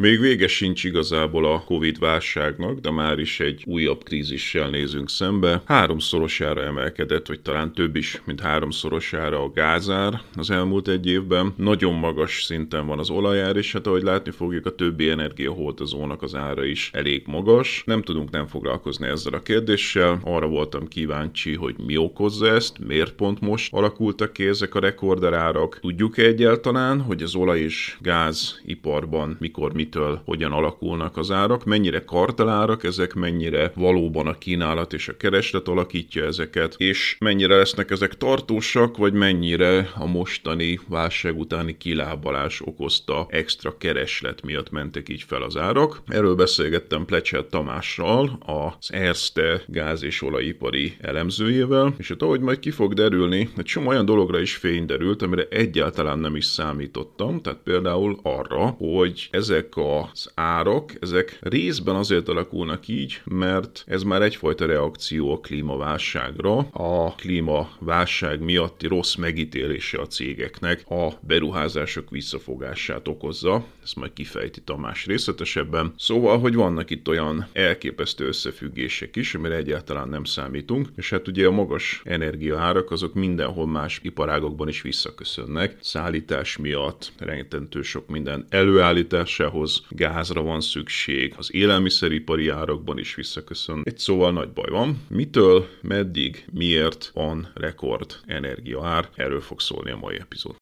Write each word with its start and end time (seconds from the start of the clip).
Még 0.00 0.20
vége 0.20 0.46
sincs 0.46 0.84
igazából 0.84 1.44
a 1.44 1.64
Covid 1.64 1.98
válságnak, 1.98 2.78
de 2.78 2.90
már 2.90 3.18
is 3.18 3.40
egy 3.40 3.62
újabb 3.66 4.02
krízissel 4.02 4.70
nézünk 4.70 5.10
szembe. 5.10 5.62
Háromszorosára 5.64 6.62
emelkedett, 6.62 7.26
vagy 7.26 7.40
talán 7.40 7.72
több 7.72 7.96
is, 7.96 8.22
mint 8.24 8.40
háromszorosára 8.40 9.42
a 9.42 9.50
gázár 9.50 10.20
az 10.36 10.50
elmúlt 10.50 10.88
egy 10.88 11.06
évben. 11.06 11.54
Nagyon 11.56 11.94
magas 11.94 12.42
szinten 12.42 12.86
van 12.86 12.98
az 12.98 13.10
olajár, 13.10 13.56
és 13.56 13.72
hát 13.72 13.86
ahogy 13.86 14.02
látni 14.02 14.30
fogjuk, 14.30 14.66
a 14.66 14.74
többi 14.74 15.10
energiahordozónak 15.10 16.22
az 16.22 16.34
ára 16.34 16.64
is 16.64 16.90
elég 16.92 17.22
magas. 17.26 17.82
Nem 17.86 18.02
tudunk 18.02 18.30
nem 18.30 18.46
foglalkozni 18.46 19.06
ezzel 19.06 19.32
a 19.32 19.42
kérdéssel. 19.42 20.20
Arra 20.22 20.46
voltam 20.46 20.88
kíváncsi, 20.88 21.54
hogy 21.54 21.74
mi 21.86 21.96
okozza 21.96 22.46
ezt, 22.46 22.78
miért 22.86 23.12
pont 23.12 23.40
most 23.40 23.72
alakultak 23.72 24.32
ki 24.32 24.46
ezek 24.46 24.74
a 24.74 24.80
rekorderárak. 24.80 25.78
Tudjuk 25.80 26.18
-e 26.18 26.22
egyáltalán, 26.22 27.00
hogy 27.00 27.22
az 27.22 27.34
olaj 27.34 27.60
és 27.60 27.96
gáz 28.00 28.60
iparban 28.64 29.36
mikor 29.40 29.72
mit 29.72 29.88
mitől 29.90 30.22
hogyan 30.24 30.52
alakulnak 30.52 31.16
az 31.16 31.30
árak, 31.30 31.64
mennyire 31.64 32.04
kartelárak 32.04 32.84
ezek, 32.84 33.14
mennyire 33.14 33.72
valóban 33.74 34.26
a 34.26 34.38
kínálat 34.38 34.92
és 34.92 35.08
a 35.08 35.16
kereslet 35.16 35.68
alakítja 35.68 36.24
ezeket, 36.24 36.74
és 36.76 37.16
mennyire 37.18 37.56
lesznek 37.56 37.90
ezek 37.90 38.16
tartósak, 38.16 38.96
vagy 38.96 39.12
mennyire 39.12 39.90
a 39.94 40.06
mostani 40.06 40.80
válság 40.88 41.38
utáni 41.38 41.76
kilábalás 41.76 42.60
okozta 42.64 43.26
extra 43.30 43.76
kereslet 43.76 44.42
miatt 44.42 44.70
mentek 44.70 45.08
így 45.08 45.22
fel 45.22 45.42
az 45.42 45.56
árak. 45.56 46.02
Erről 46.06 46.34
beszélgettem 46.34 47.04
Plecser 47.04 47.46
Tamással, 47.46 48.38
az 48.46 48.92
Erste 48.92 49.62
gáz- 49.66 50.02
és 50.02 50.22
olajipari 50.22 50.96
elemzőjével, 51.00 51.94
és 51.98 52.08
hát 52.08 52.22
ahogy 52.22 52.40
majd 52.40 52.58
ki 52.58 52.70
fog 52.70 52.94
derülni, 52.94 53.48
egy 53.56 53.64
csomó 53.64 53.88
olyan 53.88 54.04
dologra 54.04 54.40
is 54.40 54.56
fény 54.56 54.86
derült, 54.86 55.22
amire 55.22 55.46
egyáltalán 55.50 56.18
nem 56.18 56.36
is 56.36 56.44
számítottam, 56.44 57.40
tehát 57.40 57.60
például 57.64 58.18
arra, 58.22 58.66
hogy 58.66 59.28
ezek 59.30 59.78
az 59.80 60.30
árak, 60.34 60.92
ezek 61.00 61.38
részben 61.40 61.94
azért 61.94 62.28
alakulnak 62.28 62.88
így, 62.88 63.20
mert 63.24 63.84
ez 63.86 64.02
már 64.02 64.22
egyfajta 64.22 64.66
reakció 64.66 65.32
a 65.32 65.40
klímaválságra, 65.40 66.56
a 66.70 67.14
klímaválság 67.14 68.40
miatti 68.40 68.86
rossz 68.86 69.14
megítélése 69.14 70.00
a 70.00 70.06
cégeknek 70.06 70.90
a 70.90 71.12
beruházások 71.20 72.10
visszafogását 72.10 73.08
okozza, 73.08 73.64
ezt 73.82 73.96
majd 73.96 74.12
kifejti 74.12 74.60
Tamás 74.60 75.06
részletesebben. 75.06 75.92
Szóval, 75.96 76.38
hogy 76.38 76.54
vannak 76.54 76.90
itt 76.90 77.08
olyan 77.08 77.46
elképesztő 77.52 78.26
összefüggések 78.26 79.16
is, 79.16 79.34
amire 79.34 79.56
egyáltalán 79.56 80.08
nem 80.08 80.24
számítunk, 80.24 80.88
és 80.96 81.10
hát 81.10 81.28
ugye 81.28 81.46
a 81.46 81.50
magas 81.50 82.02
energiaárak 82.04 82.90
azok 82.90 83.14
mindenhol 83.14 83.66
más 83.66 84.00
iparágokban 84.02 84.68
is 84.68 84.82
visszaköszönnek, 84.82 85.76
szállítás 85.80 86.56
miatt, 86.56 87.12
rengetentő 87.18 87.82
sok 87.82 88.08
minden 88.08 88.46
előállításához, 88.48 89.69
ahhoz 89.70 89.82
gázra 89.88 90.42
van 90.42 90.60
szükség, 90.60 91.34
az 91.36 91.54
élelmiszeripari 91.54 92.48
árakban 92.48 92.98
is 92.98 93.14
visszaköszön. 93.14 93.80
Egy 93.84 93.98
szóval 93.98 94.32
nagy 94.32 94.48
baj 94.48 94.70
van. 94.70 95.02
Mitől, 95.08 95.66
meddig, 95.82 96.44
miért 96.52 97.10
van 97.14 97.50
rekord 97.54 98.16
energiaár? 98.26 99.08
Erről 99.14 99.40
fog 99.40 99.60
szólni 99.60 99.90
a 99.90 99.96
mai 99.96 100.18
epizód. 100.18 100.56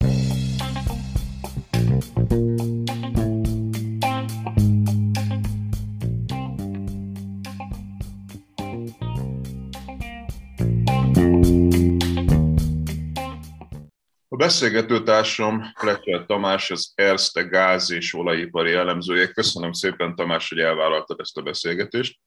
Beszélgetőtársam 14.38 15.72
Fletcher 15.74 16.26
Tamás, 16.26 16.70
az 16.70 16.92
Erste 16.94 17.42
gáz 17.42 17.90
és 17.90 18.14
olajipari 18.14 18.72
elemzője. 18.72 19.32
Köszönöm 19.32 19.72
szépen, 19.72 20.14
Tamás, 20.14 20.48
hogy 20.48 20.58
elvállaltad 20.58 21.20
ezt 21.20 21.36
a 21.36 21.42
beszélgetést. 21.42 22.20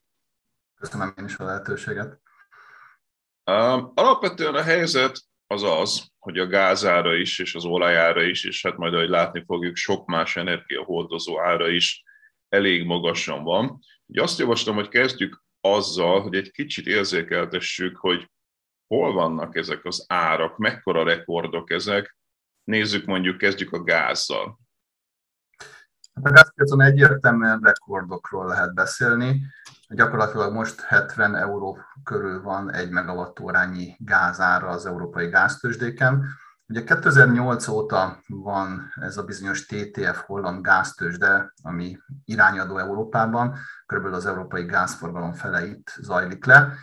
Köszönöm 0.75 1.13
én 1.17 1.25
is 1.25 1.38
a 1.38 1.44
lehetőséget. 1.44 2.19
Alapvetően 3.94 4.55
a 4.55 4.61
helyzet 4.61 5.19
az 5.47 5.63
az, 5.63 6.07
hogy 6.19 6.39
a 6.39 6.47
gázára 6.47 7.16
is, 7.16 7.39
és 7.39 7.55
az 7.55 7.66
olajára 7.66 8.23
is, 8.23 8.44
és 8.45 8.63
hát 8.63 8.77
majd, 8.77 8.94
ahogy 8.94 9.09
látni 9.09 9.44
fogjuk, 9.45 9.75
sok 9.75 10.05
más 10.05 10.35
energiahordozó 10.35 11.41
ára 11.41 11.69
is 11.69 12.03
elég 12.50 12.85
magasan 12.85 13.44
van. 13.44 13.79
Ugye 14.05 14.21
azt 14.21 14.39
javaslom, 14.39 14.75
hogy 14.75 14.88
kezdjük 14.88 15.44
azzal, 15.61 16.21
hogy 16.21 16.35
egy 16.35 16.51
kicsit 16.51 16.88
érzékeltessük, 16.88 17.97
hogy 17.97 18.31
hol 18.91 19.13
vannak 19.13 19.56
ezek 19.56 19.85
az 19.85 20.06
árak, 20.07 20.57
mekkora 20.57 21.03
rekordok 21.03 21.72
ezek. 21.72 22.16
Nézzük 22.63 23.06
mondjuk, 23.06 23.38
kezdjük 23.38 23.74
a 23.74 23.84
gázzal. 23.84 24.59
A 26.13 26.29
gázpiacon 26.29 26.81
egyértelműen 26.81 27.59
rekordokról 27.63 28.47
lehet 28.47 28.74
beszélni. 28.74 29.41
Gyakorlatilag 29.88 30.53
most 30.53 30.81
70 30.81 31.35
euró 31.35 31.78
körül 32.03 32.41
van 32.41 32.74
egy 32.74 32.90
megawattórányi 32.90 33.96
gázára 34.00 34.68
az 34.68 34.85
európai 34.85 35.28
gáztősdéken. 35.28 36.25
Ugye 36.68 36.84
2008 36.84 37.68
óta 37.68 38.19
van 38.28 38.94
ez 38.96 39.18
a 39.18 39.24
bizonyos 39.24 39.66
TTF 39.66 40.22
holland 40.25 40.62
gáztősde, 40.62 41.53
ami 41.63 41.97
irányadó 42.25 42.78
Európában, 42.78 43.56
körülbelül 43.85 44.18
az 44.18 44.25
európai 44.25 44.66
gázforgalom 44.66 45.34
fele 45.34 45.66
itt 45.66 45.94
zajlik 46.00 46.46
le, 46.46 46.74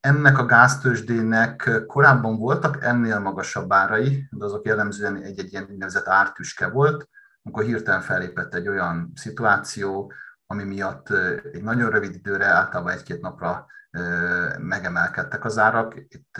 ennek 0.00 0.38
a 0.38 0.46
gáztősdének 0.46 1.70
korábban 1.86 2.36
voltak 2.36 2.84
ennél 2.84 3.18
magasabb 3.18 3.72
árai, 3.72 4.28
de 4.30 4.44
azok 4.44 4.66
jellemzően 4.66 5.16
egy-egy 5.16 5.52
ilyen 5.52 5.66
úgynevezett 5.70 6.08
ártüske 6.08 6.68
volt, 6.68 7.08
amikor 7.42 7.64
hirtelen 7.64 8.00
felépett 8.00 8.54
egy 8.54 8.68
olyan 8.68 9.12
szituáció, 9.14 10.12
ami 10.46 10.64
miatt 10.64 11.10
egy 11.52 11.62
nagyon 11.62 11.90
rövid 11.90 12.14
időre, 12.14 12.46
általában 12.46 12.92
egy-két 12.92 13.20
napra 13.20 13.66
megemelkedtek 14.58 15.44
az 15.44 15.58
árak. 15.58 15.94
Itt 15.96 16.34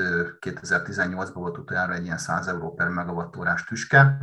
2018-ban 0.47 1.31
volt 1.33 1.59
utoljára 1.59 1.95
egy 1.95 2.05
ilyen 2.05 2.19
100 2.19 2.47
euró 2.47 2.75
per 2.75 2.89
megawattórás 2.89 3.65
tüske. 3.65 4.19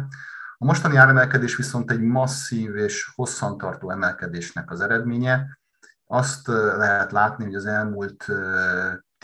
A 0.57 0.65
mostani 0.65 0.95
áremelkedés 0.95 1.55
viszont 1.55 1.91
egy 1.91 2.01
masszív 2.01 2.75
és 2.75 3.11
hosszantartó 3.15 3.91
emelkedésnek 3.91 4.71
az 4.71 4.81
eredménye. 4.81 5.59
Azt 6.05 6.47
lehet 6.47 7.11
látni, 7.11 7.43
hogy 7.43 7.55
az 7.55 7.65
elmúlt 7.65 8.25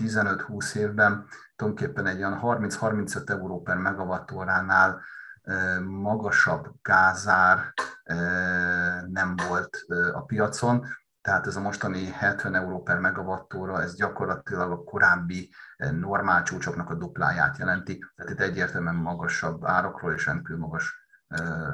15-20 0.02 0.76
évben 0.76 1.26
tulajdonképpen 1.56 2.06
egy 2.06 2.18
olyan 2.18 2.40
30-35 2.44 3.30
euró 3.30 3.62
per 3.62 3.78
megawattóránál 3.78 5.02
magasabb 5.84 6.68
gázár 6.82 7.74
nem 9.08 9.36
volt 9.48 9.78
a 10.14 10.24
piacon, 10.26 10.86
tehát 11.22 11.48
ez 11.48 11.56
a 11.56 11.62
mostani 11.62 12.06
70 12.06 12.56
euró 12.56 12.82
per 12.82 13.00
megawattóra, 13.00 13.82
ez 13.82 13.96
gyakorlatilag 13.96 14.72
a 14.72 14.84
korábbi 14.84 15.54
normál 15.92 16.44
csúcsoknak 16.44 16.90
a 16.90 16.96
dupláját 16.96 17.58
jelenti, 17.58 18.06
tehát 18.16 18.32
itt 18.32 18.40
egyértelműen 18.40 18.96
magasabb 18.96 19.66
árakról 19.66 20.14
és 20.14 20.26
rendkívül 20.26 20.58
magas 20.58 21.03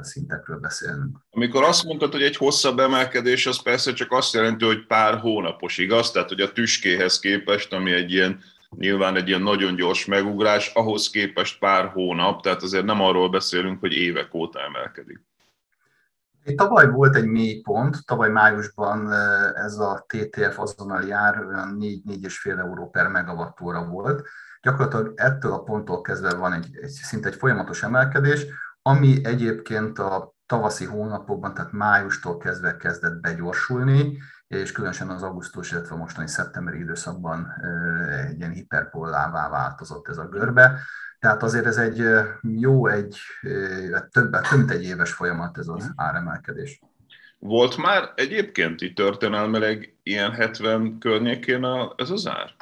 szintekről 0.00 0.58
beszélünk. 0.58 1.18
Amikor 1.30 1.62
azt 1.62 1.84
mondtad, 1.84 2.12
hogy 2.12 2.22
egy 2.22 2.36
hosszabb 2.36 2.78
emelkedés, 2.78 3.46
az 3.46 3.62
persze 3.62 3.92
csak 3.92 4.12
azt 4.12 4.34
jelenti, 4.34 4.64
hogy 4.64 4.86
pár 4.86 5.18
hónapos, 5.18 5.78
igaz? 5.78 6.10
Tehát, 6.10 6.28
hogy 6.28 6.40
a 6.40 6.52
tüskéhez 6.52 7.18
képest, 7.18 7.72
ami 7.72 7.92
egy 7.92 8.12
ilyen 8.12 8.40
nyilván 8.76 9.16
egy 9.16 9.28
ilyen 9.28 9.42
nagyon 9.42 9.74
gyors 9.74 10.04
megugrás, 10.04 10.72
ahhoz 10.74 11.10
képest 11.10 11.58
pár 11.58 11.88
hónap, 11.88 12.42
tehát 12.42 12.62
azért 12.62 12.84
nem 12.84 13.00
arról 13.00 13.30
beszélünk, 13.30 13.80
hogy 13.80 13.92
évek 13.92 14.34
óta 14.34 14.60
emelkedik. 14.60 15.20
Tavaly 16.56 16.88
volt 16.88 17.16
egy 17.16 17.26
mély 17.26 17.60
pont, 17.60 18.04
tavaly 18.06 18.28
májusban 18.28 19.12
ez 19.54 19.78
a 19.78 20.04
TTF 20.06 20.58
azonnali 20.58 21.10
ár 21.10 21.46
olyan 21.46 21.76
4-4,5 21.80 22.58
euró 22.58 22.90
per 22.90 23.08
megawattóra 23.08 23.84
volt. 23.84 24.28
Gyakorlatilag 24.62 25.12
ettől 25.16 25.52
a 25.52 25.62
ponttól 25.62 26.00
kezdve 26.00 26.34
van 26.34 26.52
egy, 26.52 26.68
egy 26.82 26.88
szinte 26.88 27.28
egy 27.28 27.34
folyamatos 27.34 27.82
emelkedés, 27.82 28.46
ami 28.82 29.24
egyébként 29.24 29.98
a 29.98 30.34
tavaszi 30.46 30.84
hónapokban, 30.84 31.54
tehát 31.54 31.72
májustól 31.72 32.36
kezdve 32.36 32.76
kezdett 32.76 33.20
begyorsulni, 33.20 34.18
és 34.46 34.72
különösen 34.72 35.08
az 35.08 35.22
augusztus, 35.22 35.72
illetve 35.72 35.96
mostani 35.96 36.28
szeptemberi 36.28 36.78
időszakban 36.78 37.52
egy 38.28 38.38
ilyen 38.38 38.52
hiperpollává 38.52 39.48
változott 39.48 40.08
ez 40.08 40.18
a 40.18 40.28
görbe. 40.28 40.80
Tehát 41.18 41.42
azért 41.42 41.66
ez 41.66 41.76
egy 41.76 42.04
jó, 42.42 42.86
egy 42.86 43.18
több, 44.10 44.30
több 44.30 44.56
mint 44.56 44.70
egy 44.70 44.82
éves 44.82 45.12
folyamat 45.12 45.58
ez 45.58 45.68
az 45.68 45.92
áremelkedés. 45.96 46.80
Volt 47.38 47.76
már 47.76 48.12
egyébként 48.14 48.80
itt 48.80 48.96
történelmileg 48.96 49.96
ilyen 50.02 50.32
70 50.32 50.98
környékén 50.98 51.64
a, 51.64 51.92
ez 51.96 52.10
az 52.10 52.26
ár? 52.26 52.54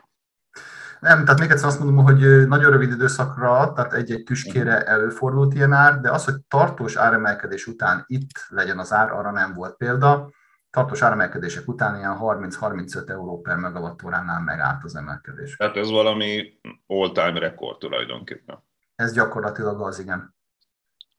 Nem, 1.00 1.24
tehát 1.24 1.40
még 1.40 1.50
egyszer 1.50 1.68
azt 1.68 1.78
mondom, 1.78 2.04
hogy 2.04 2.46
nagyon 2.48 2.70
rövid 2.70 2.90
időszakra, 2.90 3.72
tehát 3.72 3.92
egy-egy 3.92 4.22
tüskére 4.22 4.82
előfordult 4.82 5.54
ilyen 5.54 5.72
ár, 5.72 6.00
de 6.00 6.10
az, 6.10 6.24
hogy 6.24 6.34
tartós 6.48 6.96
áremelkedés 6.96 7.66
után 7.66 8.04
itt 8.06 8.30
legyen 8.48 8.78
az 8.78 8.92
ár, 8.92 9.12
arra 9.12 9.30
nem 9.30 9.54
volt 9.54 9.76
példa. 9.76 10.30
Tartós 10.70 11.02
áremelkedések 11.02 11.68
után 11.68 11.96
ilyen 11.96 12.18
30-35 12.20 13.08
euró 13.08 13.40
per 13.40 13.56
megawattóránál 13.56 14.40
megállt 14.40 14.84
az 14.84 14.96
emelkedés. 14.96 15.56
Tehát 15.56 15.76
ez 15.76 15.90
valami 15.90 16.60
all-time 16.86 17.38
rekord 17.38 17.78
tulajdonképpen. 17.78 18.58
Ez 18.94 19.12
gyakorlatilag 19.12 19.80
az, 19.80 19.98
igen. 19.98 20.34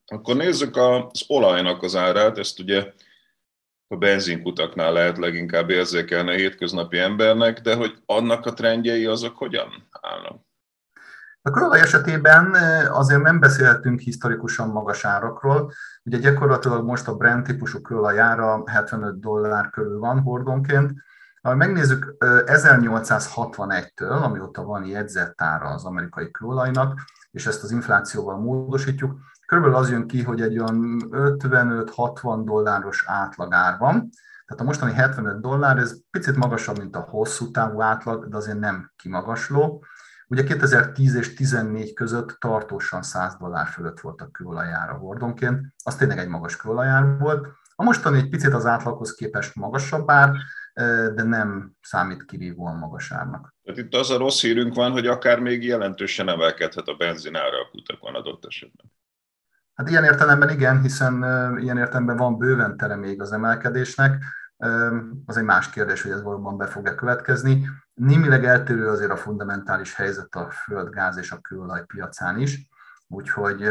Akkor 0.05 0.35
nézzük 0.35 0.75
az 0.75 1.23
olajnak 1.27 1.83
az 1.83 1.95
árát, 1.95 2.37
ezt 2.37 2.59
ugye 2.59 2.93
a 3.91 3.95
benzinkutaknál 3.95 4.93
lehet 4.93 5.17
leginkább 5.17 5.69
érzékelni 5.69 6.29
a 6.29 6.37
hétköznapi 6.37 6.97
embernek, 6.97 7.59
de 7.59 7.75
hogy 7.75 8.01
annak 8.05 8.45
a 8.45 8.53
trendjei 8.53 9.05
azok 9.05 9.37
hogyan 9.37 9.87
állnak? 10.01 10.41
A 11.41 11.51
kőolaj 11.51 11.79
esetében 11.79 12.53
azért 12.91 13.21
nem 13.21 13.39
beszélhetünk 13.39 13.99
historikusan 13.99 14.69
magas 14.69 15.05
árakról. 15.05 15.71
Ugye 16.03 16.17
gyakorlatilag 16.17 16.85
most 16.85 17.07
a 17.07 17.15
Brent 17.15 17.45
típusú 17.45 17.81
kőolaj 17.81 18.19
ára 18.19 18.63
75 18.65 19.19
dollár 19.19 19.69
körül 19.69 19.99
van 19.99 20.19
hordonként. 20.19 20.91
Ha 21.41 21.55
megnézzük 21.55 22.15
1861-től, 22.19 24.21
amióta 24.21 24.63
van 24.63 24.85
jegyzett 24.85 25.41
ára 25.41 25.69
az 25.69 25.85
amerikai 25.85 26.31
kőolajnak, 26.31 26.99
és 27.31 27.45
ezt 27.45 27.63
az 27.63 27.71
inflációval 27.71 28.37
módosítjuk, 28.37 29.19
Körülbelül 29.49 29.77
az 29.77 29.89
jön 29.89 30.07
ki, 30.07 30.23
hogy 30.23 30.41
egy 30.41 30.59
olyan 30.59 31.01
55-60 31.11 32.41
dolláros 32.45 33.03
átlagár 33.07 33.77
van. 33.77 34.09
Tehát 34.45 34.61
a 34.61 34.63
mostani 34.63 34.93
75 34.93 35.41
dollár, 35.41 35.77
ez 35.77 36.01
picit 36.09 36.35
magasabb, 36.35 36.77
mint 36.77 36.95
a 36.95 36.99
hosszú 36.99 37.51
távú 37.51 37.81
átlag, 37.81 38.27
de 38.27 38.37
azért 38.37 38.59
nem 38.59 38.91
kimagasló. 38.95 39.83
Ugye 40.27 40.43
2010 40.43 41.15
és 41.15 41.27
2014 41.27 41.93
között 41.93 42.37
tartósan 42.39 43.01
100 43.01 43.35
dollár 43.35 43.67
fölött 43.67 43.99
volt 43.99 44.21
a 44.21 44.29
kőolajára 44.31 44.93
hordonként, 44.93 45.61
az 45.83 45.95
tényleg 45.95 46.17
egy 46.17 46.27
magas 46.27 46.55
kőolajár 46.55 47.17
volt. 47.17 47.47
A 47.75 47.83
mostani 47.83 48.17
egy 48.17 48.29
picit 48.29 48.53
az 48.53 48.65
átlaghoz 48.65 49.13
képest 49.13 49.55
magasabb 49.55 50.09
ár, 50.09 50.31
de 51.15 51.23
nem 51.23 51.71
számít 51.81 52.25
kirívóan 52.25 52.77
magas 52.77 53.11
árnak. 53.11 53.55
Tehát 53.63 53.79
itt 53.79 53.93
az 53.93 54.09
a 54.09 54.17
rossz 54.17 54.41
hírünk 54.41 54.75
van, 54.75 54.91
hogy 54.91 55.07
akár 55.07 55.39
még 55.39 55.63
jelentősen 55.63 56.29
emelkedhet 56.29 56.87
a 56.87 56.95
benzinára 56.95 57.57
a 57.57 57.69
kutakon 57.71 58.15
adott 58.15 58.45
esetben. 58.45 58.91
Hát 59.79 59.89
ilyen 59.89 60.03
értelemben 60.03 60.49
igen, 60.49 60.81
hiszen 60.81 61.13
ilyen 61.59 61.77
értelemben 61.77 62.17
van 62.17 62.37
bőven 62.37 62.77
tere 62.77 62.95
még 62.95 63.21
az 63.21 63.31
emelkedésnek. 63.31 64.23
Az 65.25 65.37
egy 65.37 65.43
más 65.43 65.69
kérdés, 65.69 66.01
hogy 66.01 66.11
ez 66.11 66.21
valóban 66.21 66.57
be 66.57 66.65
fog-e 66.65 66.95
következni. 66.95 67.69
Némileg 67.93 68.45
eltérő 68.45 68.87
azért 68.87 69.11
a 69.11 69.17
fundamentális 69.17 69.95
helyzet 69.95 70.35
a 70.35 70.49
föld, 70.49 70.89
gáz 70.89 71.17
és 71.17 71.31
a 71.31 71.39
kőolaj 71.39 71.85
piacán 71.85 72.39
is, 72.39 72.67
úgyhogy 73.07 73.69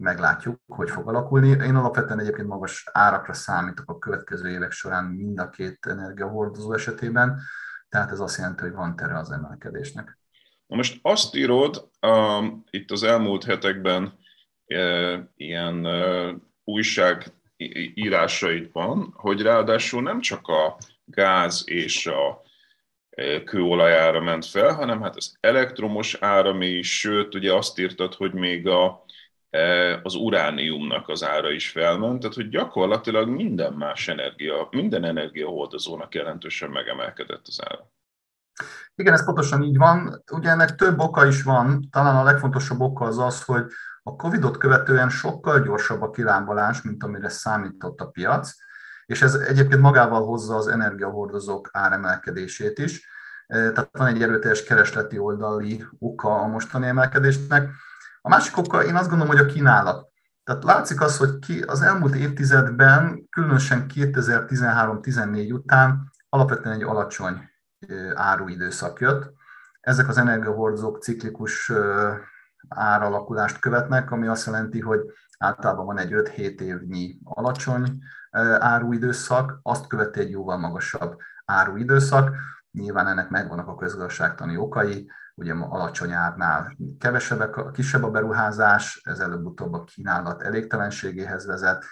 meglátjuk, 0.00 0.60
hogy 0.66 0.90
fog 0.90 1.08
alakulni. 1.08 1.48
Én 1.48 1.76
alapvetően 1.76 2.20
egyébként 2.20 2.48
magas 2.48 2.88
árakra 2.92 3.32
számítok 3.32 3.90
a 3.90 3.98
következő 3.98 4.48
évek 4.48 4.70
során 4.70 5.04
mind 5.04 5.40
a 5.40 5.48
két 5.48 5.86
energiahordozó 5.86 6.72
esetében, 6.72 7.40
tehát 7.88 8.10
ez 8.10 8.20
azt 8.20 8.38
jelenti, 8.38 8.62
hogy 8.62 8.72
van 8.72 8.96
tere 8.96 9.18
az 9.18 9.30
emelkedésnek. 9.30 10.18
Na 10.66 10.76
most 10.76 10.98
azt 11.02 11.34
írod 11.34 11.88
um, 12.06 12.64
itt 12.70 12.90
az 12.90 13.02
elmúlt 13.02 13.44
hetekben, 13.44 14.18
ilyen 15.36 15.86
újság 16.64 17.32
írásaidban, 17.94 19.12
hogy 19.16 19.42
ráadásul 19.42 20.02
nem 20.02 20.20
csak 20.20 20.48
a 20.48 20.76
gáz 21.04 21.62
és 21.66 22.06
a 22.06 22.42
kőolajára 23.44 24.20
ment 24.20 24.46
fel, 24.46 24.74
hanem 24.74 25.02
hát 25.02 25.16
az 25.16 25.36
elektromos 25.40 26.14
áram 26.20 26.62
is, 26.62 26.98
sőt, 26.98 27.34
ugye 27.34 27.54
azt 27.54 27.78
írtad, 27.78 28.14
hogy 28.14 28.32
még 28.32 28.68
a, 28.68 29.04
az 30.02 30.14
urániumnak 30.14 31.08
az 31.08 31.24
ára 31.24 31.50
is 31.50 31.70
felment, 31.70 32.20
tehát 32.20 32.34
hogy 32.34 32.48
gyakorlatilag 32.48 33.28
minden 33.28 33.72
más 33.72 34.08
energia, 34.08 34.68
minden 34.70 35.04
energiahordozónak 35.04 36.14
jelentősen 36.14 36.70
megemelkedett 36.70 37.46
az 37.46 37.60
ára. 37.64 37.90
Igen, 38.94 39.12
ez 39.12 39.24
pontosan 39.24 39.62
így 39.62 39.76
van. 39.76 40.22
Ugye 40.32 40.50
ennek 40.50 40.74
több 40.74 40.98
oka 40.98 41.26
is 41.26 41.42
van. 41.42 41.88
Talán 41.90 42.16
a 42.16 42.22
legfontosabb 42.22 42.80
oka 42.80 43.04
az 43.04 43.18
az, 43.18 43.44
hogy 43.44 43.64
a 44.02 44.16
Covid-ot 44.16 44.56
követően 44.56 45.08
sokkal 45.08 45.60
gyorsabb 45.60 46.02
a 46.02 46.10
kilábalás, 46.10 46.82
mint 46.82 47.04
amire 47.04 47.28
számított 47.28 48.00
a 48.00 48.06
piac, 48.08 48.52
és 49.06 49.22
ez 49.22 49.34
egyébként 49.34 49.80
magával 49.80 50.24
hozza 50.24 50.56
az 50.56 50.68
energiahordozók 50.68 51.68
áremelkedését 51.72 52.78
is. 52.78 53.08
E, 53.46 53.72
tehát 53.72 53.88
van 53.92 54.06
egy 54.06 54.22
erőteljes 54.22 54.62
keresleti 54.62 55.18
oldali 55.18 55.84
oka 55.98 56.40
a 56.40 56.46
mostani 56.46 56.86
emelkedésnek. 56.86 57.70
A 58.20 58.28
másik 58.28 58.56
oka, 58.56 58.84
én 58.84 58.96
azt 58.96 59.08
gondolom, 59.08 59.34
hogy 59.34 59.44
a 59.44 59.52
kínálat. 59.52 60.08
Tehát 60.44 60.64
látszik 60.64 61.00
az, 61.00 61.16
hogy 61.16 61.38
ki 61.38 61.62
az 61.62 61.82
elmúlt 61.82 62.14
évtizedben, 62.14 63.26
különösen 63.30 63.86
2013-14 63.94 65.52
után 65.52 66.12
alapvetően 66.28 66.74
egy 66.74 66.82
alacsony 66.82 67.50
e, 67.78 67.94
áruidőszak 68.14 69.00
jött. 69.00 69.32
Ezek 69.80 70.08
az 70.08 70.18
energiahordozók 70.18 71.02
ciklikus 71.02 71.68
e, 71.68 71.74
áralakulást 72.68 73.58
követnek, 73.58 74.10
ami 74.10 74.26
azt 74.26 74.46
jelenti, 74.46 74.80
hogy 74.80 75.00
általában 75.38 75.86
van 75.86 75.98
egy 75.98 76.12
5-7 76.12 76.60
évnyi 76.60 77.18
alacsony 77.24 78.02
áruidőszak, 78.58 79.58
azt 79.62 79.86
követi 79.86 80.20
egy 80.20 80.30
jóval 80.30 80.58
magasabb 80.58 81.16
áruidőszak. 81.44 82.34
Nyilván 82.72 83.06
ennek 83.06 83.30
megvannak 83.30 83.68
a 83.68 83.74
közgazdaságtani 83.74 84.56
okai, 84.56 85.10
ugye 85.34 85.52
alacsony 85.52 86.12
árnál 86.12 86.76
kevesebb, 86.98 87.70
kisebb 87.72 88.04
a 88.04 88.10
beruházás, 88.10 89.00
ez 89.04 89.18
előbb-utóbb 89.18 89.72
a 89.72 89.84
kínálat 89.84 90.42
elégtelenségéhez 90.42 91.46
vezet, 91.46 91.84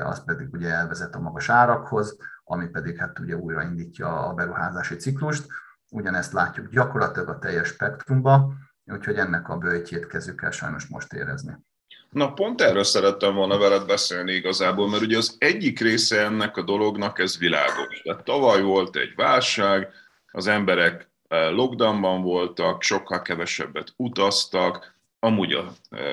az 0.00 0.24
pedig 0.24 0.48
ugye 0.52 0.72
elvezet 0.72 1.14
a 1.14 1.20
magas 1.20 1.48
árakhoz, 1.48 2.16
ami 2.44 2.66
pedig 2.66 2.96
hát 2.96 3.18
ugye 3.18 3.36
újraindítja 3.36 4.28
a 4.28 4.34
beruházási 4.34 4.96
ciklust. 4.96 5.46
Ugyanezt 5.90 6.32
látjuk 6.32 6.68
gyakorlatilag 6.68 7.28
a 7.28 7.38
teljes 7.38 7.68
spektrumban, 7.68 8.67
úgyhogy 8.88 9.16
ennek 9.16 9.48
a 9.48 9.56
bőjtjét 9.56 10.06
kezdjük 10.06 10.42
el 10.42 10.50
sajnos 10.50 10.86
most 10.86 11.12
érezni. 11.12 11.52
Na 12.10 12.32
pont 12.32 12.60
erről 12.60 12.84
szerettem 12.84 13.34
volna 13.34 13.58
veled 13.58 13.86
beszélni 13.86 14.32
igazából, 14.32 14.88
mert 14.88 15.02
ugye 15.02 15.16
az 15.16 15.36
egyik 15.38 15.80
része 15.80 16.20
ennek 16.20 16.56
a 16.56 16.62
dolognak 16.62 17.18
ez 17.18 17.38
világos. 17.38 18.00
Tehát 18.02 18.24
tavaly 18.24 18.62
volt 18.62 18.96
egy 18.96 19.14
válság, 19.14 19.88
az 20.32 20.46
emberek 20.46 21.10
eh, 21.28 21.50
lockdownban 21.50 22.22
voltak, 22.22 22.82
sokkal 22.82 23.22
kevesebbet 23.22 23.92
utaztak, 23.96 24.96
amúgy 25.20 25.52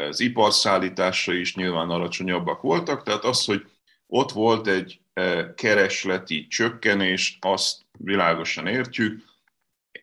az 0.10 0.20
iparszállítása 0.20 1.34
is 1.34 1.56
nyilván 1.56 1.90
alacsonyabbak 1.90 2.62
voltak, 2.62 3.04
tehát 3.04 3.24
az, 3.24 3.46
hogy 3.46 3.66
ott 4.08 4.32
volt 4.32 4.68
egy 4.68 5.00
eh, 5.14 5.48
keresleti 5.56 6.48
csökkenés, 6.48 7.38
azt 7.42 7.82
világosan 7.98 8.68
értjük, 8.68 9.24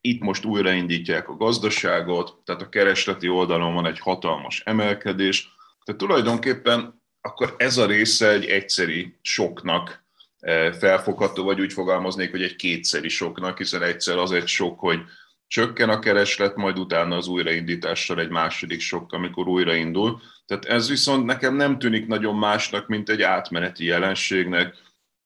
itt 0.04 0.20
most 0.20 0.44
újraindítják 0.44 1.28
a 1.28 1.36
gazdaságot, 1.36 2.38
tehát 2.44 2.62
a 2.62 2.68
keresleti 2.68 3.28
oldalon 3.28 3.74
van 3.74 3.86
egy 3.86 3.98
hatalmas 3.98 4.62
emelkedés, 4.64 5.48
tehát 5.84 6.00
tulajdonképpen 6.00 7.00
akkor 7.20 7.54
ez 7.56 7.76
a 7.76 7.86
része 7.86 8.28
egy 8.28 8.44
egyszeri 8.44 9.18
soknak 9.22 10.04
eh, 10.38 10.72
felfogható, 10.72 11.44
vagy 11.44 11.60
úgy 11.60 11.72
fogalmaznék, 11.72 12.30
hogy 12.30 12.42
egy 12.42 12.56
kétszeri 12.56 13.08
soknak, 13.08 13.58
hiszen 13.58 13.82
egyszer 13.82 14.16
az 14.16 14.32
egy 14.32 14.46
sok, 14.46 14.80
hogy 14.80 15.00
csökken 15.46 15.88
a 15.88 15.98
kereslet, 15.98 16.56
majd 16.56 16.78
utána 16.78 17.16
az 17.16 17.28
újraindítással 17.28 18.20
egy 18.20 18.28
második 18.28 18.80
sok, 18.80 19.12
amikor 19.12 19.48
újraindul. 19.48 20.20
Tehát 20.46 20.64
ez 20.64 20.88
viszont 20.88 21.24
nekem 21.24 21.54
nem 21.54 21.78
tűnik 21.78 22.06
nagyon 22.06 22.36
másnak, 22.36 22.86
mint 22.86 23.08
egy 23.08 23.22
átmeneti 23.22 23.84
jelenségnek, 23.84 24.76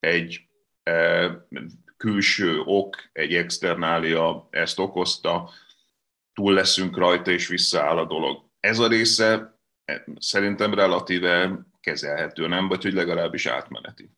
egy 0.00 0.40
eh, 0.83 1.33
külső 1.97 2.61
ok, 2.65 2.97
egy 3.12 3.35
externália 3.35 4.49
ezt 4.50 4.79
okozta, 4.79 5.50
túl 6.33 6.53
leszünk 6.53 6.97
rajta, 6.97 7.31
és 7.31 7.49
visszaáll 7.49 7.99
a 7.99 8.05
dolog. 8.05 8.45
Ez 8.61 8.79
a 8.79 8.88
része 8.88 9.59
szerintem 10.19 10.75
relatíve 10.75 11.67
kezelhető, 11.81 12.47
nem? 12.47 12.69
Vagy 12.69 12.83
hogy 12.83 12.93
legalábbis 12.93 13.47
átmeneti? 13.47 14.11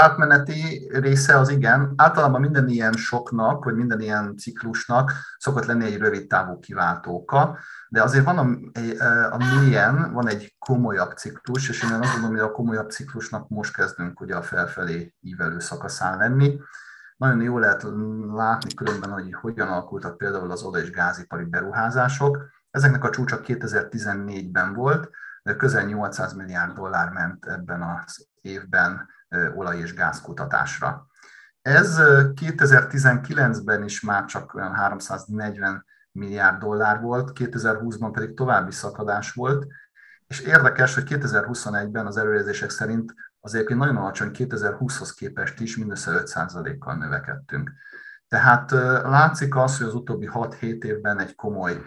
Átmeneti 0.00 0.88
része 0.92 1.38
az 1.38 1.48
igen. 1.48 1.92
Általában 1.96 2.40
minden 2.40 2.68
ilyen 2.68 2.92
soknak, 2.92 3.64
vagy 3.64 3.74
minden 3.74 4.00
ilyen 4.00 4.36
ciklusnak 4.36 5.12
szokott 5.38 5.64
lenni 5.64 5.84
egy 5.84 5.98
rövid 5.98 6.26
távú 6.26 6.58
kiváltóka, 6.58 7.58
de 7.88 8.02
azért 8.02 8.24
van 8.24 8.38
a, 8.38 8.42
a 9.30 9.36
mélyen, 9.36 10.12
van 10.12 10.28
egy 10.28 10.56
komolyabb 10.58 11.12
ciklus, 11.16 11.68
és 11.68 11.82
én 11.82 11.90
azt 11.90 12.12
gondolom, 12.12 12.36
hogy 12.36 12.44
a 12.44 12.52
komolyabb 12.52 12.90
ciklusnak 12.90 13.48
most 13.48 13.74
kezdünk 13.74 14.20
ugye 14.20 14.36
a 14.36 14.42
felfelé 14.42 15.14
ívelő 15.20 15.58
szakaszán 15.58 16.18
lenni. 16.18 16.60
Nagyon 17.16 17.40
jó 17.40 17.58
lehet 17.58 17.86
látni 18.32 18.74
különben, 18.74 19.10
hogy 19.10 19.34
hogyan 19.34 19.68
alakultak 19.68 20.16
például 20.16 20.50
az 20.50 20.62
oda- 20.62 20.80
és 20.80 20.90
gázipari 20.90 21.44
beruházások. 21.44 22.44
Ezeknek 22.70 23.04
a 23.04 23.10
csúcsa 23.10 23.40
2014-ben 23.40 24.74
volt, 24.74 25.10
közel 25.56 25.84
800 25.84 26.32
milliárd 26.32 26.72
dollár 26.72 27.10
ment 27.10 27.46
ebben 27.46 27.82
az 27.82 28.28
évben 28.40 29.16
olaj- 29.54 29.78
és 29.78 29.94
gázkutatásra. 29.94 31.06
Ez 31.62 31.96
2019-ben 32.34 33.82
is 33.82 34.00
már 34.00 34.24
csak 34.24 34.54
olyan 34.54 34.74
340 34.74 35.84
milliárd 36.12 36.58
dollár 36.58 37.00
volt, 37.00 37.30
2020-ban 37.34 38.10
pedig 38.12 38.34
további 38.34 38.70
szakadás 38.70 39.32
volt, 39.32 39.66
és 40.26 40.40
érdekes, 40.40 40.94
hogy 40.94 41.04
2021-ben 41.08 42.06
az 42.06 42.16
előrejelzések 42.16 42.70
szerint 42.70 43.14
az 43.40 43.54
egyébként 43.54 43.78
nagyon 43.78 43.96
alacsony 43.96 44.30
2020-hoz 44.34 45.12
képest 45.12 45.60
is 45.60 45.76
mindössze 45.76 46.22
5%-kal 46.24 46.94
növekedtünk. 46.94 47.72
Tehát 48.28 48.70
látszik 49.02 49.56
az, 49.56 49.78
hogy 49.78 49.86
az 49.86 49.94
utóbbi 49.94 50.28
6-7 50.32 50.84
évben 50.84 51.18
egy 51.18 51.34
komoly 51.34 51.82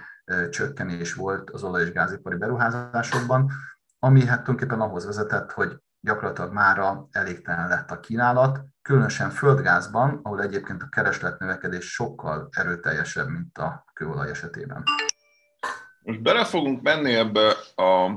csökkenés 0.49 1.13
volt 1.13 1.49
az 1.49 1.63
olaj- 1.63 1.83
és 1.83 1.91
gázipari 1.91 2.35
beruházásokban, 2.35 3.51
ami 3.99 4.19
hát 4.19 4.43
tulajdonképpen 4.43 4.81
ahhoz 4.81 5.05
vezetett, 5.05 5.51
hogy 5.51 5.81
gyakorlatilag 6.01 6.53
mára 6.53 7.07
elégtelen 7.11 7.67
lett 7.67 7.91
a 7.91 7.99
kínálat, 7.99 8.59
különösen 8.81 9.29
földgázban, 9.29 10.19
ahol 10.23 10.41
egyébként 10.41 10.81
a 10.81 10.89
kereslet 10.89 11.39
növekedés 11.39 11.91
sokkal 11.91 12.47
erőteljesebb, 12.51 13.27
mint 13.27 13.57
a 13.57 13.85
kőolaj 13.93 14.29
esetében. 14.29 14.83
Most 16.03 16.21
bele 16.21 16.45
fogunk 16.45 16.81
menni 16.81 17.13
ebbe 17.13 17.55
a, 17.75 18.11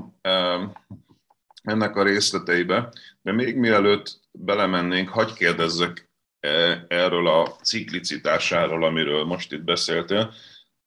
ennek 1.63 1.95
a 1.95 2.03
részleteibe, 2.03 2.89
de 3.21 3.31
még 3.31 3.57
mielőtt 3.57 4.19
belemennénk, 4.31 5.09
hagyj 5.09 5.33
kérdezzek 5.33 6.09
e, 6.39 6.85
erről 6.87 7.27
a 7.27 7.55
ciklicitásáról, 7.61 8.83
amiről 8.83 9.25
most 9.25 9.51
itt 9.51 9.63
beszéltél. 9.63 10.33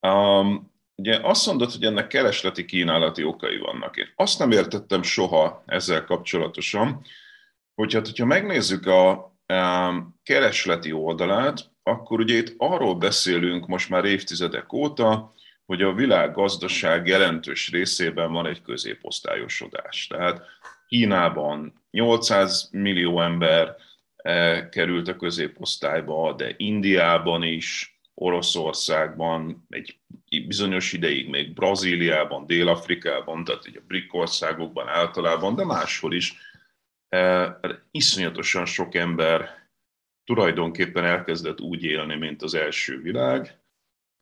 Um, 0.01 0.77
ugye 0.99 1.19
azt 1.23 1.47
mondod, 1.47 1.73
hogy 1.73 1.85
ennek 1.85 2.07
keresleti 2.07 2.65
kínálati 2.65 3.25
okai 3.25 3.59
vannak. 3.59 3.97
Én 3.97 4.13
azt 4.17 4.39
nem 4.39 4.51
értettem 4.51 5.03
soha 5.03 5.63
ezzel 5.67 6.05
kapcsolatosan, 6.05 7.05
hogy 7.75 7.95
hát, 7.95 8.07
hogyha 8.07 8.25
megnézzük 8.25 8.87
a 8.87 9.37
keresleti 10.23 10.93
oldalát, 10.93 11.71
akkor 11.83 12.21
ugye 12.21 12.35
itt 12.35 12.55
arról 12.57 12.95
beszélünk 12.95 13.67
most 13.67 13.89
már 13.89 14.05
évtizedek 14.05 14.73
óta, 14.73 15.35
hogy 15.67 15.83
a 15.83 15.93
világ 15.93 16.33
gazdaság 16.33 17.07
jelentős 17.07 17.71
részében 17.71 18.33
van 18.33 18.47
egy 18.47 18.63
középosztályosodás. 18.63 20.07
Tehát 20.07 20.43
Kínában 20.89 21.83
800 21.91 22.69
millió 22.73 23.23
ember 23.23 23.77
eh, 24.17 24.69
került 24.69 25.09
a 25.09 25.17
középosztályba, 25.17 26.33
de 26.33 26.55
Indiában 26.57 27.43
is, 27.43 27.99
Oroszországban, 28.15 29.67
egy 29.69 29.99
bizonyos 30.29 30.93
ideig 30.93 31.29
még 31.29 31.55
Brazíliában, 31.55 32.47
Dél-Afrikában, 32.47 33.45
tehát 33.45 33.65
a 33.65 33.81
BRIC 33.87 34.15
országokban 34.15 34.89
általában, 34.89 35.55
de 35.55 35.65
máshol 35.65 36.15
is 36.15 36.35
eh, 37.09 37.53
iszonyatosan 37.91 38.65
sok 38.65 38.95
ember 38.95 39.69
tulajdonképpen 40.25 41.05
elkezdett 41.05 41.61
úgy 41.61 41.85
élni, 41.85 42.17
mint 42.17 42.43
az 42.43 42.55
első 42.55 43.01
világ, 43.03 43.59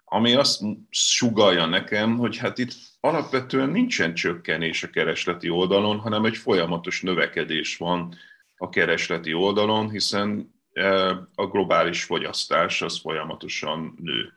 ami 0.08 0.34
azt 0.34 0.62
sugalja 0.90 1.66
nekem, 1.66 2.16
hogy 2.16 2.36
hát 2.36 2.58
itt 2.58 2.72
alapvetően 3.00 3.68
nincsen 3.68 4.14
csökkenés 4.14 4.82
a 4.82 4.90
keresleti 4.90 5.48
oldalon, 5.48 5.98
hanem 5.98 6.24
egy 6.24 6.36
folyamatos 6.36 7.02
növekedés 7.02 7.76
van 7.76 8.14
a 8.56 8.68
keresleti 8.68 9.32
oldalon, 9.32 9.90
hiszen 9.90 10.54
e, 10.72 11.08
a 11.34 11.46
globális 11.46 12.04
fogyasztás 12.04 12.82
az 12.82 13.00
folyamatosan 13.00 13.94
nő. 14.02 14.32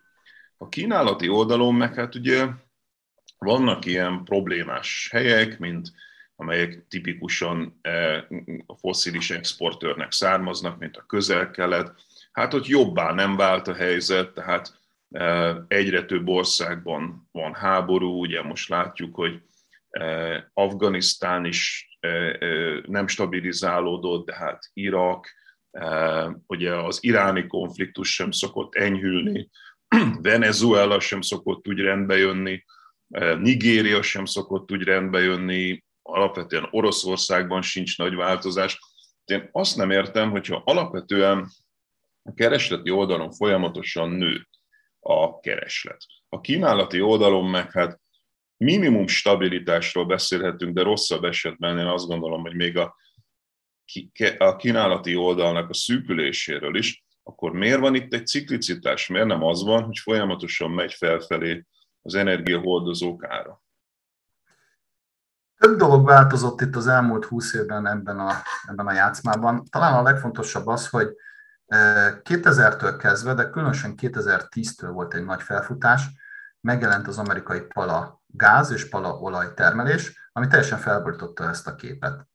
A 0.62 0.70
kínálati 0.70 1.30
oldalon 1.30 1.76
meg 1.76 1.94
hát 1.94 2.16
ugye 2.16 2.48
vannak 3.38 3.86
ilyen 3.86 4.24
problémás 4.24 5.10
helyek, 5.12 5.60
mint 5.60 5.92
amelyek 6.36 6.86
tipikusan 6.88 7.80
e, 7.82 8.28
a 8.66 8.76
foszilis 8.78 9.30
exportőrnek 9.30 10.12
származnak, 10.12 10.80
mint 10.80 10.98
a 10.98 11.06
közel-kelet. 11.06 11.94
Hát 12.32 12.54
ott 12.54 12.66
jobbá 12.68 13.14
nem 13.14 13.36
vált 13.36 13.68
a 13.68 13.74
helyzet, 13.74 14.34
tehát 14.34 14.80
Egyre 15.68 16.06
több 16.06 16.28
országban 16.28 17.30
van 17.32 17.54
háború, 17.54 18.20
ugye 18.20 18.42
most 18.42 18.70
látjuk, 18.70 19.16
hogy 19.16 19.42
Afganisztán 20.54 21.46
is 21.46 21.90
nem 22.86 23.08
stabilizálódott, 23.08 24.26
de 24.26 24.36
hát 24.36 24.70
Irak, 24.74 25.28
ugye 26.48 26.76
az 26.76 27.04
iráni 27.04 27.48
konfliktus 27.48 28.14
sem 28.14 28.32
szokott 28.32 28.76
enyhülni, 28.76 29.50
Venezuela 30.22 31.00
sem 31.00 31.22
szokott 31.22 31.68
úgy 31.68 31.80
rendbe 31.80 32.18
jönni, 32.18 32.64
Nigéria 33.40 34.02
sem 34.02 34.26
szokott 34.26 34.72
úgy 34.72 34.84
rendbe 34.84 35.20
jönni, 35.20 35.84
alapvetően 36.02 36.68
Oroszországban 36.72 37.62
sincs 37.62 37.98
nagy 37.98 38.16
változás. 38.16 38.80
Én 39.26 39.50
azt 39.52 39.76
nem 39.76 39.92
értem, 39.92 40.32
hogyha 40.32 40.62
alapvetően 40.66 41.50
a 42.24 42.34
keresleti 42.34 42.90
oldalon 42.90 43.32
folyamatosan 43.32 44.10
nő 44.10 44.48
a 45.00 45.40
kereslet. 45.40 46.06
A 46.30 46.40
kínálati 46.40 47.02
oldalon 47.02 47.50
meg 47.50 47.72
hát 47.72 48.00
minimum 48.58 49.08
stabilitásról 49.08 50.06
beszélhetünk, 50.06 50.74
de 50.74 50.82
rosszabb 50.82 51.24
esetben 51.24 51.80
én 51.80 51.86
azt 51.86 52.08
gondolom, 52.08 52.42
hogy 52.42 52.56
még 52.56 52.78
a, 52.78 52.96
a 54.38 54.56
kínálati 54.56 55.16
oldalnak 55.16 55.70
a 55.70 55.74
szűküléséről 55.74 56.76
is, 56.76 57.04
akkor 57.30 57.52
miért 57.52 57.80
van 57.80 57.96
itt 57.96 58.14
egy 58.14 58.28
ciklicitás? 58.28 59.08
Miért 59.08 59.28
nem 59.28 59.44
az 59.44 59.64
van, 59.64 59.84
hogy 59.84 59.98
folyamatosan 59.98 60.72
megy 60.72 60.94
felfelé 60.94 61.66
az 62.02 62.16
energiahordozók 62.16 63.26
ára? 63.26 63.64
Több 65.58 65.78
dolog 65.78 66.06
változott 66.06 66.62
itt 66.62 66.76
az 66.76 66.88
elmúlt 66.88 67.26
húsz 67.26 67.54
évben 67.54 67.88
ebben 67.88 68.20
a, 68.20 68.32
ebben 68.68 68.88
a 68.88 68.94
játszmában. 68.94 69.64
Talán 69.70 69.94
a 69.94 70.02
legfontosabb 70.02 70.68
az, 70.68 70.90
hogy 70.90 71.08
2000-től 71.68 72.96
kezdve, 73.00 73.34
de 73.34 73.50
különösen 73.50 73.94
2010-től 74.02 74.90
volt 74.92 75.14
egy 75.14 75.26
nagy 75.26 75.42
felfutás, 75.42 76.04
megjelent 76.62 77.08
az 77.08 77.18
amerikai 77.18 77.62
pala 77.62 78.22
gáz 78.28 78.72
és 78.72 78.90
pala 78.90 79.14
olaj 79.14 79.54
termelés, 79.54 80.30
ami 80.32 80.48
teljesen 80.48 80.78
felborította 80.78 81.50
ezt 81.50 81.68
a 81.68 81.76
képet. 81.76 82.28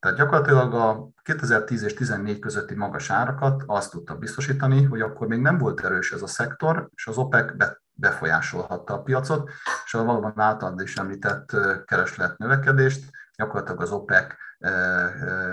Tehát 0.00 0.16
gyakorlatilag 0.16 0.74
a 0.74 1.08
2010 1.22 1.82
és 1.82 1.92
2014 1.94 2.38
közötti 2.38 2.74
magas 2.74 3.10
árakat 3.10 3.62
azt 3.66 3.90
tudta 3.90 4.14
biztosítani, 4.14 4.84
hogy 4.84 5.00
akkor 5.00 5.26
még 5.26 5.40
nem 5.40 5.58
volt 5.58 5.84
erős 5.84 6.12
ez 6.12 6.22
a 6.22 6.26
szektor, 6.26 6.88
és 6.94 7.06
az 7.06 7.16
OPEC 7.16 7.52
befolyásolhatta 7.92 8.94
a 8.94 9.02
piacot, 9.02 9.50
és 9.84 9.94
a 9.94 10.04
valóban 10.04 10.40
általad 10.40 10.80
is 10.80 10.96
említett 10.96 11.56
kereslet 11.84 12.38
növekedést 12.38 13.10
gyakorlatilag 13.36 13.80
az 13.80 13.90
OPEC 13.90 14.34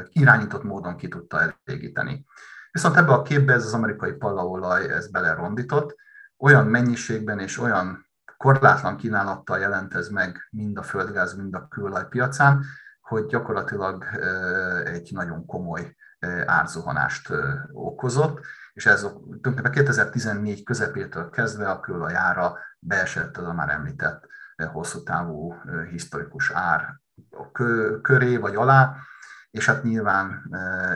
irányított 0.10 0.64
módon 0.64 0.98
ki 0.98 1.08
tudta 1.08 1.56
elégíteni. 1.66 2.26
Viszont 2.72 2.96
ebbe 2.96 3.14
a 3.14 3.22
képbe 3.22 3.54
ez 3.54 3.66
az 3.66 3.74
amerikai 3.74 4.12
palaolaj 4.12 4.92
ez 4.92 5.12
belerondított, 5.12 5.96
olyan 6.38 6.66
mennyiségben 6.66 7.40
és 7.40 7.60
olyan 7.60 8.10
korlátlan 8.38 8.98
kínálattal 8.98 9.60
jelent 9.60 9.94
ez 9.94 10.10
meg 10.10 10.48
mind 10.50 10.78
a 10.78 10.84
földgáz, 10.84 11.36
mind 11.36 11.54
a 11.54 11.68
kőolaj 11.68 12.08
piacán, 12.10 12.64
hogy 13.08 13.26
gyakorlatilag 13.26 14.06
egy 14.86 15.10
nagyon 15.14 15.46
komoly 15.46 15.96
árzuhanást 16.46 17.30
okozott, 17.72 18.40
és 18.74 18.86
ez 18.86 19.02
tulajdonképpen 19.02 19.72
2014 19.72 20.64
közepétől 20.64 21.30
kezdve 21.30 21.70
a 21.70 21.80
kőolajára 21.80 22.58
beesett 22.80 23.38
az 23.38 23.48
a 23.48 23.54
már 23.54 23.70
említett 23.70 24.28
hosszú 24.72 25.04
távú 25.04 25.56
historikus 25.90 26.52
ár 26.52 27.00
köré 28.02 28.38
vagy 28.38 28.56
alá, 28.56 28.96
és 29.52 29.66
hát 29.66 29.84
nyilván 29.84 30.56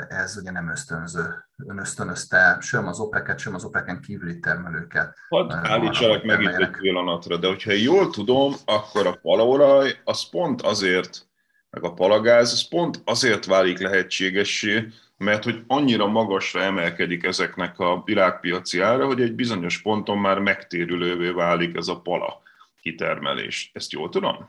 ez 0.09 0.37
ugye 0.37 0.51
nem 0.51 0.69
ösztönző, 0.69 1.45
ösztönözte 1.67 2.57
sem 2.59 2.87
az 2.87 2.99
OPEC-et, 2.99 3.39
sem 3.39 3.55
az 3.55 3.63
OPEC-en 3.63 4.01
kívüli 4.01 4.39
termelőket. 4.39 5.17
Hadd 5.29 5.51
állítsalak 5.51 6.23
meg 6.23 6.41
itt 6.41 6.55
egy 6.55 6.71
pillanatra, 6.71 7.37
de 7.37 7.47
hogyha 7.47 7.71
jól 7.71 8.09
tudom, 8.09 8.53
akkor 8.65 9.07
a 9.07 9.19
palaolaj 9.21 10.01
az 10.03 10.29
pont 10.29 10.61
azért, 10.61 11.29
meg 11.71 11.83
a 11.83 11.93
palagáz, 11.93 12.51
az 12.51 12.67
pont 12.67 13.01
azért 13.05 13.45
válik 13.45 13.79
lehetségessé, 13.79 14.87
mert 15.17 15.43
hogy 15.43 15.63
annyira 15.67 16.07
magasra 16.07 16.61
emelkedik 16.61 17.23
ezeknek 17.23 17.79
a 17.79 18.01
világpiaci 18.05 18.79
ára, 18.79 19.05
hogy 19.05 19.21
egy 19.21 19.35
bizonyos 19.35 19.81
ponton 19.81 20.17
már 20.17 20.39
megtérülővé 20.39 21.29
válik 21.29 21.75
ez 21.75 21.87
a 21.87 22.01
pala 22.01 22.41
kitermelés. 22.81 23.71
Ezt 23.73 23.91
jól 23.91 24.09
tudom? 24.09 24.45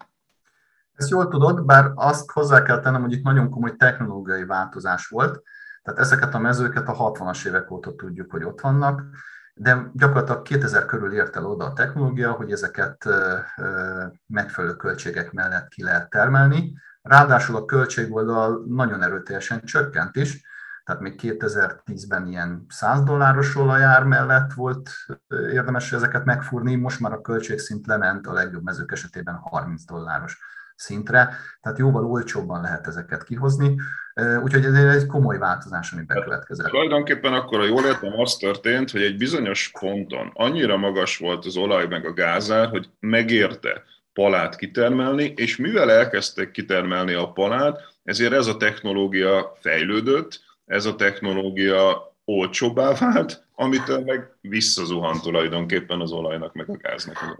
Ezt 0.94 1.10
jól 1.10 1.28
tudod, 1.28 1.64
bár 1.64 1.90
azt 1.94 2.30
hozzá 2.30 2.62
kell 2.62 2.80
tennem, 2.80 3.02
hogy 3.02 3.12
itt 3.12 3.22
nagyon 3.22 3.50
komoly 3.50 3.76
technológiai 3.76 4.44
változás 4.44 5.06
volt, 5.06 5.42
tehát 5.82 6.00
ezeket 6.00 6.34
a 6.34 6.38
mezőket 6.38 6.88
a 6.88 7.12
60-as 7.12 7.46
évek 7.46 7.70
óta 7.70 7.94
tudjuk, 7.94 8.30
hogy 8.30 8.44
ott 8.44 8.60
vannak, 8.60 9.02
de 9.54 9.90
gyakorlatilag 9.94 10.42
2000 10.42 10.84
körül 10.84 11.12
ért 11.12 11.36
el 11.36 11.46
oda 11.46 11.64
a 11.64 11.72
technológia, 11.72 12.32
hogy 12.32 12.52
ezeket 12.52 13.08
megfelelő 14.26 14.74
költségek 14.74 15.32
mellett 15.32 15.68
ki 15.68 15.82
lehet 15.82 16.10
termelni. 16.10 16.72
Ráadásul 17.02 17.56
a 17.56 17.64
költségoldal 17.64 18.64
nagyon 18.68 19.02
erőteljesen 19.02 19.64
csökkent 19.64 20.16
is, 20.16 20.50
tehát 20.84 21.00
még 21.00 21.20
2010-ben 21.22 22.26
ilyen 22.26 22.64
100 22.68 23.02
dolláros 23.02 23.56
olajár 23.56 24.04
mellett 24.04 24.52
volt 24.52 24.90
érdemes 25.28 25.92
ezeket 25.92 26.24
megfúrni, 26.24 26.74
most 26.74 27.00
már 27.00 27.12
a 27.12 27.20
költségszint 27.20 27.86
lement 27.86 28.26
a 28.26 28.32
legjobb 28.32 28.62
mezők 28.62 28.92
esetében 28.92 29.34
30 29.34 29.84
dolláros 29.84 30.38
szintre, 30.76 31.36
tehát 31.60 31.78
jóval 31.78 32.04
olcsóbban 32.04 32.60
lehet 32.60 32.86
ezeket 32.86 33.22
kihozni, 33.22 33.76
úgyhogy 34.42 34.64
ez 34.64 34.74
egy 34.74 35.06
komoly 35.06 35.38
változás, 35.38 35.92
ami 35.92 36.02
bekövetkezett. 36.02 36.66
Tulajdonképpen 36.66 37.32
akkor, 37.32 37.60
a 37.60 37.64
jól 37.64 37.84
értem, 37.84 38.20
az 38.20 38.34
történt, 38.34 38.90
hogy 38.90 39.02
egy 39.02 39.16
bizonyos 39.16 39.72
ponton 39.80 40.30
annyira 40.34 40.76
magas 40.76 41.18
volt 41.18 41.44
az 41.44 41.56
olaj 41.56 41.86
meg 41.86 42.06
a 42.06 42.12
gázár, 42.12 42.68
hogy 42.68 42.90
megérte 43.00 43.82
palát 44.12 44.56
kitermelni, 44.56 45.32
és 45.36 45.56
mivel 45.56 45.90
elkezdtek 45.90 46.50
kitermelni 46.50 47.12
a 47.12 47.32
palát, 47.32 47.80
ezért 48.04 48.32
ez 48.32 48.46
a 48.46 48.56
technológia 48.56 49.56
fejlődött, 49.60 50.40
ez 50.66 50.84
a 50.84 50.94
technológia 50.94 52.14
olcsóbbá 52.24 52.94
vált, 52.94 53.46
amitől 53.54 54.00
meg 54.00 54.36
visszazuhant 54.40 55.22
tulajdonképpen 55.22 56.00
az 56.00 56.12
olajnak 56.12 56.54
meg 56.54 56.70
a 56.70 56.76
gáznak. 56.76 57.36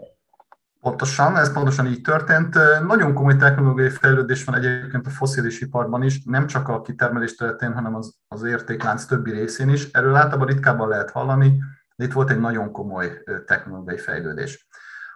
Pontosan, 0.80 1.36
ez 1.36 1.52
pontosan 1.52 1.86
így 1.86 2.00
történt. 2.00 2.54
Nagyon 2.86 3.14
komoly 3.14 3.36
technológiai 3.36 3.90
fejlődés 3.90 4.44
van 4.44 4.54
egyébként 4.54 5.06
a 5.06 5.10
foszilis 5.10 5.60
iparban 5.60 6.02
is, 6.02 6.22
nem 6.24 6.46
csak 6.46 6.68
a 6.68 6.80
kitermelés 6.80 7.34
területén, 7.34 7.72
hanem 7.72 7.94
az, 7.94 8.14
az 8.28 8.42
értéklánc 8.42 9.04
többi 9.04 9.30
részén 9.30 9.68
is. 9.68 9.90
Erről 9.90 10.14
általában 10.14 10.46
ritkábban 10.46 10.88
lehet 10.88 11.10
hallani, 11.10 11.62
de 11.96 12.04
itt 12.04 12.12
volt 12.12 12.30
egy 12.30 12.40
nagyon 12.40 12.72
komoly 12.72 13.22
technológiai 13.46 13.98
fejlődés. 13.98 14.66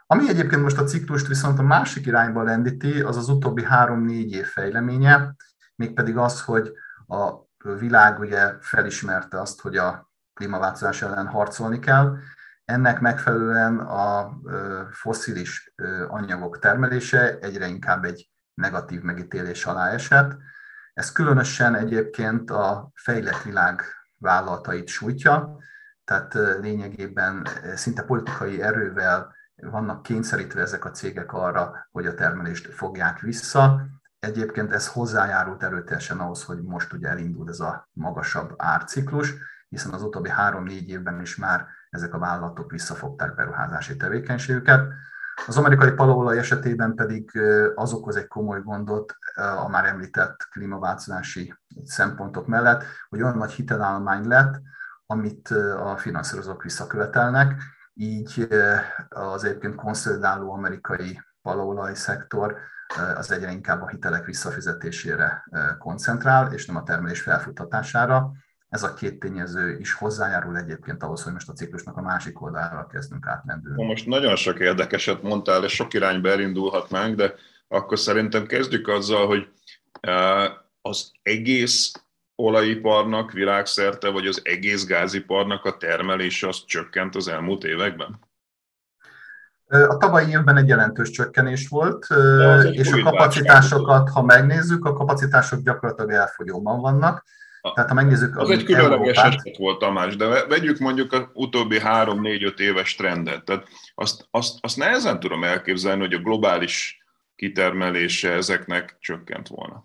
Ami 0.06 0.28
egyébként 0.28 0.62
most 0.62 0.78
a 0.78 0.84
ciklust 0.84 1.26
viszont 1.26 1.58
a 1.58 1.62
másik 1.62 2.06
irányba 2.06 2.42
lendíti, 2.42 3.00
az 3.00 3.16
az 3.16 3.28
utóbbi 3.28 3.64
három-négy 3.64 4.32
év 4.32 4.46
fejleménye, 4.46 5.34
mégpedig 5.75 6.16
az, 6.16 6.42
hogy 6.42 6.72
a 7.06 7.32
világ 7.78 8.18
ugye 8.18 8.54
felismerte 8.60 9.40
azt, 9.40 9.60
hogy 9.60 9.76
a 9.76 10.10
klímaváltozás 10.34 11.02
ellen 11.02 11.26
harcolni 11.26 11.78
kell, 11.78 12.16
ennek 12.64 13.00
megfelelően 13.00 13.78
a 13.78 14.30
foszilis 14.90 15.75
anyagok 16.08 16.58
termelése 16.58 17.38
egyre 17.38 17.66
inkább 17.66 18.04
egy 18.04 18.30
negatív 18.54 19.00
megítélés 19.00 19.66
alá 19.66 19.88
esett. 19.88 20.36
Ez 20.94 21.12
különösen 21.12 21.75
egyébként 21.75 22.50
a 22.50 22.90
fejlett 22.94 23.42
világ 23.42 23.82
vállalatait 24.18 24.88
sújtja, 24.88 25.56
tehát 26.04 26.34
lényegében 26.60 27.46
szinte 27.75 28.02
politikai 28.02 28.62
erővel 28.62 29.36
vannak 29.62 30.02
kényszerítve 30.02 30.60
ezek 30.60 30.84
a 30.84 30.90
cégek 30.90 31.32
arra, 31.32 31.88
hogy 31.92 32.06
a 32.06 32.14
termelést 32.14 32.75
fogják 32.75 33.20
vissza. 33.20 33.86
Egyébként 34.18 34.72
ez 34.72 34.88
hozzájárult 34.88 35.62
erőteljesen 35.62 36.18
ahhoz, 36.18 36.44
hogy 36.44 36.62
most 36.62 36.92
ugye 36.92 37.08
elindul 37.08 37.48
ez 37.48 37.60
a 37.60 37.88
magasabb 37.92 38.54
árciklus, 38.56 39.34
hiszen 39.68 39.92
az 39.92 40.02
utóbbi 40.02 40.28
három-négy 40.28 40.88
évben 40.88 41.20
is 41.20 41.36
már 41.36 41.66
ezek 41.90 42.14
a 42.14 42.18
vállalatok 42.18 42.70
visszafogták 42.70 43.34
beruházási 43.34 43.96
tevékenységüket. 43.96 44.92
Az 45.46 45.56
amerikai 45.56 45.90
palaolaj 45.90 46.38
esetében 46.38 46.94
pedig 46.94 47.40
az 47.75 47.92
okoz 47.92 48.16
egy 48.16 48.26
komoly 48.26 48.62
gondot 48.62 49.16
a 49.64 49.68
már 49.68 49.84
említett 49.84 50.48
klímaváltozási 50.50 51.54
szempontok 51.84 52.46
mellett, 52.46 52.84
hogy 53.08 53.22
olyan 53.22 53.36
nagy 53.36 53.50
hitelállomány 53.50 54.26
lett, 54.26 54.60
amit 55.06 55.48
a 55.78 55.96
finanszírozók 55.96 56.62
visszakövetelnek, 56.62 57.62
így 57.99 58.49
az 59.09 59.45
egyébként 59.45 59.75
konszolidáló 59.75 60.52
amerikai 60.52 61.21
palaolaj 61.43 61.95
szektor 61.95 62.56
az 63.17 63.30
egyre 63.30 63.50
inkább 63.50 63.82
a 63.82 63.89
hitelek 63.89 64.25
visszafizetésére 64.25 65.45
koncentrál, 65.78 66.52
és 66.52 66.67
nem 66.67 66.76
a 66.76 66.82
termelés 66.82 67.21
felfuttatására. 67.21 68.32
Ez 68.69 68.82
a 68.82 68.95
két 68.95 69.19
tényező 69.19 69.78
is 69.78 69.93
hozzájárul 69.93 70.56
egyébként 70.56 71.02
ahhoz, 71.02 71.23
hogy 71.23 71.32
most 71.32 71.49
a 71.49 71.52
ciklusnak 71.52 71.97
a 71.97 72.02
másik 72.02 72.43
oldalára 72.43 72.87
kezdünk 72.87 73.26
átlendülni. 73.26 73.85
Most 73.85 74.06
nagyon 74.06 74.37
sok 74.37 74.59
érdekeset 74.59 75.23
mondtál, 75.23 75.65
és 75.65 75.73
sok 75.73 75.95
irányba 75.95 76.28
elindulhatnánk, 76.28 77.17
de 77.17 77.35
akkor 77.69 77.99
szerintem 77.99 78.47
kezdjük 78.47 78.89
azzal, 78.89 79.26
hogy 79.26 79.49
az 80.80 81.11
egész 81.23 81.93
olajiparnak 82.36 83.32
világszerte, 83.32 84.08
vagy 84.08 84.26
az 84.26 84.40
egész 84.44 84.86
gáziparnak 84.86 85.64
a 85.64 85.76
termelése 85.76 86.49
az 86.49 86.64
csökkent 86.64 87.14
az 87.14 87.28
elmúlt 87.28 87.64
években? 87.64 88.18
A 89.68 89.96
tavalyi 89.96 90.30
évben 90.30 90.56
egy 90.56 90.68
jelentős 90.68 91.10
csökkenés 91.10 91.68
volt, 91.68 92.06
és 92.70 92.92
a 92.92 93.02
kapacitásokat, 93.02 94.10
ha 94.10 94.22
megnézzük, 94.22 94.84
a 94.84 94.92
kapacitások 94.92 95.62
gyakorlatilag 95.62 96.10
elfogyóban 96.10 96.80
vannak. 96.80 97.25
Tehát 97.75 97.88
ha 97.88 97.94
megnézzük... 97.94 98.36
Az 98.36 98.50
egy 98.50 98.64
különleges 98.64 99.16
eset 99.16 99.56
volt, 99.56 99.78
Tamás, 99.78 100.16
de 100.16 100.46
vegyük 100.46 100.78
mondjuk 100.78 101.12
az 101.12 101.22
utóbbi 101.32 101.80
három-négy-öt 101.80 102.60
éves 102.60 102.94
trendet. 102.94 103.44
Tehát 103.44 103.68
azt, 103.94 104.26
azt, 104.30 104.58
azt 104.60 104.76
nehezen 104.76 105.20
tudom 105.20 105.44
elképzelni, 105.44 106.00
hogy 106.00 106.14
a 106.14 106.18
globális 106.18 107.04
kitermelése 107.36 108.32
ezeknek 108.32 108.96
csökkent 109.00 109.49
volna. 109.49 109.84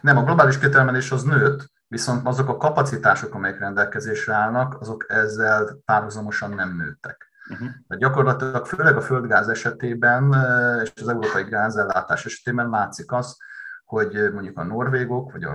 Nem, 0.00 0.16
a 0.16 0.24
globális 0.24 0.58
kitermelés 0.58 1.10
az 1.10 1.22
nőtt, 1.22 1.70
viszont 1.88 2.26
azok 2.26 2.48
a 2.48 2.56
kapacitások, 2.56 3.34
amelyek 3.34 3.58
rendelkezésre 3.58 4.34
állnak, 4.34 4.80
azok 4.80 5.04
ezzel 5.08 5.80
párhuzamosan 5.84 6.50
nem 6.50 6.76
nőttek. 6.76 7.28
Uh-huh. 7.50 7.68
Tehát 7.88 8.02
gyakorlatilag 8.02 8.66
főleg 8.66 8.96
a 8.96 9.00
földgáz 9.00 9.48
esetében 9.48 10.34
és 10.82 10.92
az 11.00 11.08
európai 11.08 11.42
gázellátás 11.42 12.24
esetében 12.24 12.68
látszik 12.70 13.12
az, 13.12 13.36
hogy 13.84 14.32
mondjuk 14.32 14.58
a 14.58 14.64
norvégok, 14.64 15.32
vagy 15.32 15.46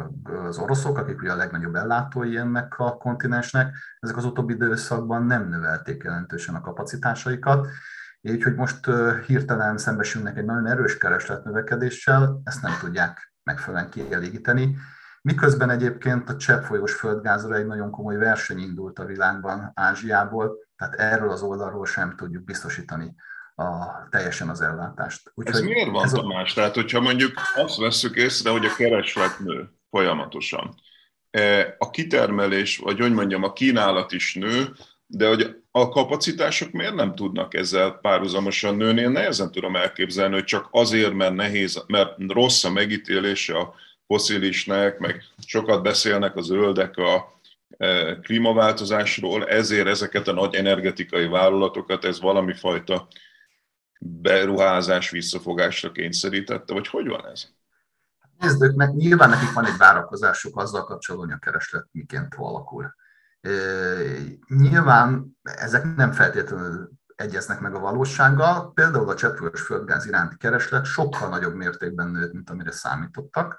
az 0.47 0.58
oroszok, 0.58 0.97
akik 0.97 1.21
ugye 1.21 1.32
a 1.32 1.36
legnagyobb 1.36 1.75
ellátói 1.75 2.38
ennek 2.38 2.80
a 2.80 2.97
kontinensnek, 2.97 3.75
ezek 3.99 4.17
az 4.17 4.25
utóbbi 4.25 4.54
időszakban 4.54 5.25
nem 5.25 5.47
növelték 5.47 6.04
jelentősen 6.04 6.56
a 6.56 6.62
kapacitásaikat, 6.62 7.67
így 8.21 8.43
hogy 8.43 8.56
most 8.56 8.89
hirtelen 9.25 9.78
szembesülnek 9.78 10.38
egy 10.38 10.45
nagyon 10.45 10.67
erős 10.67 10.97
keresletnövekedéssel, 10.97 12.41
ezt 12.43 12.62
nem 12.62 12.71
tudják 12.80 13.34
megfelelően 13.45 13.89
kielégíteni. 13.89 14.77
Miközben 15.21 15.69
egyébként 15.69 16.29
a 16.29 16.38
cseppfolyós 16.38 16.93
földgázra 16.93 17.55
egy 17.55 17.65
nagyon 17.65 17.91
komoly 17.91 18.17
verseny 18.17 18.60
indult 18.60 18.99
a 18.99 19.05
világban 19.05 19.71
Ázsiából, 19.73 20.58
tehát 20.77 20.93
erről 20.93 21.29
az 21.29 21.41
oldalról 21.41 21.86
sem 21.86 22.15
tudjuk 22.15 22.43
biztosítani 22.43 23.15
a, 23.55 23.63
teljesen 24.10 24.49
az 24.49 24.62
ellátást. 24.62 25.31
Úgyhogy 25.34 25.55
ez 25.55 25.62
miért 25.62 25.89
van, 25.89 26.03
ez 26.03 26.12
Tamás? 26.12 26.51
A... 26.51 26.55
Tehát, 26.55 26.75
hogyha 26.75 26.99
mondjuk 26.99 27.34
azt 27.55 27.77
veszük 27.77 28.15
észre, 28.15 28.49
hogy 28.49 28.65
a 28.65 28.75
kereslet 28.75 29.39
nő 29.39 29.69
folyamatosan, 29.89 30.75
e, 31.29 31.75
a 31.77 31.89
kitermelés, 31.89 32.77
vagy 32.77 32.99
hogy 32.99 33.13
mondjam, 33.13 33.43
a 33.43 33.53
kínálat 33.53 34.12
is 34.12 34.34
nő, 34.34 34.73
de 35.07 35.27
hogy 35.27 35.63
a 35.71 35.89
kapacitások 35.89 36.71
miért 36.71 36.95
nem 36.95 37.15
tudnak 37.15 37.53
ezzel 37.53 37.91
párhuzamosan 37.91 38.75
nőni? 38.75 39.01
Én 39.01 39.09
nehezen 39.09 39.51
tudom 39.51 39.75
elképzelni, 39.75 40.33
hogy 40.33 40.43
csak 40.43 40.67
azért, 40.71 41.13
mert 41.13 41.33
nehéz, 41.33 41.83
mert 41.87 42.15
rossz 42.27 42.63
a 42.63 42.69
megítélése 42.69 43.57
a 43.57 43.73
foszilisnek, 44.07 44.99
meg 44.99 45.23
sokat 45.45 45.83
beszélnek 45.83 46.35
a 46.35 46.41
zöldek 46.41 46.97
a 46.97 47.39
e, 47.77 48.19
klímaváltozásról, 48.19 49.47
ezért 49.47 49.87
ezeket 49.87 50.27
a 50.27 50.33
nagy 50.33 50.55
energetikai 50.55 51.27
vállalatokat 51.27 52.05
ez 52.05 52.21
valami 52.21 52.53
fajta 52.53 53.07
beruházás 53.99 55.09
visszafogásra 55.09 55.91
kényszerítette, 55.91 56.73
vagy 56.73 56.87
hogy 56.87 57.07
van 57.07 57.27
ez? 57.27 57.47
Nézzük 58.39 58.75
meg, 58.75 58.95
nyilván 58.95 59.29
nekik 59.29 59.53
van 59.53 59.65
egy 59.65 59.77
várakozásuk 59.77 60.57
azzal 60.57 60.83
kapcsolatban, 60.83 61.29
hogy 61.29 61.37
a 61.41 61.45
kereslet 61.45 61.87
miként 61.91 62.35
alakul. 62.37 62.95
Nyilván 64.47 65.38
ezek 65.43 65.95
nem 65.95 66.12
feltétlenül 66.12 66.89
egyeznek 67.15 67.60
meg 67.60 67.75
a 67.75 67.79
valósággal. 67.79 68.73
Például 68.73 69.10
a 69.10 69.15
cseppfolyós 69.15 69.62
földgáz 69.62 70.05
iránti 70.05 70.38
kereslet 70.38 70.86
sokkal 70.86 71.29
nagyobb 71.29 71.55
mértékben 71.55 72.08
nőtt, 72.08 72.34
mint 72.34 72.49
amire 72.49 72.71
számítottak. 72.71 73.58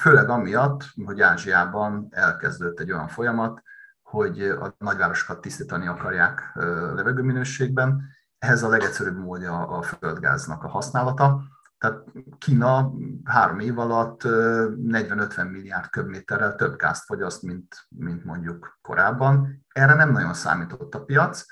Főleg 0.00 0.28
amiatt, 0.28 0.84
hogy 1.04 1.20
Ázsiában 1.20 2.08
elkezdődött 2.10 2.80
egy 2.80 2.92
olyan 2.92 3.08
folyamat, 3.08 3.62
hogy 4.02 4.42
a 4.42 4.74
nagyvárosokat 4.78 5.40
tisztítani 5.40 5.86
akarják 5.86 6.52
levegőminőségben, 6.94 8.02
ehhez 8.38 8.62
a 8.62 8.68
legegyszerűbb 8.68 9.18
módja 9.18 9.66
a 9.66 9.82
földgáznak 9.82 10.62
a 10.64 10.68
használata. 10.68 11.42
Tehát 11.80 12.04
Kína 12.38 12.92
három 13.24 13.58
év 13.58 13.78
alatt 13.78 14.20
40-50 14.22 15.50
milliárd 15.50 15.90
köbméterrel 15.90 16.54
több 16.54 16.76
gázt 16.76 17.04
fogyaszt, 17.04 17.42
mint, 17.42 17.86
mint 17.88 18.24
mondjuk 18.24 18.78
korábban. 18.82 19.64
Erre 19.72 19.94
nem 19.94 20.10
nagyon 20.10 20.34
számított 20.34 20.94
a 20.94 21.04
piac. 21.04 21.44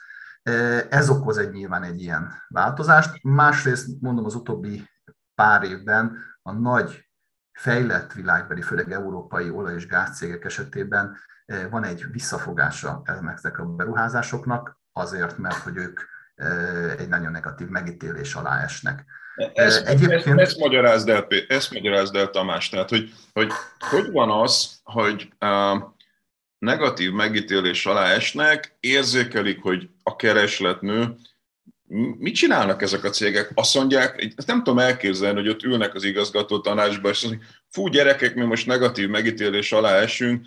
Ez 0.88 1.08
okoz 1.08 1.38
egy 1.38 1.52
nyilván 1.52 1.82
egy 1.82 2.00
ilyen 2.00 2.32
változást. 2.48 3.22
Másrészt 3.22 4.00
mondom 4.00 4.24
az 4.24 4.34
utóbbi 4.34 4.88
pár 5.34 5.62
évben 5.62 6.16
a 6.42 6.52
nagy 6.52 7.08
fejlett 7.52 8.12
világbeli, 8.12 8.62
főleg 8.62 8.92
európai 8.92 9.50
olaj- 9.50 9.74
és 9.74 9.86
gázcégek 9.86 10.44
esetében 10.44 11.16
van 11.70 11.84
egy 11.84 12.10
visszafogása 12.10 13.02
ezeknek 13.04 13.58
a 13.58 13.64
beruházásoknak, 13.64 14.78
azért, 14.92 15.38
mert 15.38 15.54
hogy 15.54 15.76
ők 15.76 16.00
egy 16.98 17.08
nagyon 17.08 17.32
negatív 17.32 17.68
megítélés 17.68 18.34
alá 18.34 18.62
esnek. 18.62 19.04
Ezt, 19.54 19.86
Egyébként... 19.86 20.12
ezt, 20.12 20.26
ezt, 20.26 20.58
magyarázd 20.58 21.08
el, 21.08 21.26
ezt 21.48 21.72
magyarázd 21.72 22.14
el, 22.16 22.30
Tamás, 22.30 22.68
tehát 22.68 22.88
hogy, 22.88 23.12
hogy 23.32 23.50
hogy 23.78 24.10
van 24.10 24.30
az, 24.30 24.80
hogy 24.84 25.28
uh, 25.40 25.82
negatív 26.58 27.12
megítélés 27.12 27.86
alá 27.86 28.06
esnek, 28.06 28.76
érzékelik, 28.80 29.62
hogy 29.62 29.88
a 30.02 30.16
kereslet 30.16 30.80
nő, 30.80 31.16
mit 32.18 32.34
csinálnak 32.34 32.82
ezek 32.82 33.04
a 33.04 33.10
cégek? 33.10 33.50
Azt 33.54 33.74
mondják, 33.74 34.32
ezt 34.36 34.46
nem 34.46 34.62
tudom 34.62 34.78
elképzelni, 34.78 35.38
hogy 35.38 35.48
ott 35.48 35.62
ülnek 35.62 35.94
az 35.94 36.04
igazgató 36.04 36.60
tanácsba, 36.60 37.08
és 37.08 37.22
mondják, 37.22 37.48
fú, 37.68 37.88
gyerekek, 37.88 38.34
mi 38.34 38.44
most 38.44 38.66
negatív 38.66 39.08
megítélés 39.08 39.72
alá 39.72 39.94
esünk, 39.94 40.46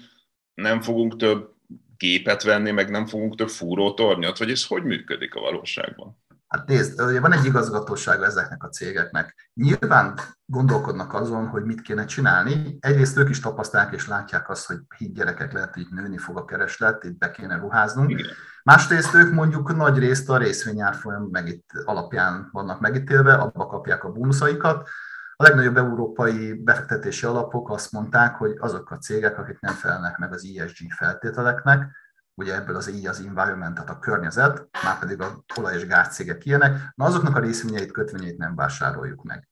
nem 0.53 0.81
fogunk 0.81 1.15
több 1.15 1.53
gépet 1.97 2.43
venni, 2.43 2.71
meg 2.71 2.89
nem 2.89 3.05
fogunk 3.05 3.35
több 3.35 3.49
fúrótornyot, 3.49 4.37
vagy 4.37 4.51
ez 4.51 4.65
hogy 4.65 4.83
működik 4.83 5.35
a 5.35 5.39
valóságban? 5.39 6.20
Hát 6.51 6.67
nézd, 6.67 7.19
van 7.19 7.33
egy 7.33 7.45
igazgatósága 7.45 8.25
ezeknek 8.25 8.63
a 8.63 8.69
cégeknek. 8.69 9.49
Nyilván 9.53 10.19
gondolkodnak 10.45 11.13
azon, 11.13 11.47
hogy 11.47 11.63
mit 11.63 11.81
kéne 11.81 12.05
csinálni. 12.05 12.77
Egyrészt 12.79 13.17
ők 13.17 13.29
is 13.29 13.39
tapasztalják 13.39 13.93
és 13.93 14.07
látják 14.07 14.49
azt, 14.49 14.67
hogy 14.67 14.77
híd 14.97 15.13
gyerekek 15.13 15.53
lehet, 15.53 15.73
hogy 15.73 15.87
nőni 15.89 16.17
fog 16.17 16.37
a 16.37 16.45
kereslet, 16.45 17.03
itt 17.03 17.17
be 17.17 17.31
kéne 17.31 17.55
ruháznunk. 17.55 18.09
Igen. 18.09 18.25
Másrészt 18.63 19.13
ők 19.13 19.33
mondjuk 19.33 19.75
nagy 19.75 19.97
részt 19.97 20.29
a 20.29 20.37
részvényárfolyam 20.37 21.27
meg 21.31 21.47
itt 21.47 21.69
alapján 21.85 22.49
vannak 22.51 22.79
megítélve, 22.79 23.33
abba 23.33 23.65
kapják 23.65 24.03
a 24.03 24.11
bónuszaikat. 24.11 24.87
A 25.35 25.43
legnagyobb 25.43 25.77
európai 25.77 26.53
befektetési 26.53 27.25
alapok 27.25 27.69
azt 27.69 27.91
mondták, 27.91 28.35
hogy 28.35 28.55
azok 28.59 28.91
a 28.91 28.97
cégek, 28.97 29.37
akik 29.37 29.59
nem 29.59 29.73
felelnek 29.73 30.17
meg 30.17 30.33
az 30.33 30.45
ESG 30.57 30.91
feltételeknek, 30.97 31.95
ugye 32.41 32.55
ebből 32.55 32.75
az 32.75 32.89
így 32.89 33.07
az 33.07 33.19
environment, 33.19 33.73
tehát 33.73 33.89
a 33.89 33.99
környezet, 33.99 34.67
már 34.83 34.99
pedig 34.99 35.21
a 35.21 35.43
olaj- 35.57 35.75
és 35.75 35.87
gázcégek 35.87 36.45
ilyenek, 36.45 36.91
na 36.95 37.05
azoknak 37.05 37.35
a 37.35 37.39
részvényeit, 37.39 37.91
kötvényeit 37.91 38.37
nem 38.37 38.55
vásároljuk 38.55 39.23
meg. 39.23 39.47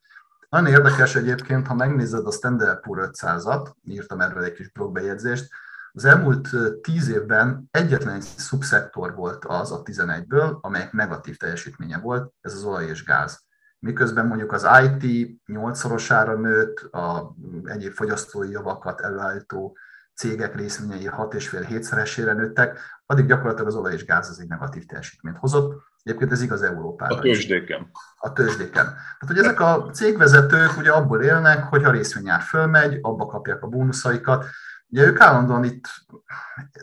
Nagyon 0.49 0.67
érdekes 0.67 1.15
egyébként, 1.15 1.67
ha 1.67 1.73
megnézed 1.73 2.25
a 2.25 2.31
Standard 2.31 2.79
Poor 2.79 3.09
500-at, 3.11 3.71
írtam 3.83 4.21
erről 4.21 4.43
egy 4.43 4.53
kis 4.53 4.71
blogbejegyzést, 4.71 5.47
az 5.91 6.05
elmúlt 6.05 6.49
tíz 6.81 7.09
évben 7.09 7.67
egyetlen 7.71 8.15
egy 8.15 8.21
szubszektor 8.21 9.15
volt 9.15 9.45
az 9.45 9.71
a 9.71 9.81
11-ből, 9.81 10.59
amelyek 10.61 10.91
negatív 10.91 11.37
teljesítménye 11.37 11.99
volt, 11.99 12.33
ez 12.41 12.53
az 12.53 12.63
olaj 12.63 12.85
és 12.85 13.03
gáz. 13.03 13.47
Miközben 13.79 14.25
mondjuk 14.25 14.51
az 14.51 14.67
IT 14.83 15.39
8-szorosára 15.45 16.39
nőtt, 16.39 16.79
a 16.79 17.35
egyéb 17.63 17.91
fogyasztói 17.91 18.49
javakat 18.49 19.01
előállító 19.01 19.77
cégek 20.19 20.55
részvényei 20.55 21.09
6,5-7-szeresére 21.17 22.35
nőttek, 22.35 22.79
addig 23.05 23.25
gyakorlatilag 23.25 23.67
az 23.67 23.75
olaj 23.75 23.93
és 23.93 24.05
gáz 24.05 24.29
az 24.29 24.39
egy 24.39 24.47
negatív 24.47 24.85
teljesítményt 24.85 25.37
hozott. 25.37 25.81
Egyébként 26.03 26.31
ez 26.31 26.41
igaz 26.41 26.61
Európára. 26.61 27.15
A 27.15 27.19
tőzsdéken. 27.19 27.91
A 28.17 28.33
tőzsdéken. 28.33 28.85
Tehát, 28.85 29.27
hogy 29.27 29.37
ezek 29.37 29.59
a 29.59 29.89
cégvezetők 29.93 30.77
ugye 30.77 30.91
abból 30.91 31.21
élnek, 31.21 31.63
hogy 31.63 31.83
a 31.83 31.91
részvényár 31.91 32.41
fölmegy, 32.41 32.99
abba 33.01 33.25
kapják 33.25 33.63
a 33.63 33.67
bónuszaikat, 33.67 34.45
Ugye 34.91 35.05
ők 35.05 35.19
állandóan 35.19 35.63
itt 35.63 35.87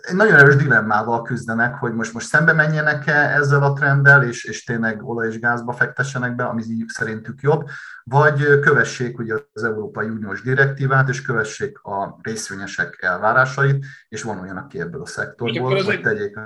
egy 0.01 0.15
nagyon 0.15 0.35
erős 0.35 0.57
dilemmával 0.57 1.23
küzdenek, 1.23 1.75
hogy 1.75 1.95
most, 1.95 2.13
most 2.13 2.27
szembe 2.27 2.53
menjenek-e 2.53 3.13
ezzel 3.13 3.63
a 3.63 3.73
trenddel, 3.73 4.23
és, 4.23 4.45
és 4.45 4.65
tényleg 4.65 5.05
olaj 5.05 5.29
és 5.29 5.39
gázba 5.39 5.73
fektessenek 5.73 6.35
be, 6.35 6.45
ami 6.45 6.63
szerintük 6.87 7.41
jobb, 7.41 7.67
vagy 8.05 8.61
kövessék 8.61 9.19
ugye 9.19 9.35
az 9.53 9.65
Európai 9.65 10.09
Uniós 10.09 10.43
direktívát, 10.43 11.09
és 11.09 11.23
kövessék 11.23 11.79
a 11.79 12.19
részvényesek 12.23 12.99
elvárásait, 13.01 13.87
és 14.09 14.23
van 14.23 14.41
olyan, 14.41 14.57
aki 14.57 14.81
ebből 14.81 15.03
a 15.03 15.07
szektorból, 15.07 15.83
hogy 15.83 16.01
tegyék 16.01 16.39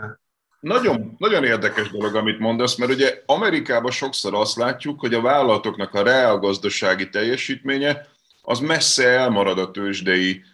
nagyon, 0.61 1.15
nagyon 1.19 1.45
érdekes 1.45 1.91
dolog, 1.91 2.15
amit 2.15 2.39
mondasz, 2.39 2.77
mert 2.77 2.91
ugye 2.91 3.23
Amerikában 3.27 3.91
sokszor 3.91 4.35
azt 4.35 4.57
látjuk, 4.57 5.01
hogy 5.01 5.15
a 5.15 5.21
vállalatoknak 5.21 5.95
a 5.95 6.03
reálgazdasági 6.03 7.09
teljesítménye 7.09 8.07
az 8.43 8.59
messze 8.59 9.09
elmarad 9.09 9.59
a 9.59 9.71
tőzsdei 9.71 10.45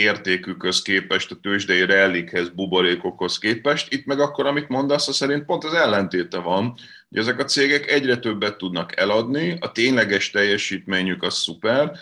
értékükhöz 0.00 0.82
képest, 0.82 1.30
a 1.30 1.36
tőzsdei 1.42 1.84
rellikhez, 1.84 2.48
buborékokhoz 2.48 3.38
képest. 3.38 3.92
Itt 3.92 4.06
meg 4.06 4.20
akkor, 4.20 4.46
amit 4.46 4.68
mondasz, 4.68 5.08
az 5.08 5.16
szerint 5.16 5.44
pont 5.44 5.64
az 5.64 5.74
ellentéte 5.74 6.38
van, 6.38 6.74
hogy 7.08 7.18
ezek 7.18 7.38
a 7.38 7.44
cégek 7.44 7.90
egyre 7.90 8.16
többet 8.16 8.56
tudnak 8.56 8.96
eladni, 8.96 9.56
a 9.60 9.72
tényleges 9.72 10.30
teljesítményük 10.30 11.22
az 11.22 11.34
szuper, 11.34 11.92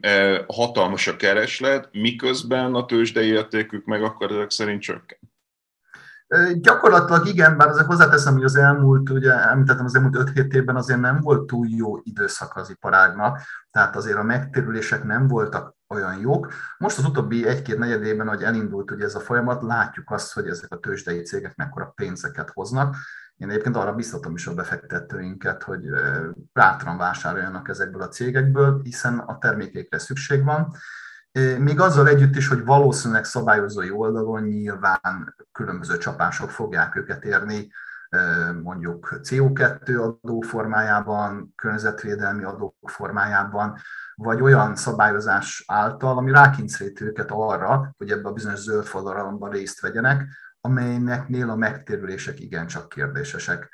e, 0.00 0.44
hatalmas 0.46 1.06
a 1.06 1.16
kereslet, 1.16 1.88
miközben 1.92 2.74
a 2.74 2.84
tőzsdei 2.84 3.28
értékük 3.28 3.84
meg 3.84 4.02
akkor 4.02 4.30
ezek 4.32 4.50
szerint 4.50 4.82
csökken. 4.82 5.18
Gyakorlatilag 6.54 7.26
igen, 7.26 7.56
bár 7.56 7.68
azért 7.68 7.86
hozzáteszem, 7.86 8.32
hogy 8.32 8.44
az 8.44 8.56
elmúlt, 8.56 9.10
ugye 9.10 9.32
említettem, 9.32 9.84
az 9.84 9.94
elmúlt 9.94 10.30
5-7 10.34 10.52
évben 10.52 10.76
azért 10.76 11.00
nem 11.00 11.20
volt 11.20 11.46
túl 11.46 11.66
jó 11.68 11.96
időszak 12.02 12.56
az 12.56 12.70
iparágnak, 12.70 13.40
tehát 13.70 13.96
azért 13.96 14.16
a 14.16 14.22
megtérülések 14.22 15.04
nem 15.04 15.26
voltak 15.26 15.74
olyan 15.88 16.18
jók. 16.18 16.52
Most 16.78 16.98
az 16.98 17.04
utóbbi 17.04 17.46
egy-két 17.46 17.78
negyedében, 17.78 18.28
hogy 18.28 18.42
elindult 18.42 18.90
ugye 18.90 19.04
ez 19.04 19.14
a 19.14 19.20
folyamat, 19.20 19.62
látjuk 19.62 20.10
azt, 20.10 20.32
hogy 20.32 20.48
ezek 20.48 20.72
a 20.72 20.78
tőzsdei 20.78 21.22
cégek 21.22 21.56
mekkora 21.56 21.92
pénzeket 21.94 22.50
hoznak. 22.50 22.96
Én 23.36 23.50
egyébként 23.50 23.76
arra 23.76 23.92
biztatom 23.92 24.34
is 24.34 24.46
a 24.46 24.54
befektetőinket, 24.54 25.62
hogy 25.62 25.82
bátran 26.52 26.96
vásároljanak 26.96 27.68
ezekből 27.68 28.02
a 28.02 28.08
cégekből, 28.08 28.80
hiszen 28.82 29.18
a 29.18 29.38
termékeikre 29.38 29.98
szükség 29.98 30.44
van. 30.44 30.74
Még 31.58 31.80
azzal 31.80 32.08
együtt 32.08 32.36
is, 32.36 32.48
hogy 32.48 32.64
valószínűleg 32.64 33.24
szabályozói 33.24 33.90
oldalon 33.90 34.42
nyilván 34.42 35.34
különböző 35.52 35.98
csapások 35.98 36.50
fogják 36.50 36.96
őket 36.96 37.24
érni, 37.24 37.70
mondjuk 38.62 39.20
CO2 39.22 40.00
adó 40.00 40.40
formájában, 40.40 41.52
környezetvédelmi 41.56 42.44
adó 42.44 42.76
formájában, 42.82 43.76
vagy 44.14 44.40
olyan 44.40 44.76
szabályozás 44.76 45.64
által, 45.66 46.16
ami 46.16 46.30
rákényszerít 46.30 47.00
őket 47.00 47.30
arra, 47.30 47.94
hogy 47.96 48.10
ebbe 48.10 48.28
a 48.28 48.32
bizonyos 48.32 48.58
zöld 48.58 48.84
forradalomban 48.84 49.50
részt 49.50 49.80
vegyenek, 49.80 50.26
amelyeknél 50.60 51.50
a 51.50 51.56
megtérülések 51.56 52.40
igencsak 52.40 52.88
kérdésesek 52.88 53.68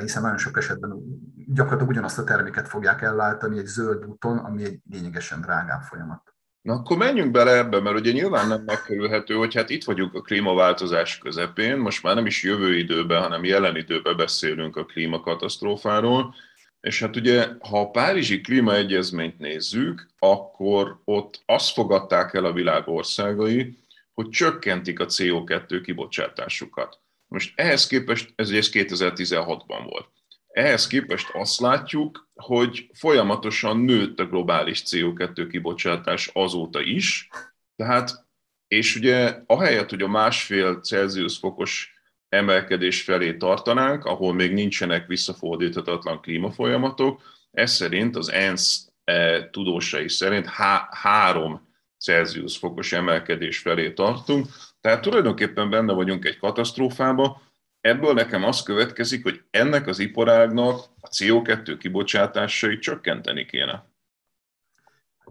hiszen 0.00 0.22
nagyon 0.22 0.38
sok 0.38 0.56
esetben 0.56 0.98
gyakorlatilag 1.46 1.90
ugyanazt 1.90 2.18
a 2.18 2.24
terméket 2.24 2.68
fogják 2.68 3.02
ellátani 3.02 3.58
egy 3.58 3.66
zöld 3.66 4.06
úton, 4.06 4.38
ami 4.38 4.64
egy 4.64 4.80
lényegesen 4.90 5.40
drágább 5.40 5.82
folyamat. 5.82 6.31
Na 6.62 6.72
akkor 6.72 6.96
menjünk 6.96 7.30
bele 7.30 7.56
ebbe, 7.56 7.80
mert 7.80 7.98
ugye 7.98 8.12
nyilván 8.12 8.48
nem 8.48 8.62
megkerülhető, 8.62 9.34
hogy 9.34 9.54
hát 9.54 9.70
itt 9.70 9.84
vagyunk 9.84 10.14
a 10.14 10.20
klímaváltozás 10.20 11.18
közepén, 11.18 11.76
most 11.76 12.02
már 12.02 12.14
nem 12.14 12.26
is 12.26 12.42
jövő 12.42 12.76
időben, 12.76 13.22
hanem 13.22 13.44
jelen 13.44 13.76
időben 13.76 14.16
beszélünk 14.16 14.76
a 14.76 14.84
klímakatasztrófáról, 14.84 16.34
és 16.80 17.00
hát 17.00 17.16
ugye, 17.16 17.48
ha 17.60 17.80
a 17.80 17.90
Párizsi 17.90 18.40
klímaegyezményt 18.40 19.38
nézzük, 19.38 20.08
akkor 20.18 21.00
ott 21.04 21.42
azt 21.46 21.72
fogadták 21.72 22.34
el 22.34 22.44
a 22.44 22.52
világ 22.52 22.88
országai, 22.88 23.78
hogy 24.12 24.28
csökkentik 24.28 25.00
a 25.00 25.06
CO2 25.06 25.80
kibocsátásukat. 25.84 27.00
Most 27.26 27.52
ehhez 27.54 27.86
képest, 27.86 28.32
ez, 28.34 28.50
ez 28.50 28.70
2016-ban 28.72 29.86
volt. 29.90 30.08
Ehhez 30.52 30.86
képest 30.86 31.30
azt 31.32 31.60
látjuk, 31.60 32.28
hogy 32.34 32.90
folyamatosan 32.92 33.78
nőtt 33.78 34.20
a 34.20 34.26
globális 34.26 34.82
CO2 34.86 35.46
kibocsátás 35.50 36.30
azóta 36.32 36.80
is, 36.80 37.28
tehát, 37.76 38.26
és 38.68 38.96
ugye 38.96 39.42
ahelyett, 39.46 39.90
hogy 39.90 40.02
a 40.02 40.08
másfél 40.08 40.80
Celsius 40.80 41.38
fokos 41.38 41.94
emelkedés 42.28 43.02
felé 43.02 43.36
tartanánk, 43.36 44.04
ahol 44.04 44.34
még 44.34 44.52
nincsenek 44.52 45.06
visszafordíthatatlan 45.06 46.20
klímafolyamatok, 46.20 47.22
ez 47.50 47.72
szerint 47.72 48.16
az 48.16 48.30
ENSZ 48.30 48.88
e, 49.04 49.50
tudósai 49.50 50.08
szerint 50.08 50.46
há- 50.46 50.94
három 50.94 51.68
Celsius 51.98 52.56
fokos 52.56 52.92
emelkedés 52.92 53.58
felé 53.58 53.92
tartunk, 53.92 54.46
tehát 54.80 55.00
tulajdonképpen 55.00 55.70
benne 55.70 55.92
vagyunk 55.92 56.24
egy 56.24 56.38
katasztrófába, 56.38 57.42
Ebből 57.82 58.12
nekem 58.12 58.44
az 58.44 58.62
következik, 58.62 59.22
hogy 59.22 59.44
ennek 59.50 59.86
az 59.86 59.98
iparágnak 59.98 60.80
a 61.00 61.08
CO2 61.08 61.76
kibocsátásait 61.78 62.80
csökkenteni 62.80 63.44
kéne. 63.44 63.84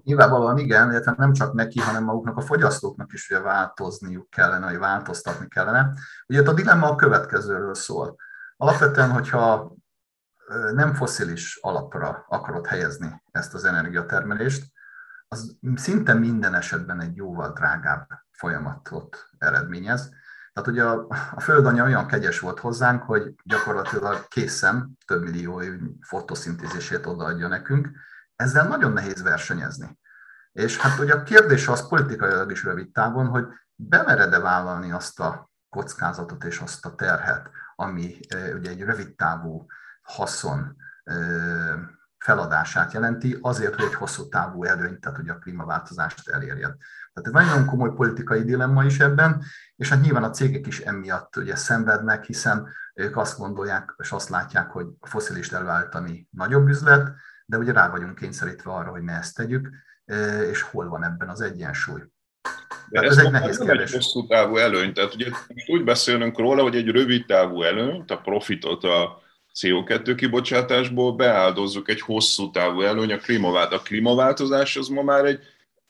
Nyilvánvalóan 0.03 0.57
igen, 0.57 0.89
illetve 0.89 1.13
nem 1.17 1.33
csak 1.33 1.53
neki, 1.53 1.79
hanem 1.79 2.03
maguknak 2.03 2.37
a 2.37 2.41
fogyasztóknak 2.41 3.13
is 3.13 3.29
ugye 3.29 3.39
változniuk 3.39 4.29
kellene, 4.29 4.65
vagy 4.65 4.77
változtatni 4.77 5.47
kellene. 5.47 5.93
Ugye 6.27 6.41
a 6.49 6.53
dilemma 6.53 6.87
a 6.87 6.95
következőről 6.95 7.73
szól. 7.73 8.15
Alapvetően, 8.57 9.11
hogyha 9.11 9.75
nem 10.73 10.93
foszilis 10.93 11.57
alapra 11.61 12.25
akarod 12.27 12.67
helyezni 12.67 13.21
ezt 13.31 13.53
az 13.53 13.65
energiatermelést, 13.65 14.71
az 15.27 15.57
szinte 15.75 16.13
minden 16.13 16.55
esetben 16.55 17.01
egy 17.01 17.15
jóval 17.15 17.51
drágább 17.53 18.07
folyamatot 18.31 19.29
eredményez. 19.37 20.09
Tehát 20.53 20.69
ugye 20.69 20.83
a, 20.83 21.07
a 21.35 21.39
földanya 21.39 21.83
olyan 21.83 22.07
kegyes 22.07 22.39
volt 22.39 22.59
hozzánk, 22.59 23.03
hogy 23.03 23.33
gyakorlatilag 23.43 24.27
készen 24.27 24.97
több 25.05 25.23
millió 25.23 25.61
fotoszintézisét 26.01 27.05
odaadja 27.05 27.47
nekünk, 27.47 27.89
ezzel 28.35 28.67
nagyon 28.67 28.91
nehéz 28.91 29.21
versenyezni. 29.21 29.99
És 30.51 30.77
hát 30.77 30.99
ugye 30.99 31.13
a 31.13 31.23
kérdés 31.23 31.67
az 31.67 31.87
politikailag 31.87 32.51
is 32.51 32.63
rövid 32.63 32.91
távon, 32.91 33.27
hogy 33.27 33.45
bemered-e 33.75 34.39
vállalni 34.39 34.91
azt 34.91 35.19
a 35.19 35.49
kockázatot 35.69 36.43
és 36.43 36.59
azt 36.59 36.85
a 36.85 36.95
terhet, 36.95 37.49
ami 37.75 38.19
ugye 38.53 38.69
egy 38.69 38.81
rövid 38.81 39.15
távú 39.15 39.65
haszon 40.01 40.75
feladását 42.17 42.93
jelenti, 42.93 43.37
azért, 43.41 43.75
hogy 43.75 43.85
egy 43.85 43.93
hosszú 43.93 44.27
távú 44.27 44.63
előnyt, 44.63 44.99
tehát 44.99 45.17
hogy 45.17 45.29
a 45.29 45.37
klímaváltozást 45.37 46.29
elérjed. 46.29 46.75
Tehát 47.13 47.43
ez 47.43 47.47
nagyon 47.47 47.65
komoly 47.65 47.93
politikai 47.93 48.43
dilemma 48.43 48.83
is 48.83 48.99
ebben, 48.99 49.43
és 49.81 49.89
hát 49.89 50.01
nyilván 50.01 50.23
a 50.23 50.29
cégek 50.29 50.67
is 50.67 50.79
emiatt 50.79 51.35
ugye 51.35 51.55
szenvednek, 51.55 52.25
hiszen 52.25 52.67
ők 52.93 53.17
azt 53.17 53.37
gondolják, 53.37 53.95
és 53.97 54.11
azt 54.11 54.29
látják, 54.29 54.69
hogy 54.69 54.85
a 54.99 55.07
foszilis 55.07 55.51
előállítani 55.51 56.27
nagyobb 56.31 56.67
üzlet, 56.67 57.11
de 57.45 57.57
ugye 57.57 57.71
rá 57.71 57.89
vagyunk 57.89 58.15
kényszerítve 58.15 58.71
arra, 58.71 58.89
hogy 58.89 59.01
ne 59.01 59.13
ezt 59.13 59.35
tegyük, 59.35 59.69
és 60.51 60.61
hol 60.61 60.89
van 60.89 61.03
ebben 61.03 61.29
az 61.29 61.41
egyensúly. 61.41 62.01
De 62.89 63.01
ez, 63.01 63.17
ez 63.17 63.25
egy 63.25 63.31
nehéz 63.31 63.57
nem 63.57 63.67
kérdés. 63.67 63.91
egy 63.91 63.95
hosszú 63.95 64.27
távú 64.27 64.57
előny. 64.57 64.93
Tehát 64.93 65.13
ugye 65.13 65.29
úgy 65.67 65.83
beszélünk 65.83 66.37
róla, 66.37 66.61
hogy 66.61 66.75
egy 66.75 66.87
rövid 66.87 67.25
távú 67.25 67.61
előnyt, 67.61 68.11
a 68.11 68.17
profitot 68.17 68.83
a 68.83 69.21
CO2 69.61 70.13
kibocsátásból 70.17 71.15
beáldozzuk 71.15 71.89
egy 71.89 72.01
hosszú 72.01 72.51
távú 72.51 72.81
előny, 72.81 73.11
a 73.11 73.17
klímavált. 73.17 73.73
A 73.73 73.81
klímaváltozás 73.81 74.77
az 74.77 74.87
ma 74.87 75.01
már 75.01 75.25
egy 75.25 75.39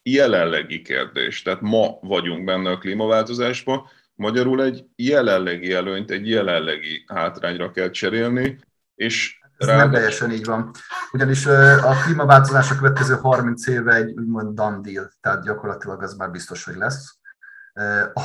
jelenlegi 0.03 0.81
kérdés. 0.81 1.41
Tehát 1.41 1.61
ma 1.61 1.97
vagyunk 2.01 2.45
benne 2.45 2.69
a 2.69 2.77
klímaváltozásban, 2.77 3.87
magyarul 4.15 4.63
egy 4.63 4.85
jelenlegi 4.95 5.73
előnyt, 5.73 6.11
egy 6.11 6.29
jelenlegi 6.29 7.03
hátrányra 7.07 7.71
kell 7.71 7.89
cserélni, 7.89 8.59
és 8.95 9.39
ez 9.57 9.67
Rá, 9.67 9.75
nem 9.75 9.91
teljesen 9.91 10.31
így 10.31 10.45
van. 10.45 10.71
Ugyanis 11.11 11.45
a 11.45 11.95
klímaváltozás 12.03 12.71
a 12.71 12.75
következő 12.75 13.15
30 13.15 13.67
éve 13.67 13.93
egy 13.93 14.11
úgymond 14.11 14.55
done 14.55 14.79
deal, 14.81 15.09
tehát 15.21 15.43
gyakorlatilag 15.43 16.03
ez 16.03 16.13
már 16.13 16.31
biztos, 16.31 16.63
hogy 16.63 16.75
lesz. 16.75 17.19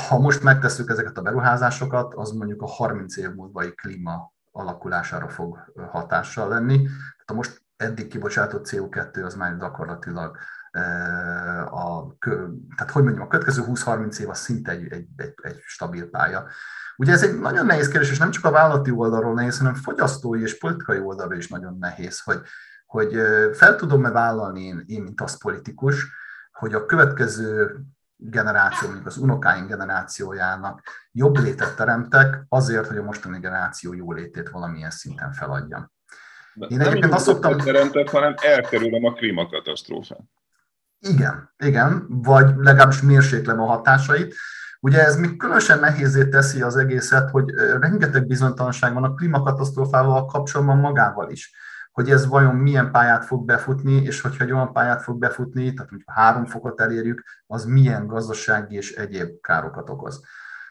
Ha 0.09 0.19
most 0.19 0.43
megtesszük 0.43 0.91
ezeket 0.91 1.19
a 1.19 1.23
beruházásokat, 1.23 2.15
az 2.15 2.31
mondjuk 2.31 2.63
a 2.63 2.67
30 2.67 3.17
év 3.17 3.31
múlvai 3.35 3.75
klíma 3.75 4.33
alakulására 4.53 5.29
fog 5.29 5.73
hatással 5.91 6.49
lenni. 6.49 6.77
Tehát 6.83 7.31
a 7.31 7.35
most 7.35 7.63
eddig 7.77 8.07
kibocsátott 8.07 8.69
CO2 8.71 9.25
az 9.25 9.35
már 9.35 9.57
gyakorlatilag 9.59 10.37
a, 11.71 12.17
tehát 12.77 12.91
hogy 12.93 13.03
mondjam, 13.03 13.25
a 13.25 13.29
következő 13.29 13.63
20-30 13.67 14.19
év 14.19 14.29
az 14.29 14.39
szinte 14.39 14.71
egy, 14.71 14.93
egy, 14.93 15.07
egy, 15.17 15.35
egy 15.43 15.61
stabil 15.65 16.11
pálya. 16.11 16.47
Ugye 16.97 17.13
ez 17.13 17.23
egy 17.23 17.39
nagyon 17.39 17.67
nehéz 17.67 17.89
kérdés, 17.89 18.11
és 18.11 18.19
nem 18.19 18.31
csak 18.31 18.45
a 18.45 18.51
vállalati 18.51 18.91
oldalról 18.91 19.35
nehéz, 19.35 19.59
hanem 19.59 19.75
fogyasztói 19.75 20.43
és 20.43 20.59
politikai 20.59 20.99
oldalról 20.99 21.39
is 21.39 21.49
nagyon 21.49 21.77
nehéz, 21.79 22.21
hogy, 22.21 22.41
hogy 22.87 23.21
fel 23.53 23.77
tudom-e 23.77 24.11
vállalni 24.11 24.63
én, 24.63 24.83
én, 24.87 25.03
mint 25.03 25.21
az 25.21 25.39
politikus, 25.39 26.07
hogy 26.53 26.75
a 26.75 26.87
következő 26.87 27.81
generáció, 28.17 28.87
mondjuk 28.87 29.07
az 29.07 29.17
unokáink 29.17 29.69
generációjának 29.69 30.83
jobb 31.13 31.37
létet 31.37 31.77
teremtek 31.77 32.45
azért, 32.49 32.87
hogy 32.87 32.97
a 32.97 33.03
mostani 33.03 33.39
generáció 33.39 33.95
jó 33.95 34.13
létét 34.13 34.49
valamilyen 34.49 34.91
szinten 34.91 35.33
feladjam. 35.33 35.91
De 36.55 36.67
Én 36.67 36.81
egyébként 36.81 37.13
azt 37.13 37.25
szoktam... 37.25 37.59
teremtek, 37.59 38.09
hanem 38.09 38.35
elkerülöm 38.43 39.05
a 39.05 39.13
klímakatasztrófát. 39.13 40.21
Igen, 41.09 41.55
igen, 41.59 42.07
vagy 42.09 42.55
legalábbis 42.57 43.03
mérséklem 43.03 43.61
a 43.61 43.67
hatásait. 43.67 44.35
Ugye 44.81 45.05
ez 45.05 45.17
még 45.17 45.37
különösen 45.37 45.79
nehézé 45.79 46.29
teszi 46.29 46.63
az 46.63 46.77
egészet, 46.77 47.31
hogy 47.31 47.51
rengeteg 47.81 48.27
bizonytalanság 48.27 48.95
van 48.95 49.05
a 49.05 49.15
klímakatasztrófával 49.15 50.27
kapcsolatban 50.27 50.79
magával 50.79 51.31
is 51.31 51.53
hogy 51.97 52.11
ez 52.11 52.27
vajon 52.27 52.55
milyen 52.55 52.91
pályát 52.91 53.25
fog 53.25 53.45
befutni, 53.45 53.93
és 53.93 54.21
hogyha 54.21 54.45
egy 54.45 54.53
olyan 54.53 54.73
pályát 54.73 55.03
fog 55.03 55.19
befutni, 55.19 55.75
tehát 55.75 55.91
hogyha 55.91 56.13
három 56.13 56.45
fokot 56.45 56.81
elérjük, 56.81 57.23
az 57.47 57.65
milyen 57.65 58.07
gazdasági 58.07 58.77
és 58.77 58.93
egyéb 58.93 59.41
károkat 59.41 59.91
okoz. 59.91 60.21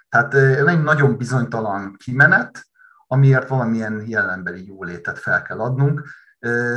Tehát 0.09 0.33
egy 0.33 0.83
nagyon 0.83 1.17
bizonytalan 1.17 1.95
kimenet, 1.97 2.65
amiért 3.07 3.47
valamilyen 3.47 4.03
jelenbeli 4.07 4.67
jólétet 4.67 5.19
fel 5.19 5.41
kell 5.41 5.59
adnunk. 5.59 6.07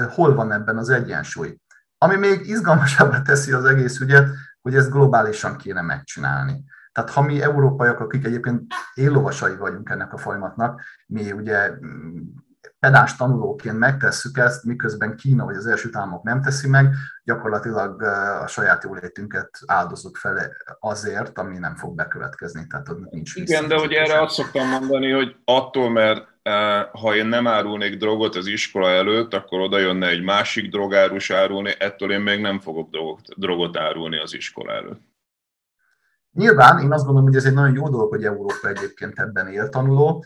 Hol 0.08 0.34
van 0.34 0.52
ebben 0.52 0.76
az 0.76 0.88
egyensúly? 0.88 1.60
Ami 1.98 2.16
még 2.16 2.46
izgalmasabbá 2.46 3.22
teszi 3.22 3.52
az 3.52 3.64
egész 3.64 4.00
ügyet, 4.00 4.28
hogy 4.60 4.74
ezt 4.74 4.90
globálisan 4.90 5.56
kéne 5.56 5.80
megcsinálni. 5.80 6.64
Tehát 6.92 7.10
ha 7.10 7.22
mi 7.22 7.42
európaiak, 7.42 8.00
akik 8.00 8.24
egyébként 8.24 8.72
éllovasai 8.94 9.56
vagyunk 9.56 9.90
ennek 9.90 10.12
a 10.12 10.18
folyamatnak, 10.18 10.82
mi 11.06 11.32
ugye 11.32 11.70
pedás 12.78 13.16
tanulóként 13.16 13.78
megtesszük 13.78 14.38
ezt, 14.38 14.64
miközben 14.64 15.16
Kína 15.16 15.44
vagy 15.44 15.56
az 15.56 15.66
első 15.66 15.88
államok 15.92 16.22
nem 16.22 16.42
teszi 16.42 16.68
meg, 16.68 16.94
gyakorlatilag 17.24 18.02
a 18.42 18.46
saját 18.46 18.84
jólétünket 18.84 19.50
áldozzuk 19.66 20.16
fel 20.16 20.52
azért, 20.80 21.38
ami 21.38 21.58
nem 21.58 21.76
fog 21.76 21.94
bekövetkezni. 21.94 22.66
Tehát 22.66 22.88
ott 22.88 23.10
nincs 23.10 23.36
Igen, 23.36 23.68
de 23.68 23.78
hogy 23.78 23.92
erre 23.92 24.22
azt 24.22 24.34
szoktam 24.34 24.68
mondani, 24.68 25.10
hogy 25.10 25.36
attól, 25.44 25.90
mert 25.90 26.27
ha 26.92 27.14
én 27.14 27.26
nem 27.26 27.46
árulnék 27.46 27.96
drogot 27.96 28.36
az 28.36 28.46
iskola 28.46 28.90
előtt, 28.90 29.34
akkor 29.34 29.60
oda 29.60 29.78
jönne 29.78 30.08
egy 30.08 30.22
másik 30.22 30.70
drogárus 30.70 31.30
árulni, 31.30 31.74
ettől 31.78 32.12
én 32.12 32.20
még 32.20 32.40
nem 32.40 32.60
fogok 32.60 32.90
drogot, 32.90 33.20
drogot 33.36 33.76
árulni 33.76 34.18
az 34.18 34.34
iskola 34.34 34.72
előtt. 34.72 35.00
Nyilván 36.32 36.78
én 36.78 36.92
azt 36.92 37.04
gondolom, 37.04 37.28
hogy 37.28 37.36
ez 37.36 37.44
egy 37.44 37.54
nagyon 37.54 37.74
jó 37.74 37.88
dolog, 37.88 38.08
hogy 38.08 38.24
Európa 38.24 38.68
egyébként 38.68 39.18
ebben 39.18 39.46
él 39.46 39.68
tanuló, 39.68 40.24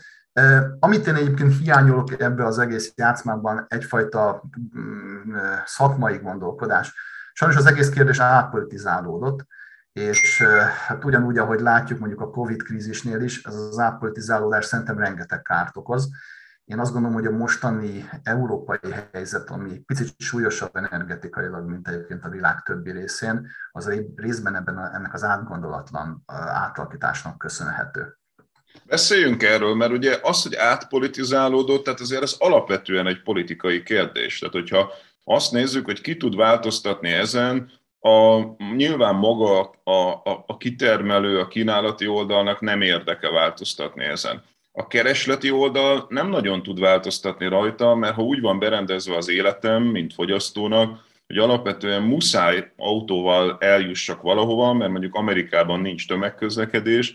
amit 0.79 1.07
én 1.07 1.15
egyébként 1.15 1.57
hiányolok 1.57 2.21
ebbe 2.21 2.45
az 2.45 2.59
egész 2.59 2.93
játszmában, 2.95 3.65
egyfajta 3.69 4.43
mm, 4.77 5.35
szakmai 5.65 6.17
gondolkodás. 6.17 6.93
Sajnos 7.33 7.57
az 7.57 7.65
egész 7.65 7.89
kérdés 7.89 8.19
átpolitizálódott, 8.19 9.45
és 9.93 10.43
hát 10.87 11.05
ugyanúgy, 11.05 11.37
ahogy 11.37 11.59
látjuk 11.59 11.99
mondjuk 11.99 12.21
a 12.21 12.29
Covid 12.29 12.63
krízisnél 12.63 13.21
is, 13.21 13.43
ez 13.43 13.55
az 13.55 13.79
átpolitizálódás 13.79 14.65
szerintem 14.65 14.97
rengeteg 14.97 15.41
kárt 15.41 15.77
okoz. 15.77 16.09
Én 16.65 16.79
azt 16.79 16.91
gondolom, 16.91 17.15
hogy 17.15 17.25
a 17.25 17.37
mostani 17.37 18.09
európai 18.23 18.93
helyzet, 19.11 19.49
ami 19.49 19.79
picit 19.79 20.13
súlyosabb 20.17 20.75
energetikailag, 20.75 21.69
mint 21.69 21.87
egyébként 21.87 22.25
a 22.25 22.29
világ 22.29 22.61
többi 22.61 22.91
részén, 22.91 23.47
az 23.71 23.91
részben 24.15 24.55
ebben 24.55 24.77
a, 24.77 24.95
ennek 24.95 25.13
az 25.13 25.23
átgondolatlan 25.23 26.23
átalakításnak 26.45 27.37
köszönhető. 27.37 28.17
Beszéljünk 28.85 29.43
erről, 29.43 29.75
mert 29.75 29.91
ugye 29.91 30.19
az, 30.21 30.43
hogy 30.43 30.55
átpolitizálódott, 30.55 31.83
tehát 31.83 31.99
azért 31.99 32.21
ez 32.21 32.35
alapvetően 32.37 33.07
egy 33.07 33.21
politikai 33.21 33.83
kérdés. 33.83 34.39
Tehát, 34.39 34.53
hogyha 34.53 34.91
azt 35.23 35.51
nézzük, 35.51 35.85
hogy 35.85 36.01
ki 36.01 36.17
tud 36.17 36.35
változtatni 36.35 37.11
ezen, 37.11 37.71
a, 38.03 38.41
nyilván 38.75 39.15
maga 39.15 39.61
a, 39.83 39.91
a, 40.09 40.43
a 40.47 40.57
kitermelő, 40.57 41.39
a 41.39 41.47
kínálati 41.47 42.07
oldalnak 42.07 42.61
nem 42.61 42.81
érdeke 42.81 43.29
változtatni 43.29 44.03
ezen. 44.03 44.43
A 44.71 44.87
keresleti 44.87 45.51
oldal 45.51 46.05
nem 46.09 46.29
nagyon 46.29 46.63
tud 46.63 46.79
változtatni 46.79 47.47
rajta, 47.47 47.95
mert 47.95 48.15
ha 48.15 48.21
úgy 48.21 48.41
van 48.41 48.59
berendezve 48.59 49.15
az 49.15 49.29
életem, 49.29 49.83
mint 49.83 50.13
fogyasztónak, 50.13 50.99
hogy 51.27 51.37
alapvetően 51.37 52.01
muszáj 52.01 52.71
autóval 52.77 53.57
eljussak 53.59 54.21
valahova, 54.21 54.73
mert 54.73 54.91
mondjuk 54.91 55.15
Amerikában 55.15 55.79
nincs 55.79 56.07
tömegközlekedés, 56.07 57.13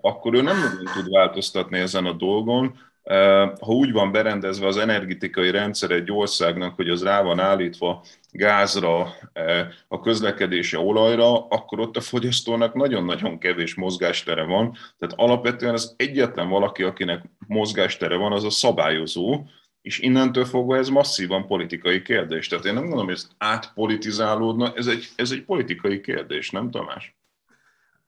akkor 0.00 0.34
ő 0.34 0.42
nem 0.42 0.56
nagyon 0.56 0.94
tud 0.94 1.10
változtatni 1.10 1.78
ezen 1.78 2.06
a 2.06 2.12
dolgon. 2.12 2.78
Ha 3.60 3.72
úgy 3.72 3.92
van 3.92 4.12
berendezve 4.12 4.66
az 4.66 4.76
energetikai 4.76 5.50
rendszer 5.50 5.90
egy 5.90 6.12
országnak, 6.12 6.74
hogy 6.76 6.88
az 6.88 7.02
rá 7.02 7.22
van 7.22 7.40
állítva 7.40 8.04
gázra, 8.30 9.14
a 9.88 10.00
közlekedése 10.00 10.78
olajra, 10.78 11.46
akkor 11.46 11.80
ott 11.80 11.96
a 11.96 12.00
fogyasztónak 12.00 12.74
nagyon-nagyon 12.74 13.38
kevés 13.38 13.74
mozgástere 13.74 14.42
van. 14.42 14.76
Tehát 14.98 15.14
alapvetően 15.16 15.74
az 15.74 15.94
egyetlen 15.96 16.48
valaki, 16.48 16.82
akinek 16.82 17.24
mozgástere 17.46 18.16
van, 18.16 18.32
az 18.32 18.44
a 18.44 18.50
szabályozó, 18.50 19.44
és 19.82 19.98
innentől 19.98 20.44
fogva 20.44 20.76
ez 20.76 20.88
masszívan 20.88 21.46
politikai 21.46 22.02
kérdés. 22.02 22.48
Tehát 22.48 22.64
én 22.64 22.72
nem 22.72 22.82
gondolom, 22.82 23.06
hogy 23.06 23.14
ez 23.14 23.28
átpolitizálódna, 23.38 24.72
ez 24.74 24.86
egy, 24.86 25.08
ez 25.16 25.30
egy 25.30 25.44
politikai 25.44 26.00
kérdés, 26.00 26.50
nem 26.50 26.70
Tamás? 26.70 27.16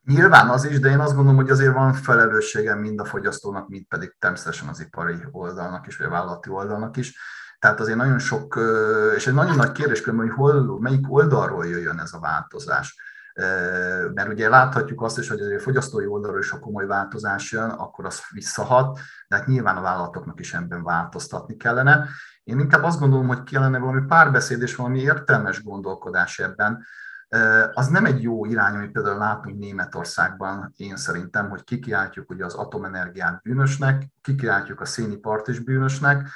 Nyilván 0.07 0.49
az 0.49 0.65
is, 0.65 0.81
de 0.81 0.89
én 0.89 0.99
azt 0.99 1.15
gondolom, 1.15 1.37
hogy 1.37 1.51
azért 1.51 1.73
van 1.75 1.93
felelőssége 1.93 2.75
mind 2.75 3.01
a 3.01 3.05
fogyasztónak, 3.05 3.69
mind 3.69 3.85
pedig 3.85 4.17
természetesen 4.19 4.69
az 4.69 4.81
ipari 4.81 5.17
oldalnak 5.31 5.87
is, 5.87 5.97
vagy 5.97 6.07
a 6.07 6.11
vállalati 6.11 6.51
oldalnak 6.51 6.97
is. 6.97 7.19
Tehát 7.59 7.81
azért 7.81 7.97
nagyon 7.97 8.19
sok, 8.19 8.61
és 9.17 9.27
egy 9.27 9.35
nagyon 9.35 9.57
nagy 9.57 9.73
kérdés, 9.73 10.05
hogy 10.05 10.31
hol, 10.31 10.81
melyik 10.81 11.13
oldalról 11.13 11.67
jöjjön 11.67 11.99
ez 11.99 12.13
a 12.13 12.21
változás. 12.21 13.01
Mert 14.15 14.29
ugye 14.29 14.49
láthatjuk 14.49 15.03
azt 15.03 15.19
is, 15.19 15.29
hogy 15.29 15.41
a 15.41 15.61
fogyasztói 15.61 16.07
oldalról 16.07 16.41
is, 16.41 16.51
ha 16.51 16.59
komoly 16.59 16.87
változás 16.87 17.53
jön, 17.53 17.71
akkor 17.71 18.05
az 18.05 18.23
visszahat, 18.31 18.99
de 19.29 19.37
hát 19.37 19.47
nyilván 19.47 19.77
a 19.77 19.81
vállalatoknak 19.81 20.41
is 20.41 20.55
ebben 20.55 20.83
változtatni 20.83 21.57
kellene. 21.57 22.09
Én 22.45 22.59
inkább 22.59 22.83
azt 22.83 23.01
gondolom, 23.01 23.27
hogy 23.27 23.43
kellene 23.43 23.79
valami 23.79 24.07
párbeszéd 24.07 24.63
és 24.63 24.77
valami 24.77 25.01
értelmes 25.01 25.63
gondolkodás 25.63 26.39
ebben, 26.39 26.85
az 27.73 27.89
nem 27.89 28.05
egy 28.05 28.23
jó 28.23 28.45
irány, 28.45 28.75
amit 28.75 28.91
például 28.91 29.19
látunk 29.19 29.59
Németországban, 29.59 30.73
én 30.77 30.97
szerintem, 30.97 31.49
hogy 31.49 31.65
kikiáltjuk 31.65 32.31
ugye 32.31 32.45
az 32.45 32.55
atomenergiát 32.55 33.43
bűnösnek, 33.43 34.03
kikiáltjuk 34.23 34.81
a 34.81 34.85
szénipart 34.85 35.49
is 35.49 35.59
bűnösnek, 35.59 36.29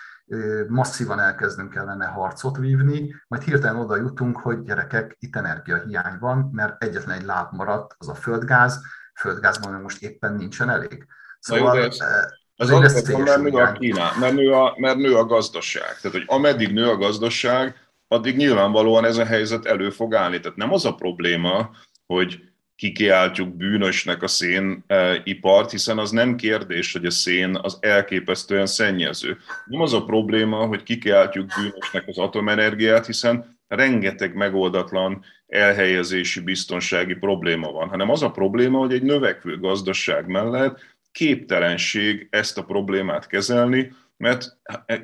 masszívan 0.68 1.20
elkezdünk 1.20 1.74
ellene 1.74 2.06
harcot 2.06 2.56
vívni, 2.56 3.14
majd 3.28 3.42
hirtelen 3.42 3.80
oda 3.80 3.96
jutunk, 3.96 4.36
hogy 4.36 4.62
gyerekek, 4.62 5.16
itt 5.18 5.36
energiahiány 5.36 6.18
van, 6.18 6.50
mert 6.52 6.82
egyetlen 6.82 7.16
egy 7.16 7.24
láb 7.24 7.52
maradt, 7.52 7.94
az 7.98 8.08
a 8.08 8.14
földgáz, 8.14 8.80
földgázban 9.14 9.80
most 9.80 10.02
éppen 10.02 10.34
nincsen 10.34 10.70
elég. 10.70 11.06
Szóval, 11.38 11.76
jó, 11.76 11.82
ez 11.82 12.70
azért 12.70 13.06
van, 13.06 13.22
mert 13.22 13.42
nő 13.42 13.50
a 13.50 13.72
Kína, 13.72 14.10
mert 14.20 14.34
nő 14.34 14.52
a, 14.52 14.74
mert 14.76 14.96
nő 14.96 15.16
a 15.16 15.24
gazdaság. 15.24 15.96
Tehát, 16.00 16.16
hogy 16.16 16.24
ameddig 16.26 16.72
nő 16.72 16.88
a 16.88 16.96
gazdaság, 16.96 17.76
addig 18.12 18.36
nyilvánvalóan 18.36 19.04
ez 19.04 19.16
a 19.16 19.24
helyzet 19.24 19.66
elő 19.66 19.90
fog 19.90 20.14
állni. 20.14 20.40
Tehát 20.40 20.56
nem 20.56 20.72
az 20.72 20.84
a 20.84 20.94
probléma, 20.94 21.70
hogy 22.06 22.40
kikiáltjuk 22.76 23.56
bűnösnek 23.56 24.22
a 24.22 24.26
szénipart, 24.26 25.70
hiszen 25.70 25.98
az 25.98 26.10
nem 26.10 26.36
kérdés, 26.36 26.92
hogy 26.92 27.04
a 27.04 27.10
szén 27.10 27.58
az 27.62 27.78
elképesztően 27.80 28.66
szennyező. 28.66 29.38
Nem 29.66 29.80
az 29.80 29.92
a 29.92 30.04
probléma, 30.04 30.66
hogy 30.66 30.82
kikiáltjuk 30.82 31.46
bűnösnek 31.60 32.04
az 32.06 32.18
atomenergiát, 32.18 33.06
hiszen 33.06 33.58
rengeteg 33.68 34.34
megoldatlan 34.34 35.24
elhelyezési 35.46 36.40
biztonsági 36.40 37.14
probléma 37.14 37.72
van, 37.72 37.88
hanem 37.88 38.10
az 38.10 38.22
a 38.22 38.30
probléma, 38.30 38.78
hogy 38.78 38.92
egy 38.92 39.02
növekvő 39.02 39.58
gazdaság 39.58 40.26
mellett 40.26 40.78
képtelenség 41.12 42.28
ezt 42.30 42.58
a 42.58 42.64
problémát 42.64 43.26
kezelni, 43.26 43.92
mert 44.16 44.56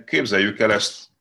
képzeljük 0.06 0.58
el 0.58 0.72
ezt 0.72 1.14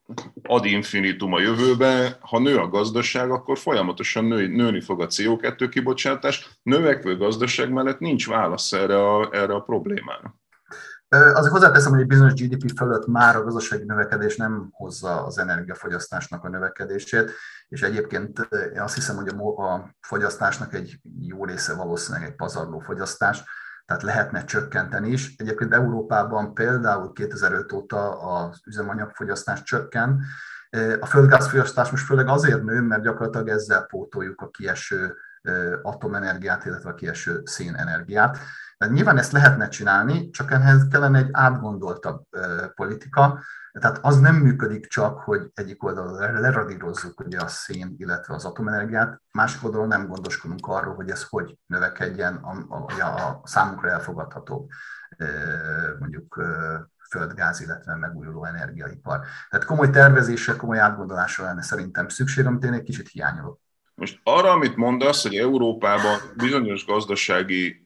ad 0.43 0.65
infinitum 0.65 1.33
a 1.33 1.39
jövőbe, 1.39 2.17
ha 2.19 2.39
nő 2.39 2.57
a 2.57 2.67
gazdaság, 2.67 3.31
akkor 3.31 3.57
folyamatosan 3.57 4.25
nő, 4.25 4.47
nőni 4.47 4.81
fog 4.81 5.01
a 5.01 5.07
CO2 5.07 5.67
kibocsátás. 5.71 6.59
Növekvő 6.63 7.17
gazdaság 7.17 7.71
mellett 7.71 7.99
nincs 7.99 8.27
válasz 8.27 8.73
erre 8.73 9.15
a, 9.15 9.29
erre 9.31 9.53
a 9.53 9.59
problémára. 9.59 10.35
Azért 11.07 11.51
hozzáteszem, 11.51 11.91
hogy 11.91 12.01
egy 12.01 12.07
bizonyos 12.07 12.33
GDP 12.33 12.77
fölött 12.77 13.07
már 13.07 13.35
a 13.35 13.43
gazdasági 13.43 13.83
növekedés 13.83 14.35
nem 14.35 14.67
hozza 14.71 15.25
az 15.25 15.37
energiafogyasztásnak 15.37 16.43
a 16.43 16.49
növekedését, 16.49 17.31
és 17.67 17.81
egyébként 17.81 18.47
én 18.73 18.81
azt 18.81 18.95
hiszem, 18.95 19.15
hogy 19.15 19.27
a 19.27 19.95
fogyasztásnak 20.01 20.73
egy 20.73 20.99
jó 21.19 21.45
része 21.45 21.73
valószínűleg 21.73 22.27
egy 22.27 22.35
pazarló 22.35 22.79
fogyasztás, 22.79 23.43
tehát 23.85 24.03
lehetne 24.03 24.43
csökkenteni 24.43 25.09
is. 25.09 25.35
Egyébként 25.37 25.73
Európában 25.73 26.53
például 26.53 27.13
2005 27.13 27.71
óta 27.71 28.19
az 28.19 28.59
üzemanyagfogyasztás 28.65 29.63
csökken, 29.63 30.21
a 30.99 31.05
földgázfogyasztás 31.05 31.89
most 31.89 32.05
főleg 32.05 32.27
azért 32.27 32.63
nő, 32.63 32.81
mert 32.81 33.03
gyakorlatilag 33.03 33.47
ezzel 33.47 33.81
pótoljuk 33.81 34.41
a 34.41 34.49
kieső 34.49 35.15
atomenergiát, 35.81 36.65
illetve 36.65 36.89
a 36.89 36.93
kieső 36.95 37.41
szénenergiát. 37.43 38.37
De 38.77 38.87
nyilván 38.87 39.17
ezt 39.17 39.31
lehetne 39.31 39.67
csinálni, 39.67 40.29
csak 40.29 40.51
ehhez 40.51 40.87
kellene 40.91 41.17
egy 41.17 41.29
átgondoltabb 41.31 42.23
politika, 42.75 43.39
tehát 43.79 43.99
az 44.01 44.19
nem 44.19 44.35
működik 44.35 44.87
csak, 44.87 45.19
hogy 45.19 45.51
egyik 45.53 45.83
oldalon 45.83 46.39
leradírozzuk 46.41 47.19
ugye 47.19 47.39
a 47.39 47.47
szén, 47.47 47.95
illetve 47.97 48.33
az 48.33 48.45
atomenergiát, 48.45 49.21
másik 49.31 49.63
oldalon 49.63 49.87
nem 49.87 50.07
gondoskodunk 50.07 50.67
arról, 50.67 50.95
hogy 50.95 51.09
ez 51.09 51.23
hogy 51.29 51.57
növekedjen 51.65 52.35
a, 52.35 52.75
a, 52.75 53.03
a 53.03 53.41
számunkra 53.43 53.89
elfogadható 53.89 54.69
mondjuk 55.99 56.43
földgáz, 57.09 57.61
illetve 57.61 57.95
megújuló 57.95 58.45
energiaipar. 58.45 59.19
Tehát 59.49 59.65
komoly 59.65 59.89
tervezésre, 59.89 60.55
komoly 60.55 60.79
átgondolásra 60.79 61.43
lenne 61.43 61.61
szerintem 61.61 62.07
szükség, 62.07 62.45
amit 62.45 62.63
én 62.63 62.73
egy 62.73 62.83
kicsit 62.83 63.07
hiányolok. 63.07 63.59
Most 63.95 64.19
arra, 64.23 64.51
amit 64.51 64.75
mondasz, 64.75 65.21
hogy 65.21 65.35
Európában 65.35 66.19
bizonyos 66.35 66.85
gazdasági 66.85 67.84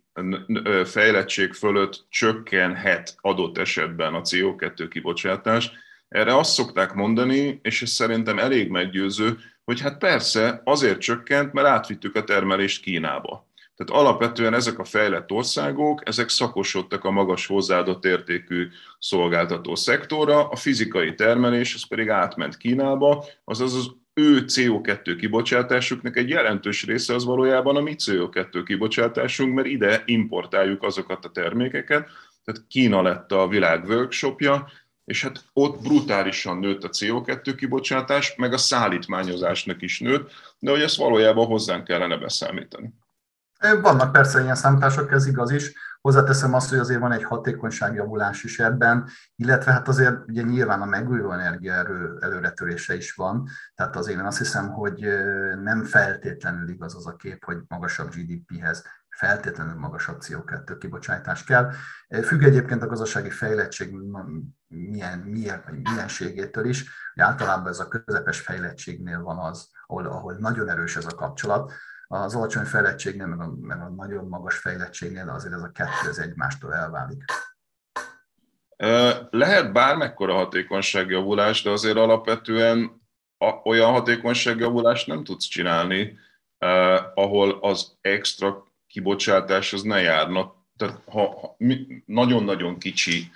fejlettség 0.86 1.54
fölött 1.54 2.06
csökkenhet 2.10 3.15
adott 3.22 3.58
esetben 3.58 4.13
a 4.13 4.22
CO2 4.22 4.88
kibocsátás. 4.89 5.72
Erre 6.08 6.38
azt 6.38 6.54
szokták 6.54 6.93
mondani, 6.93 7.60
és 7.63 7.82
ez 7.82 7.89
szerintem 7.89 8.39
elég 8.39 8.69
meggyőző, 8.69 9.38
hogy 9.63 9.82
hát 9.82 9.98
persze 9.98 10.62
azért 10.63 11.00
csökkent, 11.00 11.54
mert 11.54 11.67
átvittük 11.67 12.15
a 12.15 12.24
termelést 12.24 12.82
Kínába. 12.82 13.48
Tehát 13.76 14.04
alapvetően 14.04 14.54
ezek 14.54 14.80
a 14.80 14.84
fejlett 14.84 15.32
országok, 15.32 16.08
ezek 16.08 16.30
szakosodtak 16.30 17.04
a 17.04 17.12
magas 17.12 17.45
hozzáadott 17.45 18.06
értékű 18.06 18.67
szolgáltató 19.00 19.76
szektorra, 19.76 20.48
a 20.48 20.56
fizikai 20.56 21.15
termelés, 21.15 21.74
ez 21.74 21.88
pedig 21.88 22.10
átment 22.10 22.58
Kínába, 22.58 23.26
azaz 23.43 23.74
az 23.74 23.91
ő 24.19 24.43
CO2 24.45 25.15
kibocsátásuknak 25.19 26.17
egy 26.17 26.29
jelentős 26.29 26.86
része 26.86 27.13
az 27.13 27.25
valójában 27.25 27.75
a 27.75 27.82
mi 27.82 27.95
CO2 27.97 28.62
kibocsátásunk, 28.65 29.55
mert 29.55 29.67
ide 29.67 30.03
importáljuk 30.05 30.84
azokat 30.84 31.25
a 31.25 31.29
termékeket, 31.29 32.10
tehát 32.43 32.63
Kína 32.67 33.01
lett 33.01 33.32
a 33.32 33.47
világ 33.47 33.86
workshopja, 33.88 34.67
és 35.05 35.23
hát 35.23 35.43
ott 35.53 35.82
brutálisan 35.82 36.58
nőtt 36.58 36.84
a 36.84 36.89
CO2 36.89 37.53
kibocsátás, 37.58 38.36
meg 38.38 38.53
a 38.53 38.58
szállítmányozásnak 38.58 39.82
is 39.82 39.99
nőtt, 39.99 40.32
de 40.60 40.71
hogy 40.71 40.82
ezt 40.82 40.95
valójában 40.97 41.45
hozzánk 41.45 41.84
kellene 41.84 42.17
beszámítani. 42.17 42.93
Vannak 43.82 44.12
persze 44.12 44.41
ilyen 44.41 44.55
számítások, 44.55 45.12
ez 45.12 45.27
igaz 45.27 45.51
is. 45.51 45.71
Hozzáteszem 46.01 46.53
azt, 46.53 46.69
hogy 46.69 46.77
azért 46.77 46.99
van 46.99 47.12
egy 47.12 47.23
hatékonyságjavulás 47.23 48.43
is 48.43 48.59
ebben, 48.59 49.09
illetve 49.35 49.71
hát 49.71 49.88
azért 49.88 50.27
ugye 50.27 50.41
nyilván 50.41 50.81
a 50.81 50.85
megújuló 50.85 51.31
erő 51.31 52.17
előretörése 52.19 52.95
is 52.95 53.13
van, 53.13 53.47
tehát 53.75 53.95
azért 53.95 54.19
én 54.19 54.25
azt 54.25 54.38
hiszem, 54.38 54.69
hogy 54.69 55.07
nem 55.63 55.83
feltétlenül 55.83 56.69
igaz 56.69 56.95
az 56.95 57.07
a 57.07 57.15
kép, 57.15 57.43
hogy 57.43 57.57
magasabb 57.67 58.09
GDP-hez 58.09 58.83
feltétlenül 59.19 59.75
magasabb 59.75 60.21
CO2 60.21 60.75
kibocsátás 60.79 61.43
kell. 61.43 61.71
Függ 62.23 62.43
egyébként 62.43 62.83
a 62.83 62.88
gazdasági 62.88 63.29
fejlettség 63.29 63.95
milyen, 64.67 65.19
milyen, 65.19 65.63
vagy 65.65 65.79
milyenségétől 65.81 66.65
is, 66.65 66.89
általában 67.15 67.67
ez 67.67 67.79
a 67.79 67.88
közepes 67.88 68.39
fejlettségnél 68.39 69.21
van 69.21 69.38
az, 69.38 69.69
ahol, 69.88 70.05
ahol 70.05 70.33
nagyon 70.33 70.69
erős 70.69 70.95
ez 70.95 71.05
a 71.05 71.15
kapcsolat, 71.15 71.71
az 72.12 72.36
alacsony 72.36 72.65
fejlettségnél, 72.65 73.26
meg 73.26 73.39
a, 73.39 73.54
meg 73.62 73.82
a 73.82 73.89
nagyon 73.89 74.28
magas 74.28 74.58
fejlettségnél 74.58 75.30
azért 75.30 75.54
ez 75.54 75.62
a 75.62 75.72
kettő 75.72 76.10
az 76.10 76.19
egymástól 76.19 76.74
elválik. 76.74 77.24
Lehet 79.30 79.72
bármekkora 79.72 80.34
hatékonyságjavulás, 80.34 81.62
de 81.62 81.69
azért 81.69 81.98
alapvetően 81.98 83.02
olyan 83.63 83.91
hatékonyságjavulást 83.91 85.08
nem 85.08 85.24
tudsz 85.24 85.45
csinálni, 85.45 86.17
ahol 87.13 87.58
az 87.62 87.98
extra 88.02 88.63
kibocsátás 88.88 89.74
az 89.74 89.82
ne 89.82 90.02
járna. 90.02 90.54
Tehát 90.80 91.02
ha, 91.06 91.39
ha 91.42 91.56
nagyon-nagyon 92.06 92.78
kicsi 92.78 93.32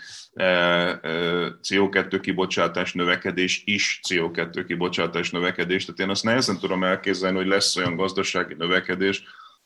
CO2 1.63 2.19
kibocsátás 2.21 2.93
növekedés 2.93 3.63
is 3.65 3.99
CO2 4.09 4.63
kibocsátás 4.67 5.31
növekedés. 5.31 5.85
Tehát 5.85 5.99
én 5.99 6.09
azt 6.09 6.23
nehezen 6.23 6.57
tudom 6.57 6.83
elképzelni, 6.83 7.37
hogy 7.37 7.47
lesz 7.47 7.75
olyan 7.75 7.95
gazdasági 7.95 8.53
növekedés, 8.53 9.23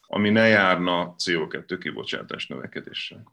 ami 0.07 0.29
ne 0.29 0.47
járna 0.47 1.15
CO2 1.23 1.77
kibocsátás 1.79 2.47
növekedéssel. 2.47 3.31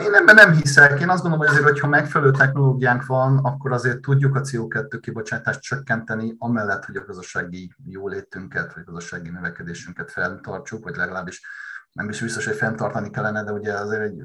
Én 0.00 0.14
ebben 0.14 0.34
nem 0.34 0.52
hiszek. 0.52 1.00
Én 1.00 1.08
azt 1.08 1.22
gondolom, 1.22 1.38
hogy 1.38 1.48
azért, 1.48 1.68
hogyha 1.68 1.88
megfelelő 1.88 2.30
technológiánk 2.30 3.06
van, 3.06 3.38
akkor 3.38 3.72
azért 3.72 4.00
tudjuk 4.00 4.34
a 4.34 4.40
CO2 4.40 4.98
kibocsátást 5.00 5.60
csökkenteni, 5.60 6.34
amellett, 6.38 6.84
hogy 6.84 6.96
a 6.96 7.04
gazdasági 7.04 7.72
jólétünket, 7.86 8.74
vagy 8.74 8.82
a 8.86 8.90
gazdasági 8.90 9.30
növekedésünket 9.30 10.10
fenntartsuk, 10.10 10.84
vagy 10.84 10.96
legalábbis 10.96 11.42
nem 11.92 12.08
is 12.08 12.20
biztos, 12.20 12.46
hogy 12.46 12.56
fenntartani 12.56 13.10
kellene, 13.10 13.44
de 13.44 13.52
ugye 13.52 13.72
azért 13.72 14.02
egy, 14.02 14.22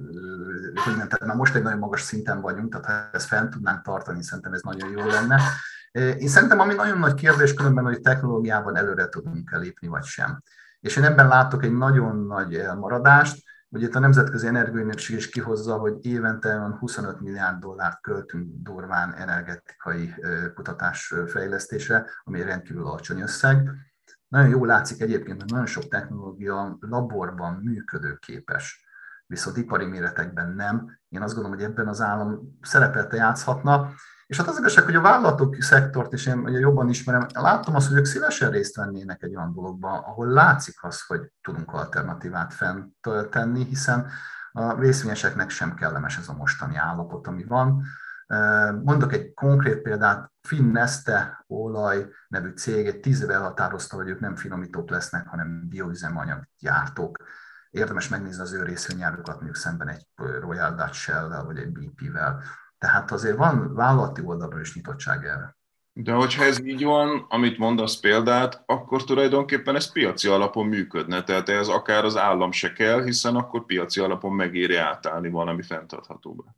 hogy 0.83 0.93
tehát 0.95 1.25
már 1.25 1.35
most 1.35 1.55
egy 1.55 1.63
nagyon 1.63 1.79
magas 1.79 2.01
szinten 2.01 2.41
vagyunk, 2.41 2.71
tehát 2.71 2.85
ha 2.85 3.17
ezt 3.17 3.27
fent 3.27 3.49
tudnánk 3.49 3.81
tartani, 3.81 4.23
szerintem 4.23 4.53
ez 4.53 4.61
nagyon 4.61 4.89
jó 4.89 5.05
lenne. 5.05 5.39
Én 5.91 6.27
szerintem 6.27 6.59
ami 6.59 6.73
nagyon 6.73 6.99
nagy 6.99 7.13
kérdés 7.13 7.53
különben, 7.53 7.83
hogy 7.83 8.01
technológiában 8.01 8.75
előre 8.75 9.07
tudunk-e 9.07 9.57
lépni, 9.57 9.87
vagy 9.87 10.03
sem. 10.03 10.41
És 10.79 10.95
én 10.95 11.03
ebben 11.03 11.27
látok 11.27 11.63
egy 11.63 11.73
nagyon 11.73 12.25
nagy 12.25 12.55
elmaradást, 12.55 13.43
hogy 13.69 13.81
itt 13.81 13.95
a 13.95 13.99
Nemzetközi 13.99 14.47
Energiaügynökség 14.47 15.17
is 15.17 15.29
kihozza, 15.29 15.77
hogy 15.77 16.05
évente 16.05 16.75
25 16.79 17.21
milliárd 17.21 17.59
dollárt 17.59 18.01
költünk 18.01 18.47
durván 18.63 19.13
energetikai 19.13 20.13
kutatás 20.53 21.13
fejlesztésre, 21.27 22.05
ami 22.23 22.43
rendkívül 22.43 22.85
alacsony 22.85 23.21
összeg 23.21 23.69
nagyon 24.27 24.49
jól 24.49 24.67
látszik 24.67 25.01
egyébként, 25.01 25.41
hogy 25.41 25.51
nagyon 25.51 25.65
sok 25.65 25.87
technológia 25.87 26.77
laborban 26.79 27.53
működőképes, 27.53 28.85
viszont 29.27 29.57
ipari 29.57 29.85
méretekben 29.85 30.53
nem. 30.53 30.99
Én 31.09 31.21
azt 31.21 31.33
gondolom, 31.33 31.57
hogy 31.57 31.67
ebben 31.67 31.87
az 31.87 32.01
állam 32.01 32.57
szerepelte 32.61 33.15
játszhatna. 33.15 33.89
És 34.25 34.37
hát 34.37 34.47
az 34.47 34.57
igazság, 34.57 34.85
hogy 34.85 34.95
a 34.95 35.01
vállalatok 35.01 35.55
szektort 35.59 36.13
is 36.13 36.25
én 36.25 36.37
ugye 36.37 36.59
jobban 36.59 36.89
ismerem, 36.89 37.25
láttam 37.33 37.75
azt, 37.75 37.87
hogy 37.87 37.97
ők 37.97 38.05
szívesen 38.05 38.49
részt 38.49 38.75
vennének 38.75 39.23
egy 39.23 39.35
olyan 39.35 39.53
dologba, 39.53 39.89
ahol 39.89 40.27
látszik 40.27 40.83
az, 40.83 41.01
hogy 41.01 41.31
tudunk 41.41 41.73
alternatívát 41.73 42.53
fent 42.53 42.93
tenni, 43.29 43.63
hiszen 43.63 44.07
a 44.51 44.79
részvényeseknek 44.79 45.49
sem 45.49 45.73
kellemes 45.73 46.17
ez 46.17 46.29
a 46.29 46.33
mostani 46.33 46.75
állapot, 46.75 47.27
ami 47.27 47.43
van. 47.43 47.83
Mondok 48.83 49.13
egy 49.13 49.33
konkrét 49.33 49.81
példát, 49.81 50.33
Finneste 50.41 51.43
olaj 51.47 52.07
nevű 52.27 52.49
cég 52.49 52.87
egy 52.87 52.99
tíz 52.99 53.21
éve 53.21 53.33
elhatározta, 53.33 53.95
hogy 53.95 54.07
ők 54.07 54.19
nem 54.19 54.35
finomítók 54.35 54.89
lesznek, 54.89 55.27
hanem 55.27 55.67
bioüzemanyag 55.67 56.47
gyártók. 56.59 57.17
Érdemes 57.69 58.07
megnézni 58.07 58.41
az 58.41 58.53
ő 58.53 58.63
részvényárukat, 58.63 59.35
mondjuk 59.35 59.55
szemben 59.55 59.87
egy 59.87 60.07
Royal 60.15 60.75
Dutch 60.75 60.93
Shell-vel 60.93 61.43
vagy 61.43 61.57
egy 61.57 61.71
BP-vel. 61.71 62.41
Tehát 62.77 63.11
azért 63.11 63.37
van 63.37 63.73
vállalati 63.73 64.21
oldalról 64.21 64.59
is 64.59 64.75
nyitottság 64.75 65.25
erre. 65.25 65.57
De 65.93 66.13
hogyha 66.13 66.43
ez 66.43 66.59
így 66.59 66.83
van, 66.83 67.25
amit 67.29 67.57
mondasz 67.57 67.99
példát, 67.99 68.63
akkor 68.65 69.03
tulajdonképpen 69.03 69.75
ez 69.75 69.91
piaci 69.91 70.27
alapon 70.27 70.67
működne. 70.67 71.23
Tehát 71.23 71.49
ez 71.49 71.67
akár 71.67 72.05
az 72.05 72.17
állam 72.17 72.51
se 72.51 72.73
kell, 72.73 73.03
hiszen 73.03 73.35
akkor 73.35 73.65
piaci 73.65 73.99
alapon 73.99 74.33
megéri 74.33 74.75
átállni 74.75 75.29
valami 75.29 75.61
fenntarthatóba. 75.61 76.55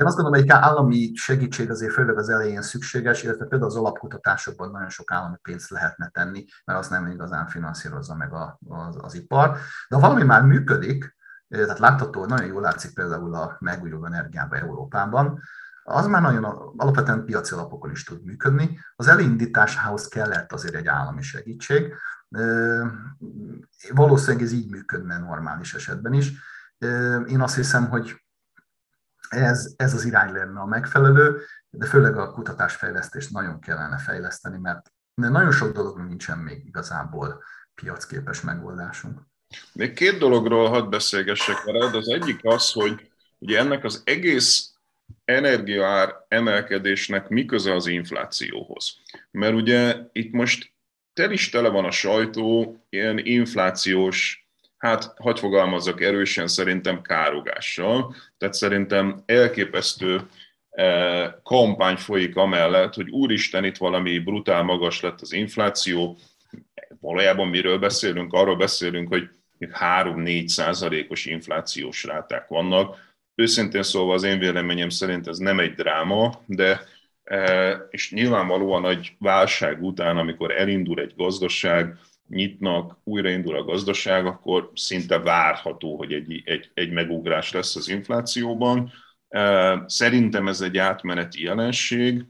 Én 0.00 0.06
azt 0.06 0.16
gondolom, 0.16 0.40
hogy 0.40 0.50
egy 0.50 0.56
állami 0.62 1.10
segítség 1.14 1.70
azért 1.70 1.92
főleg 1.92 2.18
az 2.18 2.28
elején 2.28 2.62
szükséges, 2.62 3.22
illetve 3.22 3.44
például 3.44 3.70
az 3.70 3.76
alapkutatásokban 3.76 4.70
nagyon 4.70 4.88
sok 4.88 5.12
állami 5.12 5.36
pénzt 5.42 5.70
lehetne 5.70 6.08
tenni, 6.08 6.44
mert 6.64 6.78
az 6.78 6.88
nem 6.88 7.06
igazán 7.06 7.46
finanszírozza 7.46 8.14
meg 8.14 8.32
a, 8.32 8.58
az, 8.68 8.96
az 9.00 9.14
ipar. 9.14 9.56
De 9.88 9.96
ha 9.96 10.00
valami 10.00 10.22
már 10.22 10.42
működik, 10.42 11.16
tehát 11.48 11.78
látható, 11.78 12.26
nagyon 12.26 12.46
jól 12.46 12.60
látszik 12.60 12.94
például 12.94 13.34
a 13.34 13.56
megújuló 13.60 14.04
energiában 14.04 14.58
Európában, 14.58 15.40
az 15.82 16.06
már 16.06 16.22
nagyon 16.22 16.44
alapvetően 16.76 17.24
piaci 17.24 17.54
alapokon 17.54 17.90
is 17.90 18.04
tud 18.04 18.24
működni. 18.24 18.78
Az 18.96 19.08
elindításához 19.08 20.08
kellett 20.08 20.52
azért 20.52 20.74
egy 20.74 20.86
állami 20.86 21.22
segítség. 21.22 21.94
Valószínűleg 23.90 24.46
ez 24.46 24.52
így 24.52 24.70
működne 24.70 25.18
normális 25.18 25.74
esetben 25.74 26.12
is. 26.12 26.32
Én 27.26 27.40
azt 27.40 27.54
hiszem, 27.54 27.88
hogy 27.88 28.20
ez, 29.30 29.74
ez 29.76 29.94
az 29.94 30.04
irány 30.04 30.32
lenne 30.32 30.60
a 30.60 30.66
megfelelő, 30.66 31.42
de 31.70 31.86
főleg 31.86 32.16
a 32.16 32.32
kutatásfejlesztést 32.32 33.30
nagyon 33.30 33.60
kellene 33.60 33.98
fejleszteni, 33.98 34.58
mert 34.58 34.92
nagyon 35.14 35.52
sok 35.52 35.72
dolog 35.72 35.98
nincsen 35.98 36.38
még 36.38 36.66
igazából 36.66 37.42
piacképes 37.74 38.40
megoldásunk. 38.40 39.20
Még 39.72 39.92
két 39.92 40.18
dologról 40.18 40.68
hadd 40.68 40.90
beszélgessek 40.90 41.62
veled. 41.62 41.94
Az 41.94 42.08
egyik 42.08 42.40
az, 42.42 42.72
hogy 42.72 43.10
ugye 43.38 43.58
ennek 43.58 43.84
az 43.84 44.02
egész 44.04 44.74
energiaár 45.24 46.24
emelkedésnek 46.28 47.28
mi 47.28 47.44
köze 47.44 47.74
az 47.74 47.86
inflációhoz. 47.86 48.96
Mert 49.30 49.54
ugye 49.54 49.96
itt 50.12 50.32
most 50.32 50.72
tel 51.12 51.32
is 51.32 51.50
tele 51.50 51.68
van 51.68 51.84
a 51.84 51.90
sajtó 51.90 52.76
ilyen 52.88 53.18
inflációs, 53.18 54.48
hát 54.80 55.12
hogy 55.16 55.38
fogalmazzak 55.38 56.02
erősen, 56.02 56.46
szerintem 56.46 57.02
károgással. 57.02 58.14
Tehát 58.38 58.54
szerintem 58.54 59.22
elképesztő 59.26 60.20
eh, 60.70 61.32
kampány 61.42 61.96
folyik 61.96 62.36
amellett, 62.36 62.94
hogy 62.94 63.10
úristen, 63.10 63.64
itt 63.64 63.76
valami 63.76 64.18
brutál 64.18 64.62
magas 64.62 65.00
lett 65.00 65.20
az 65.20 65.32
infláció. 65.32 66.18
Valójában 67.00 67.48
miről 67.48 67.78
beszélünk? 67.78 68.32
Arról 68.32 68.56
beszélünk, 68.56 69.08
hogy 69.08 69.28
3-4 69.58 70.46
százalékos 70.46 71.26
inflációs 71.26 72.04
ráták 72.04 72.48
vannak, 72.48 72.96
Őszintén 73.40 73.82
szólva 73.82 74.14
az 74.14 74.22
én 74.22 74.38
véleményem 74.38 74.88
szerint 74.88 75.26
ez 75.26 75.38
nem 75.38 75.60
egy 75.60 75.74
dráma, 75.74 76.42
de 76.46 76.80
e, 77.24 77.70
és 77.90 78.12
nyilvánvalóan 78.12 78.86
egy 78.86 79.16
válság 79.18 79.82
után, 79.82 80.16
amikor 80.16 80.50
elindul 80.50 81.00
egy 81.00 81.12
gazdaság, 81.16 81.98
nyitnak, 82.30 82.98
újraindul 83.04 83.56
a 83.56 83.64
gazdaság, 83.64 84.26
akkor 84.26 84.70
szinte 84.74 85.18
várható, 85.18 85.96
hogy 85.96 86.12
egy, 86.12 86.42
egy, 86.44 86.70
egy 86.74 86.90
megugrás 86.90 87.52
lesz 87.52 87.76
az 87.76 87.88
inflációban. 87.88 88.92
E, 89.28 89.82
szerintem 89.86 90.48
ez 90.48 90.60
egy 90.60 90.78
átmeneti 90.78 91.42
jelenség. 91.42 92.24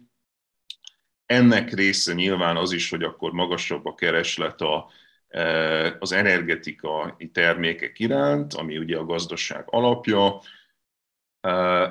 Ennek 1.27 1.73
része 1.73 2.13
nyilván 2.13 2.57
az 2.57 2.73
is, 2.73 2.91
hogy 2.91 3.03
akkor 3.03 3.33
magasabb 3.33 3.87
a 3.87 3.95
kereslet 3.95 4.61
a, 4.61 4.91
e, 5.29 5.97
az 5.99 6.13
energetikai 6.13 7.31
termékek 7.33 7.99
iránt, 7.99 8.55
ami 8.55 8.79
ugye 8.79 8.97
a 8.97 9.05
gazdaság 9.05 9.65
alapja, 9.67 10.41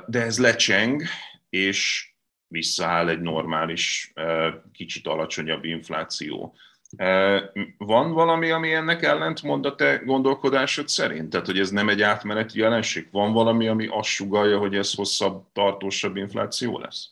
de 0.06 0.22
ez 0.22 0.40
lecseng, 0.40 1.04
és 1.50 2.14
visszaáll 2.48 3.10
egy 3.10 3.22
normális, 3.22 4.14
kicsit 4.72 5.08
alacsonyabb 5.08 5.64
infláció. 5.64 6.56
Van 7.78 8.12
valami, 8.12 8.50
ami 8.50 8.74
ennek 8.74 9.04
ellentmond 9.04 9.66
a 9.66 9.76
te 9.76 9.98
gondolkodásod 9.98 10.88
szerint? 10.88 11.30
Tehát, 11.30 11.46
hogy 11.46 11.60
ez 11.60 11.70
nem 11.70 11.90
egy 11.90 12.02
átmeneti 12.02 12.60
jelenség? 12.60 13.10
Van 13.12 13.34
valami, 13.34 13.68
ami 13.68 13.88
azt 13.88 14.10
sugalja, 14.10 14.58
hogy 14.58 14.76
ez 14.76 14.94
hosszabb, 14.94 15.46
tartósabb 15.54 16.16
infláció 16.16 16.80
lesz? 16.80 17.08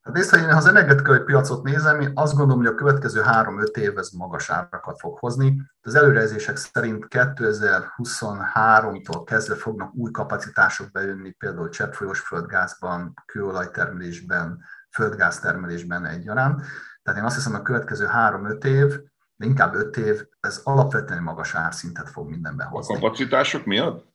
Hát 0.00 0.14
nézd, 0.14 0.30
ha 0.30 0.36
én 0.36 0.48
az 0.48 0.66
energetikai 0.66 1.18
piacot 1.18 1.62
nézem, 1.62 2.00
én 2.00 2.10
azt 2.14 2.36
gondolom, 2.36 2.62
hogy 2.62 2.72
a 2.72 2.74
következő 2.74 3.20
három-öt 3.20 3.76
év 3.76 3.98
ez 3.98 4.10
magas 4.10 4.50
árakat 4.50 4.98
fog 4.98 5.18
hozni. 5.18 5.60
Az 5.82 5.94
előrejelzések 5.94 6.56
szerint 6.56 7.06
2023-tól 7.08 9.22
kezdve 9.24 9.54
fognak 9.54 9.94
új 9.94 10.10
kapacitások 10.10 10.90
bejönni, 10.90 11.30
például 11.30 11.68
cseppfolyós 11.68 12.20
földgázban, 12.20 13.14
kőolajtermelésben, 13.26 14.64
földgáztermelésben 14.90 16.06
egyaránt. 16.06 16.62
Tehát 17.04 17.20
én 17.20 17.26
azt 17.26 17.34
hiszem, 17.34 17.54
a 17.54 17.62
következő 17.62 18.06
három-öt 18.06 18.64
év, 18.64 19.00
de 19.36 19.46
inkább 19.46 19.74
öt 19.74 19.96
év, 19.96 20.26
ez 20.40 20.60
alapvetően 20.64 21.22
magas 21.22 21.54
árszintet 21.54 22.10
fog 22.10 22.28
mindenben 22.28 22.66
hozni. 22.66 22.94
A 22.94 22.98
kapacitások 22.98 23.64
miatt? 23.64 24.12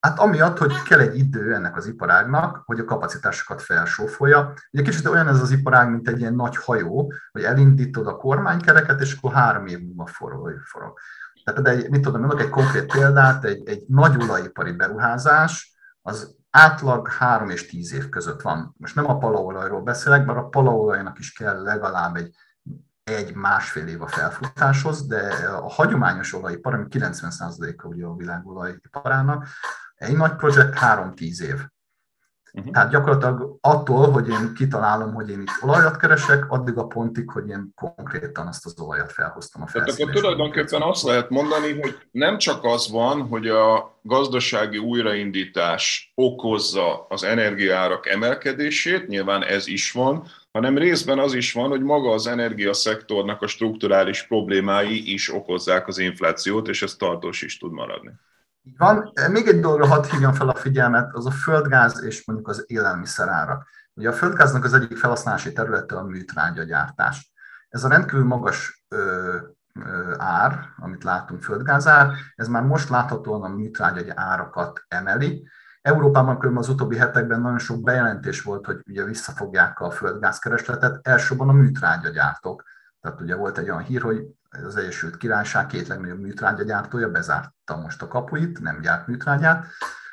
Hát 0.00 0.18
amiatt, 0.18 0.58
hogy 0.58 0.82
kell 0.82 1.00
egy 1.00 1.18
idő 1.18 1.54
ennek 1.54 1.76
az 1.76 1.86
iparágnak, 1.86 2.62
hogy 2.64 2.78
a 2.78 2.84
kapacitásokat 2.84 3.62
felsófolja. 3.62 4.52
Ugye 4.70 4.82
kicsit 4.82 5.06
olyan 5.06 5.28
ez 5.28 5.40
az 5.40 5.50
iparág, 5.50 5.90
mint 5.90 6.08
egy 6.08 6.20
ilyen 6.20 6.34
nagy 6.34 6.56
hajó, 6.56 7.12
hogy 7.32 7.42
elindítod 7.42 8.06
a 8.06 8.16
kormánykereket, 8.16 9.00
és 9.00 9.16
akkor 9.16 9.32
három 9.32 9.66
év 9.66 9.78
múlva 9.78 10.06
forog. 10.06 10.60
forog. 10.64 10.98
Tehát 11.44 11.62
de 11.62 11.88
mit 11.90 12.00
tudom, 12.00 12.20
mondok 12.20 12.40
egy 12.40 12.48
konkrét 12.48 12.92
példát, 12.92 13.44
egy, 13.44 13.68
egy 13.68 13.84
nagy 13.88 14.22
olajipari 14.22 14.72
beruházás, 14.72 15.76
az 16.02 16.36
átlag 16.56 17.08
három 17.08 17.50
és 17.50 17.66
tíz 17.66 17.92
év 17.92 18.08
között 18.08 18.42
van. 18.42 18.74
Most 18.78 18.94
nem 18.94 19.10
a 19.10 19.18
palaolajról 19.18 19.82
beszélek, 19.82 20.26
mert 20.26 20.38
a 20.38 20.48
palaolajnak 20.48 21.18
is 21.18 21.32
kell 21.32 21.62
legalább 21.62 22.16
egy 22.16 22.34
egy 23.04 23.34
másfél 23.34 23.86
év 23.86 24.02
a 24.02 24.06
felfutáshoz, 24.06 25.06
de 25.06 25.20
a 25.46 25.70
hagyományos 25.70 26.34
olajipar, 26.34 26.74
ami 26.74 26.86
90%-a 26.88 27.86
ugye 27.86 28.04
a 28.04 28.14
világolajiparának, 28.14 29.46
egy 29.94 30.16
nagy 30.16 30.36
projekt 30.36 30.78
3-10 30.80 31.40
év. 31.40 31.66
Uh-huh. 32.56 32.72
Tehát 32.72 32.90
gyakorlatilag 32.90 33.58
attól, 33.60 34.10
hogy 34.10 34.28
én 34.28 34.52
kitalálom, 34.54 35.14
hogy 35.14 35.30
én 35.30 35.40
itt 35.40 35.62
olajat 35.62 35.96
keresek, 35.96 36.50
addig 36.50 36.76
a 36.76 36.86
pontig, 36.86 37.30
hogy 37.30 37.48
én 37.48 37.72
konkrétan 37.74 38.46
azt 38.46 38.66
az 38.66 38.80
olajat 38.80 39.12
felhoztam 39.12 39.62
a 39.62 39.66
Tehát 39.72 39.88
akkor 39.88 40.12
tulajdonképpen 40.12 40.82
azt 40.82 41.02
lehet 41.02 41.30
mondani, 41.30 41.80
hogy 41.80 41.98
nem 42.10 42.38
csak 42.38 42.64
az 42.64 42.90
van, 42.90 43.26
hogy 43.26 43.48
a 43.48 43.98
gazdasági 44.02 44.78
újraindítás 44.78 46.12
okozza 46.14 47.06
az 47.08 47.24
energiárak 47.24 48.06
emelkedését, 48.06 49.06
nyilván 49.06 49.44
ez 49.44 49.66
is 49.66 49.92
van, 49.92 50.26
hanem 50.52 50.78
részben 50.78 51.18
az 51.18 51.34
is 51.34 51.52
van, 51.52 51.68
hogy 51.68 51.82
maga 51.82 52.10
az 52.10 52.26
energiaszektornak 52.26 53.42
a 53.42 53.46
strukturális 53.46 54.22
problémái 54.22 55.12
is 55.12 55.32
okozzák 55.32 55.88
az 55.88 55.98
inflációt, 55.98 56.68
és 56.68 56.82
ez 56.82 56.94
tartós 56.94 57.42
is 57.42 57.58
tud 57.58 57.72
maradni. 57.72 58.10
Így 58.66 58.76
van. 58.76 59.12
Még 59.30 59.46
egy 59.46 59.60
dologra 59.60 59.86
hadd 59.86 60.04
hívjam 60.04 60.32
fel 60.32 60.48
a 60.48 60.54
figyelmet, 60.54 61.14
az 61.14 61.26
a 61.26 61.30
földgáz 61.30 62.02
és 62.02 62.26
mondjuk 62.26 62.48
az 62.48 62.64
élelmiszerárak. 62.66 63.68
Ugye 63.94 64.08
a 64.08 64.12
földgáznak 64.12 64.64
az 64.64 64.74
egyik 64.74 64.96
felhasználási 64.96 65.52
területe 65.52 65.96
a 65.96 66.02
műtrágyagyártás. 66.02 67.32
Ez 67.68 67.84
a 67.84 67.88
rendkívül 67.88 68.24
magas 68.24 68.84
ö, 68.88 69.36
ö, 69.80 70.14
ár, 70.18 70.68
amit 70.76 71.04
látunk, 71.04 71.42
földgázár, 71.42 72.12
ez 72.34 72.48
már 72.48 72.62
most 72.62 72.88
láthatóan 72.88 73.42
a 73.42 73.48
műtrágyagy 73.48 74.12
árakat 74.14 74.84
emeli. 74.88 75.48
Európában 75.82 76.38
különben 76.38 76.62
az 76.62 76.68
utóbbi 76.68 76.96
hetekben 76.96 77.40
nagyon 77.40 77.58
sok 77.58 77.82
bejelentés 77.82 78.42
volt, 78.42 78.66
hogy 78.66 78.80
ugye 78.88 79.04
visszafogják 79.04 79.80
a 79.80 79.90
földgázkeresletet, 79.90 81.06
elsősorban 81.06 81.48
a 81.48 81.52
műtrágyagyártók. 81.52 82.62
Tehát 83.04 83.20
ugye 83.20 83.34
volt 83.34 83.58
egy 83.58 83.70
olyan 83.70 83.82
hír, 83.84 84.02
hogy 84.02 84.26
az 84.50 84.76
Egyesült 84.76 85.16
Királyság 85.16 85.66
két 85.66 85.86
legnagyobb 85.86 86.20
műtrágyagyártója 86.20 87.10
bezárta 87.10 87.76
most 87.76 88.02
a 88.02 88.08
kapuit, 88.08 88.60
nem 88.60 88.80
gyárt 88.80 89.06
műtrágyát. 89.06 89.66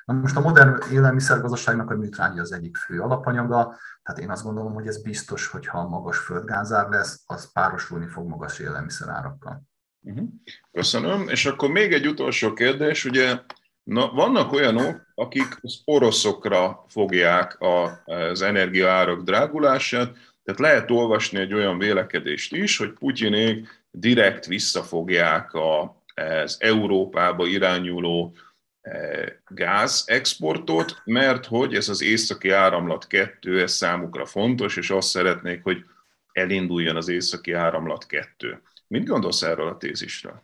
Na 0.05 0.13
most 0.13 0.35
a 0.35 0.41
modern 0.41 0.77
élelmiszergazdaságnak 0.91 1.89
a 1.91 1.95
műtrágya 1.95 2.41
az 2.41 2.51
egyik 2.51 2.77
fő 2.77 2.99
alapanyaga, 2.99 3.77
tehát 4.03 4.21
én 4.21 4.29
azt 4.29 4.43
gondolom, 4.43 4.73
hogy 4.73 4.87
ez 4.87 5.01
biztos, 5.01 5.47
hogy 5.47 5.67
ha 5.67 5.87
magas 5.87 6.17
földgázár 6.17 6.89
lesz, 6.89 7.23
az 7.25 7.51
párosulni 7.51 8.07
fog 8.07 8.27
magas 8.27 8.59
élelmiszerárakkal. 8.59 9.63
Mhm. 9.99 10.23
Köszönöm. 10.71 11.27
És 11.27 11.45
akkor 11.45 11.69
még 11.69 11.93
egy 11.93 12.07
utolsó 12.07 12.53
kérdés. 12.53 13.05
Ugye 13.05 13.39
na, 13.83 14.11
vannak 14.11 14.51
olyanok, 14.51 15.01
akik 15.15 15.57
az 15.61 15.81
oroszokra 15.85 16.85
fogják 16.87 17.57
az 17.59 18.41
energiaárak 18.41 19.21
drágulását, 19.21 20.15
tehát 20.43 20.59
lehet 20.59 20.91
olvasni 20.91 21.39
egy 21.39 21.53
olyan 21.53 21.77
vélekedést 21.77 22.53
is, 22.53 22.77
hogy 22.77 22.93
Putyinék 22.93 23.85
direkt 23.91 24.45
visszafogják 24.45 25.51
az 25.53 26.57
Európába 26.59 27.45
irányuló 27.45 28.35
e, 28.81 29.41
gázexportot, 29.47 31.01
mert 31.05 31.45
hogy 31.45 31.75
ez 31.75 31.89
az 31.89 32.01
északi 32.01 32.49
áramlat 32.49 33.07
kettő, 33.07 33.61
ez 33.61 33.71
számukra 33.71 34.25
fontos, 34.25 34.77
és 34.77 34.89
azt 34.89 35.09
szeretnék, 35.09 35.63
hogy 35.63 35.85
elinduljon 36.31 36.95
az 36.95 37.07
északi 37.07 37.53
áramlat 37.53 38.05
kettő. 38.05 38.61
Mit 38.87 39.05
gondolsz 39.05 39.41
erről 39.41 39.67
a 39.67 39.77
tézisről? 39.77 40.41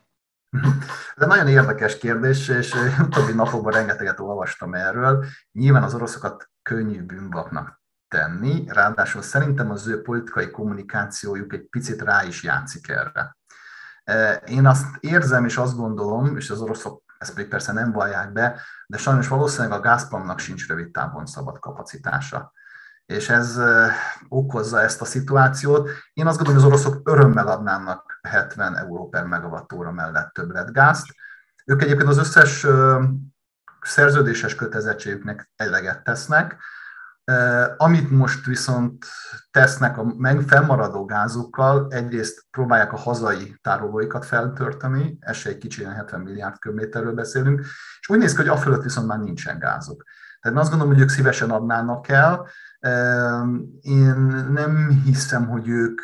Ez 1.16 1.22
egy 1.22 1.28
nagyon 1.28 1.48
érdekes 1.48 1.98
kérdés, 1.98 2.48
és 2.48 2.74
utóbbi 3.00 3.34
napokban 3.34 3.74
rengeteget 3.74 4.20
olvastam 4.20 4.74
erről. 4.74 5.26
Nyilván 5.52 5.84
az 5.84 5.94
oroszokat 5.94 6.50
könnyű 6.62 7.02
bűnbaknak 7.02 7.77
tenni, 8.08 8.64
ráadásul 8.68 9.22
szerintem 9.22 9.72
az 9.72 9.88
ő 9.88 10.02
politikai 10.02 10.52
kommunikációjuk 10.52 11.54
egy 11.54 11.68
picit 11.70 12.02
rá 12.02 12.24
is 12.24 12.44
játszik 12.44 12.90
erre. 12.90 13.38
E, 14.04 14.34
én 14.34 14.66
azt 14.66 14.86
érzem 15.00 15.46
és 15.46 15.58
azt 15.58 15.76
gondolom, 15.76 16.38
és 16.38 16.50
az 16.50 16.62
oroszok 16.62 17.02
ezt 17.18 17.34
pedig 17.34 17.50
persze 17.50 17.72
nem 17.72 17.92
vallják 17.92 18.32
be, 18.32 18.62
de 18.88 18.98
sajnos 18.98 19.28
valószínűleg 19.28 19.78
a 19.78 19.82
Gazpromnak 19.82 20.40
sincs 20.40 20.68
rövid 20.68 20.92
távon 20.92 21.26
szabad 21.26 21.60
kapacitása. 21.60 22.52
És 23.06 23.30
ez 23.30 23.58
e, 23.58 23.92
okozza 24.28 24.82
ezt 24.82 25.02
a 25.02 25.06
szituációt. 25.06 25.90
Én 26.14 26.28
azt 26.28 26.38
gondolom, 26.38 26.62
hogy 26.62 26.72
az 26.72 26.80
oroszok 26.80 27.10
örömmel 27.10 27.48
adnának 27.48 28.20
70 28.22 28.78
euró 28.78 29.10
per 29.10 29.26
megawattóra 29.26 29.92
mellett 29.92 30.34
többletgázt. 30.34 31.06
Ők 31.66 31.82
egyébként 31.82 32.10
az 32.10 32.18
összes 32.18 32.68
szerződéses 33.82 34.56
kötelezettségüknek 34.56 35.52
eleget 35.56 36.04
tesznek, 36.04 36.58
amit 37.78 38.12
most 38.12 38.46
viszont 38.46 39.06
tesznek 39.52 39.98
a 39.98 40.16
fennmaradó 40.48 41.06
gázukkal, 41.06 41.88
egyrészt 41.90 42.46
próbálják 42.52 42.94
a 42.94 42.98
hazai 42.98 43.56
tárolóikat 43.62 44.26
feltörteni, 44.26 45.18
ez 45.20 45.42
egy 45.44 45.58
kicsi, 45.58 45.84
70 45.84 46.20
milliárd 46.20 46.60
köbméterről 46.60 47.14
beszélünk, 47.14 47.60
és 48.00 48.10
úgy 48.10 48.18
néz 48.18 48.32
ki, 48.32 48.38
hogy 48.38 48.48
afölött 48.48 48.84
viszont 48.84 49.08
már 49.08 49.20
nincsen 49.20 49.60
gázuk. 49.60 50.04
Tehát 50.42 50.58
én 50.58 50.64
azt 50.64 50.70
gondolom, 50.70 50.94
hogy 50.94 51.04
ők 51.04 51.10
szívesen 51.10 51.50
adnának 51.50 52.08
el. 52.08 52.48
Én 53.80 54.16
nem 54.52 55.02
hiszem, 55.06 55.48
hogy 55.48 55.68
ők 55.68 56.02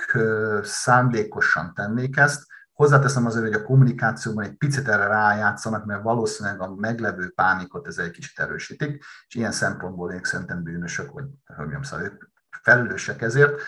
szándékosan 0.63 1.73
tennék 1.73 2.17
ezt, 2.17 2.45
Hozzáteszem 2.83 3.25
azért, 3.25 3.45
hogy 3.45 3.53
a 3.53 3.63
kommunikációban 3.63 4.43
egy 4.43 4.53
picit 4.53 4.87
erre 4.87 5.07
rájátszanak, 5.07 5.85
mert 5.85 6.03
valószínűleg 6.03 6.61
a 6.61 6.75
meglevő 6.75 7.29
pánikot 7.29 7.87
ez 7.87 7.97
egy 7.97 8.11
kicsit 8.11 8.39
erősítik, 8.39 9.03
és 9.27 9.35
ilyen 9.35 9.51
szempontból 9.51 10.11
én 10.11 10.23
szerintem 10.23 10.63
bűnösök, 10.63 11.11
vagy 11.11 11.25
mondjam, 11.57 11.81
szóval 11.81 12.05
ők 12.05 12.23
felelősek 12.61 13.21
ezért. 13.21 13.61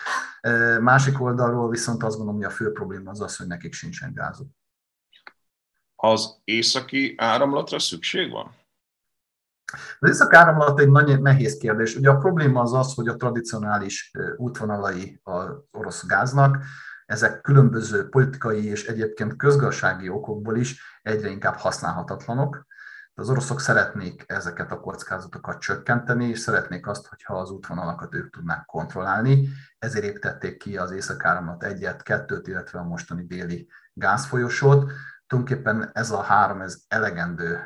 Másik 0.80 1.20
oldalról 1.20 1.70
viszont 1.70 2.02
azt 2.02 2.16
gondolom, 2.16 2.40
hogy 2.40 2.50
a 2.50 2.54
fő 2.54 2.72
probléma 2.72 3.10
az 3.10 3.20
az, 3.20 3.36
hogy 3.36 3.46
nekik 3.46 3.72
sincsen 3.72 4.12
gázuk. 4.14 4.48
Az 5.94 6.40
északi 6.44 7.14
áramlatra 7.18 7.78
szükség 7.78 8.30
van? 8.30 8.54
Az 9.98 10.08
északi 10.08 10.36
áramlat 10.36 10.80
egy 10.80 10.90
nagy 10.90 11.22
nehéz 11.22 11.56
kérdés. 11.56 11.96
Ugye 11.96 12.10
a 12.10 12.18
probléma 12.18 12.60
az 12.60 12.72
az, 12.72 12.94
hogy 12.94 13.08
a 13.08 13.16
tradicionális 13.16 14.10
útvonalai 14.36 15.20
az 15.22 15.48
orosz 15.70 16.06
gáznak, 16.06 16.64
ezek 17.06 17.40
különböző 17.40 18.08
politikai 18.08 18.66
és 18.66 18.86
egyébként 18.86 19.36
közgazdasági 19.36 20.08
okokból 20.08 20.56
is 20.56 20.98
egyre 21.02 21.28
inkább 21.28 21.54
használhatatlanok. 21.54 22.66
Az 23.14 23.30
oroszok 23.30 23.60
szeretnék 23.60 24.24
ezeket 24.26 24.72
a 24.72 24.80
kockázatokat 24.80 25.60
csökkenteni, 25.60 26.28
és 26.28 26.38
szeretnék 26.38 26.86
azt, 26.86 27.06
hogyha 27.06 27.38
az 27.38 27.50
útvonalakat 27.50 28.14
ők 28.14 28.30
tudnák 28.30 28.64
kontrollálni. 28.64 29.48
Ezért 29.78 30.04
építették 30.04 30.56
ki 30.56 30.76
az 30.76 30.90
északáramlat 30.90 31.64
egyet, 31.64 32.02
kettőt, 32.02 32.46
illetve 32.46 32.78
a 32.78 32.84
mostani 32.84 33.26
déli 33.26 33.68
gázfolyosót. 33.92 34.92
Tulajdonképpen 35.26 35.90
ez 35.92 36.10
a 36.10 36.20
három, 36.20 36.60
ez 36.60 36.82
elegendő 36.88 37.60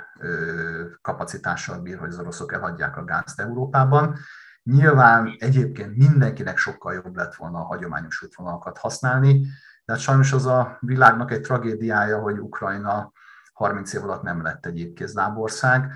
kapacitással 1.00 1.78
bír, 1.78 1.98
hogy 1.98 2.08
az 2.08 2.18
oroszok 2.18 2.52
elhagyják 2.52 2.96
a 2.96 3.04
gázt 3.04 3.40
Európában. 3.40 4.16
Nyilván 4.62 5.36
egyébként 5.38 5.96
mindenkinek 5.96 6.56
sokkal 6.56 6.94
jobb 6.94 7.16
lett 7.16 7.34
volna 7.34 7.58
a 7.58 7.64
hagyományos 7.64 8.22
útvonalakat 8.22 8.78
használni, 8.78 9.40
de 9.84 9.92
hát 9.92 10.00
sajnos 10.00 10.32
az 10.32 10.46
a 10.46 10.76
világnak 10.80 11.30
egy 11.30 11.40
tragédiája, 11.40 12.18
hogy 12.18 12.38
Ukrajna 12.38 13.12
30 13.52 13.92
év 13.92 14.02
alatt 14.02 14.22
nem 14.22 14.42
lett 14.42 14.66
egy 14.66 14.78
épkézlábország. 14.78 15.92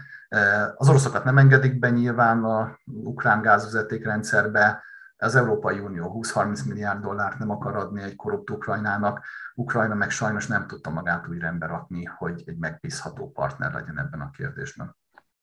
Az 0.76 0.88
oroszokat 0.88 1.24
nem 1.24 1.38
engedik 1.38 1.78
be 1.78 1.90
nyilván 1.90 2.44
a 2.44 2.78
ukrán 2.84 3.42
gázvezetékrendszerbe, 3.42 4.82
az 5.16 5.34
Európai 5.34 5.78
Unió 5.78 6.20
20-30 6.22 6.68
milliárd 6.68 7.00
dollárt 7.00 7.38
nem 7.38 7.50
akar 7.50 7.76
adni 7.76 8.02
egy 8.02 8.16
korrupt 8.16 8.50
Ukrajnának, 8.50 9.24
Ukrajna 9.54 9.94
meg 9.94 10.10
sajnos 10.10 10.46
nem 10.46 10.66
tudta 10.66 10.90
magát 10.90 11.28
úgy 11.28 11.38
rendbe 11.38 11.66
rakni, 11.66 12.04
hogy 12.04 12.42
egy 12.46 12.58
megbízható 12.58 13.30
partner 13.30 13.72
legyen 13.72 13.98
ebben 13.98 14.20
a 14.20 14.30
kérdésben. 14.30 14.96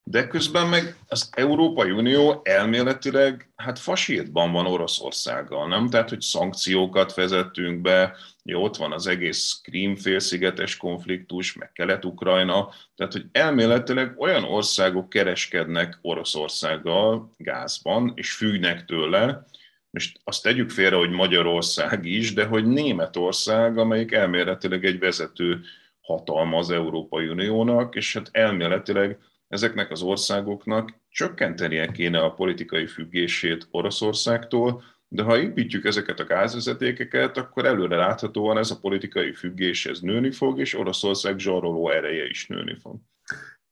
De 0.04 0.28
közben 0.28 0.68
meg 0.68 0.95
az 1.08 1.30
Európai 1.32 1.91
Unió 1.91 2.41
elméletileg 2.43 3.52
hát 3.56 3.80
fasírtban 3.80 4.52
van 4.52 4.66
Oroszországgal, 4.66 5.68
nem? 5.68 5.89
Tehát, 5.89 6.10
hogy 6.10 6.22
szankciókat 6.22 7.14
vezettünk 7.14 7.82
be, 7.82 8.16
jó, 8.43 8.64
ott 8.64 8.76
van 8.76 8.91
az 8.91 9.08
egész 9.08 9.60
Krím-félszigetes 9.64 10.78
konfliktus, 10.78 11.54
meg 11.54 11.72
Kelet-Ukrajna, 11.72 12.70
tehát, 12.95 13.14
hogy 13.14 13.26
elméletileg 13.32 14.20
olyan 14.20 14.43
országok 14.43 15.10
kereskednek 15.10 15.99
Oroszországgal 16.02 17.34
gázban, 17.38 18.12
és 18.16 18.34
függnek 18.34 18.86
tőle, 18.86 19.45
most 19.89 20.20
azt 20.24 20.43
tegyük 20.43 20.70
félre, 20.70 20.95
hogy 20.95 21.10
Magyarország 21.10 22.06
is, 22.06 22.34
de 22.34 22.45
hogy 22.45 22.66
Németország, 22.66 23.78
amelyik 23.78 24.12
elméletileg 24.12 24.86
egy 24.86 24.99
vezető 24.99 25.62
hatalma 26.02 26.58
az 26.58 26.70
Európai 26.70 27.28
Uniónak, 27.28 27.95
és 27.95 28.14
hát 28.14 28.30
elméletileg 28.32 29.18
ezeknek 29.52 29.91
az 29.91 30.02
országoknak 30.02 30.89
csökkentenie 31.10 31.91
kéne 31.91 32.20
a 32.20 32.34
politikai 32.34 32.88
függését 32.88 33.68
Oroszországtól, 33.72 34.84
de 35.08 35.24
ha 35.24 35.38
építjük 35.38 35.86
ezeket 35.86 36.20
a 36.20 36.26
gázvezetékeket, 36.26 37.38
akkor 37.38 37.66
előre 37.66 37.95
láthatóan 37.95 38.58
ez 38.58 38.72
a 38.72 38.80
politikai 38.80 39.34
függés 39.34 39.86
ez 39.86 39.99
nőni 39.99 40.32
fog, 40.32 40.60
és 40.60 40.78
Oroszország 40.78 41.39
zsaroló 41.39 41.89
ereje 41.89 42.26
is 42.26 42.47
nőni 42.47 42.78
fog. 42.82 42.95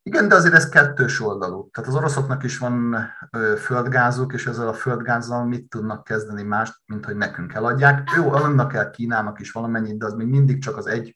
Igen, 0.03 0.27
de 0.27 0.35
azért 0.35 0.53
ez 0.53 0.69
kettős 0.69 1.21
oldalú. 1.21 1.69
Tehát 1.69 1.89
az 1.89 1.95
oroszoknak 1.95 2.43
is 2.43 2.57
van 2.57 2.95
földgázuk, 3.57 4.33
és 4.33 4.45
ezzel 4.45 4.67
a 4.67 4.73
földgázzal 4.73 5.45
mit 5.45 5.69
tudnak 5.69 6.03
kezdeni 6.03 6.43
mást, 6.43 6.73
mint 6.85 7.05
hogy 7.05 7.15
nekünk 7.15 7.53
eladják. 7.53 8.09
Jó, 8.15 8.31
annak 8.31 8.73
el 8.73 8.89
Kínának 8.89 9.39
is 9.39 9.51
valamennyit, 9.51 9.97
de 9.97 10.05
az 10.05 10.13
még 10.13 10.27
mindig 10.27 10.61
csak 10.61 10.77
az 10.77 10.87
egy 10.87 11.15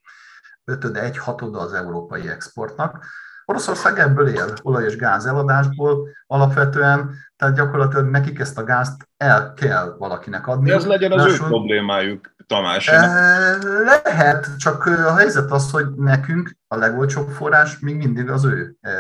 ötöde, 0.64 1.02
egy 1.04 1.18
hatoda 1.18 1.60
az 1.60 1.74
európai 1.74 2.28
exportnak. 2.28 3.06
Oroszország 3.46 4.00
ebből 4.00 4.28
él, 4.28 4.54
olaj 4.62 4.86
és 4.86 4.96
gáz 4.96 5.26
eladásból 5.26 6.08
alapvetően, 6.28 7.16
tehát 7.36 7.56
gyakorlatilag 7.56 8.10
nekik 8.10 8.40
ezt 8.40 8.58
a 8.58 8.64
gázt 8.64 9.08
el 9.18 9.54
kell 9.54 9.96
valakinek 9.98 10.48
adni. 10.48 10.72
ez 10.72 10.86
legyen 10.86 11.12
az 11.12 11.24
Másul, 11.24 11.46
ő 11.46 11.50
problémájuk, 11.50 12.34
Tamás. 12.48 12.88
E, 12.88 13.58
lehet, 13.84 14.58
csak 14.58 14.86
a 14.86 15.16
helyzet 15.16 15.52
az, 15.52 15.72
hogy 15.72 15.88
nekünk 15.96 16.58
a 16.68 16.76
legolcsóbb 16.76 17.30
forrás 17.30 17.80
még 17.80 17.96
mindig 17.96 18.30
az 18.30 18.46
ő 18.46 18.76
e, 18.82 18.92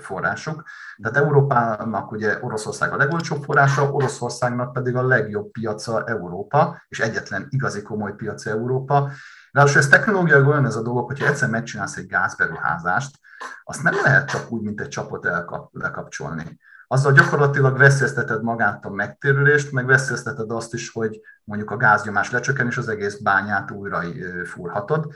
forrásuk. 0.00 0.62
Tehát 1.02 1.16
Európának 1.16 2.12
ugye 2.12 2.38
Oroszország 2.40 2.92
a 2.92 2.96
legolcsóbb 2.96 3.42
forrása, 3.42 3.90
Oroszországnak 3.90 4.72
pedig 4.72 4.96
a 4.96 5.06
legjobb 5.06 5.50
piaca 5.50 6.04
Európa, 6.04 6.82
és 6.88 7.00
egyetlen 7.00 7.46
igazi 7.50 7.82
komoly 7.82 8.14
piaca 8.14 8.50
Európa. 8.50 9.10
Ráadásul 9.50 9.80
ez 9.80 9.88
technológiai 9.88 10.42
olyan 10.42 10.66
ez 10.66 10.76
a 10.76 10.82
dolog, 10.82 11.06
hogyha 11.06 11.26
egyszer 11.26 11.48
megcsinálsz 11.48 11.96
egy 11.96 12.06
gázberuházást, 12.06 13.18
azt 13.64 13.82
nem 13.82 13.94
lehet 14.02 14.30
csak 14.30 14.50
úgy, 14.50 14.62
mint 14.62 14.80
egy 14.80 14.88
csapot 14.88 15.26
elkap, 15.26 15.70
lekapcsolni. 15.72 16.58
Azzal 16.86 17.12
gyakorlatilag 17.12 17.78
veszélyezteted 17.78 18.42
magát 18.42 18.84
a 18.84 18.90
megtérülést, 18.90 19.72
meg 19.72 19.86
veszélyezteted 19.86 20.50
azt 20.50 20.74
is, 20.74 20.90
hogy 20.90 21.20
mondjuk 21.44 21.70
a 21.70 21.76
gáznyomás 21.76 22.30
lecsökken, 22.30 22.66
és 22.66 22.76
az 22.76 22.88
egész 22.88 23.16
bányát 23.16 23.70
újra 23.70 24.02
fúrhatod. 24.44 25.12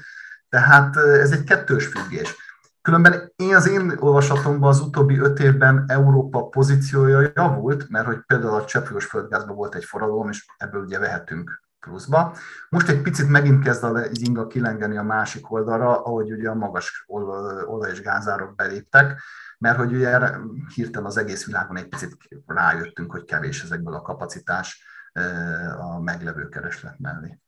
Tehát 0.49 0.97
ez 0.97 1.31
egy 1.31 1.45
kettős 1.45 1.87
függés. 1.87 2.37
Különben 2.83 3.33
én 3.37 3.55
az 3.55 3.69
én 3.69 3.97
olvasatomban 3.99 4.69
az 4.69 4.81
utóbbi 4.81 5.19
öt 5.19 5.39
évben 5.39 5.85
Európa 5.87 6.49
pozíciója 6.49 7.33
javult, 7.35 7.89
mert 7.89 8.07
hogy 8.07 8.19
például 8.27 8.55
a 8.55 8.65
cseppfolyós 8.65 9.05
földgázban 9.05 9.57
volt 9.57 9.75
egy 9.75 9.85
forradalom, 9.85 10.29
és 10.29 10.47
ebből 10.57 10.83
ugye 10.83 10.99
vehetünk 10.99 11.63
pluszba. 11.85 12.37
Most 12.69 12.89
egy 12.89 13.03
picit 13.03 13.29
megint 13.29 13.65
kezd 13.65 13.85
az 13.85 14.21
inga 14.21 14.47
kilengeni 14.47 14.97
a 14.97 15.03
másik 15.03 15.51
oldalra, 15.51 16.03
ahogy 16.03 16.33
ugye 16.33 16.49
a 16.49 16.55
magas 16.55 17.05
olaj- 17.07 17.91
és 17.93 18.01
gázárok 18.01 18.55
beléptek, 18.55 19.21
mert 19.59 19.77
hogy 19.77 19.95
ugye 19.95 20.19
hirtelen 20.75 21.07
az 21.07 21.17
egész 21.17 21.47
világon 21.47 21.77
egy 21.77 21.89
picit 21.89 22.17
rájöttünk, 22.47 23.11
hogy 23.11 23.25
kevés 23.25 23.63
ezekből 23.63 23.95
a 23.95 24.03
kapacitás 24.03 24.85
a 25.79 26.01
meglevő 26.01 26.49
kereslet 26.49 26.99
mellé. 26.99 27.39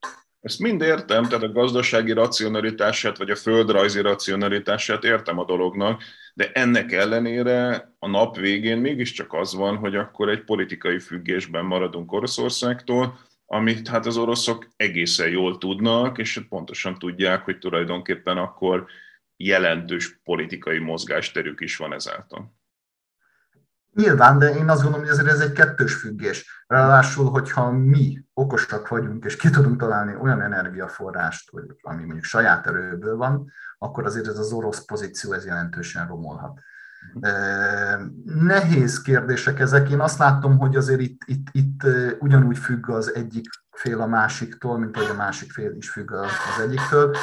Ezt 0.41 0.59
mind 0.59 0.81
értem, 0.81 1.25
tehát 1.25 1.43
a 1.43 1.53
gazdasági 1.53 2.13
racionalitását, 2.13 3.19
vagy 3.19 3.31
a 3.31 3.37
földrajzi 3.37 4.01
racionalitását 4.01 5.05
értem 5.05 5.39
a 5.39 5.45
dolognak, 5.45 6.03
de 6.35 6.51
ennek 6.53 6.93
ellenére 6.93 7.89
a 7.99 8.09
nap 8.09 8.37
végén 8.37 8.79
mégiscsak 8.79 9.33
az 9.33 9.55
van, 9.55 9.77
hogy 9.77 9.97
akkor 9.97 10.29
egy 10.29 10.45
politikai 10.45 10.99
függésben 10.99 11.65
maradunk 11.65 12.13
Oroszországtól, 12.13 13.19
amit 13.47 13.89
hát 13.89 14.07
az 14.07 14.17
oroszok 14.17 14.69
egészen 14.77 15.29
jól 15.29 15.59
tudnak, 15.59 16.19
és 16.19 16.47
pontosan 16.49 16.99
tudják, 16.99 17.45
hogy 17.45 17.59
tulajdonképpen 17.59 18.37
akkor 18.37 18.87
jelentős 19.37 20.21
politikai 20.25 20.79
mozgásterük 20.79 21.61
is 21.61 21.77
van 21.77 21.93
ezáltal. 21.93 22.55
Nyilván, 23.95 24.39
de 24.39 24.55
én 24.55 24.69
azt 24.69 24.83
gondolom, 24.83 25.07
hogy 25.07 25.27
ez 25.27 25.41
egy 25.41 25.53
kettős 25.53 25.95
függés. 25.95 26.65
Ráadásul, 26.67 27.31
hogyha 27.31 27.71
mi 27.71 28.25
okosak 28.35 28.89
vagyunk, 28.89 29.25
és 29.25 29.37
ki 29.37 29.51
tudunk 29.51 29.81
találni 29.81 30.15
olyan 30.15 30.43
energiaforrást, 30.43 31.51
hogy 31.51 31.65
ami 31.81 32.05
mondjuk 32.05 32.25
saját 32.25 32.67
erőből 32.67 33.17
van, 33.17 33.53
akkor 33.79 34.05
azért 34.05 34.27
ez 34.27 34.39
az 34.39 34.53
orosz 34.53 34.85
pozíció 34.85 35.33
ez 35.33 35.45
jelentősen 35.45 36.07
romolhat. 36.07 36.61
Nehéz 38.25 39.03
kérdések 39.03 39.61
ezek. 39.61 39.91
Én 39.91 40.01
azt 40.01 40.19
látom, 40.19 40.59
hogy 40.59 40.77
azért 40.77 41.01
itt, 41.01 41.23
itt, 41.25 41.47
itt 41.53 41.83
ugyanúgy 42.19 42.59
függ 42.59 42.91
az 42.91 43.15
egyik 43.15 43.49
fél 43.71 44.01
a 44.01 44.07
másiktól, 44.07 44.79
mint 44.79 44.97
hogy 44.97 45.09
a 45.11 45.15
másik 45.15 45.53
fél 45.53 45.75
is 45.77 45.91
függ 45.91 46.13
az 46.13 46.63
egyiktől. 46.63 47.17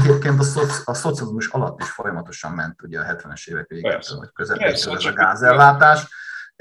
Egyébként 0.00 0.40
a, 0.40 0.42
szoci, 0.42 0.82
a 0.84 0.94
szocializmus 0.94 1.46
alatt 1.46 1.80
is 1.80 1.90
folyamatosan 1.90 2.52
ment 2.52 2.82
ugye 2.82 3.00
a 3.00 3.16
70-es 3.16 3.48
évek 3.48 3.68
végétől, 3.68 4.18
vagy 4.18 4.32
közepétől 4.32 4.94
ez 4.94 5.04
a 5.04 5.12
gázellátás. 5.12 6.08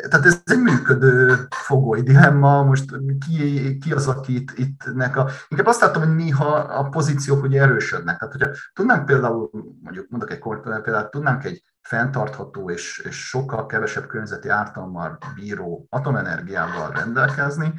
Tehát 0.09 0.25
ez 0.25 0.41
egy 0.45 0.59
működő 0.59 1.47
fogoly 1.49 2.01
dilemma, 2.01 2.63
most 2.63 2.85
ki, 3.27 3.77
ki 3.77 3.91
az, 3.93 4.07
aki 4.07 4.35
itt, 4.35 4.51
itt 4.55 4.93
nek 4.93 5.17
a... 5.17 5.29
Inkább 5.47 5.65
azt 5.65 5.81
látom, 5.81 6.03
hogy 6.03 6.15
néha 6.15 6.53
a 6.55 6.83
pozíciók 6.83 7.43
ugye 7.43 7.61
erősödnek. 7.61 8.17
Tehát, 8.17 8.33
hogyha 8.33 8.49
tudnánk 8.73 9.05
például, 9.05 9.49
mondjuk 9.83 10.09
mondok 10.09 10.31
egy 10.31 10.39
példát, 10.39 11.11
tudnánk 11.11 11.43
egy 11.43 11.63
fenntartható 11.81 12.69
és, 12.69 13.01
és 13.09 13.15
sokkal 13.15 13.65
kevesebb 13.65 14.07
környezeti 14.07 14.49
ártalommal 14.49 15.17
bíró 15.35 15.85
atomenergiával 15.89 16.91
rendelkezni, 16.91 17.73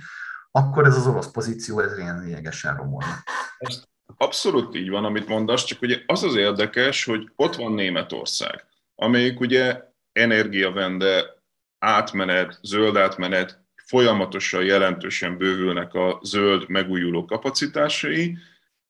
akkor 0.50 0.86
ez 0.86 0.96
az 0.96 1.06
orosz 1.06 1.30
pozíció 1.30 1.80
ez 1.80 1.96
lényegesen 1.96 2.76
romolna. 2.76 3.14
Abszolút 4.16 4.74
így 4.76 4.90
van, 4.90 5.04
amit 5.04 5.28
mondasz, 5.28 5.64
csak 5.64 5.82
ugye 5.82 6.02
az 6.06 6.22
az 6.22 6.34
érdekes, 6.34 7.04
hogy 7.04 7.32
ott 7.36 7.56
van 7.56 7.72
Németország, 7.72 8.66
amelyik 8.94 9.40
ugye 9.40 9.80
energiavende, 10.12 11.24
átmenet, 11.78 12.58
zöld 12.62 12.96
átmenet, 12.96 13.60
folyamatosan 13.86 14.64
jelentősen 14.64 15.38
bővülnek 15.38 15.94
a 15.94 16.18
zöld 16.22 16.68
megújuló 16.68 17.24
kapacitásai, 17.24 18.38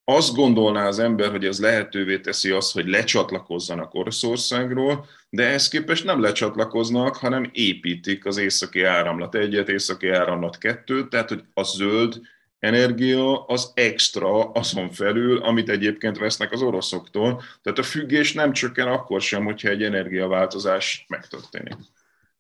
azt 0.05 0.35
gondolná 0.35 0.87
az 0.87 0.99
ember, 0.99 1.31
hogy 1.31 1.45
ez 1.45 1.61
lehetővé 1.61 2.19
teszi 2.19 2.51
azt, 2.51 2.73
hogy 2.73 2.87
lecsatlakozzanak 2.87 3.95
Oroszországról, 3.95 5.07
de 5.31 5.47
ehhez 5.47 5.69
képest 5.69 6.05
nem 6.05 6.21
lecsatlakoznak, 6.21 7.17
hanem 7.17 7.51
építik 7.53 8.27
az 8.27 8.37
északi 8.37 8.83
áramlat 8.83 9.35
egyet, 9.35 9.69
északi 9.69 10.09
áramlat 10.09 10.59
kettőt, 10.59 11.09
tehát 11.09 11.29
hogy 11.29 11.43
a 11.55 11.63
zöld 11.63 12.21
energia 12.59 13.45
az 13.45 13.73
extra 13.75 14.51
azon 14.51 14.91
felül, 14.91 15.39
amit 15.39 15.69
egyébként 15.69 16.19
vesznek 16.19 16.53
az 16.53 16.63
oroszoktól. 16.63 17.43
Tehát 17.63 17.79
a 17.79 17.83
függés 17.83 18.33
nem 18.33 18.53
csökken 18.53 18.89
akkor 18.89 19.21
sem, 19.21 19.45
hogyha 19.45 19.69
egy 19.69 19.83
energiaváltozás 19.83 21.05
megtörténik. 21.09 21.77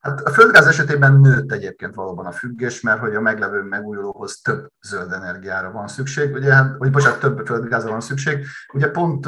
Hát 0.03 0.21
a 0.21 0.31
földgáz 0.31 0.67
esetében 0.67 1.21
nőtt 1.21 1.53
egyébként 1.53 1.95
valóban 1.95 2.27
a 2.27 2.33
függés, 2.33 2.81
mert 2.81 3.01
hogy 3.01 3.15
a 3.15 3.21
meglevő 3.21 3.63
megújulóhoz 3.63 4.41
több 4.41 4.69
zöld 4.81 5.13
energiára 5.13 5.71
van 5.71 5.89
szükség, 5.89 6.35
ugye, 6.35 6.55
hát, 6.55 6.77
vagy 6.79 6.91
bocsánat, 6.91 7.21
több 7.21 7.47
földgázra 7.47 7.91
van 7.91 8.01
szükség. 8.01 8.47
Ugye 8.73 8.91
pont 8.91 9.27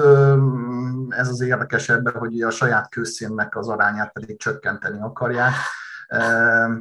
ez 1.08 1.28
az 1.28 1.40
érdekesebb, 1.40 2.08
hogy 2.08 2.42
a 2.42 2.50
saját 2.50 2.90
közszénnek 2.90 3.56
az 3.56 3.68
arányát 3.68 4.12
pedig 4.12 4.38
csökkenteni 4.38 5.00
akarják. 5.00 5.52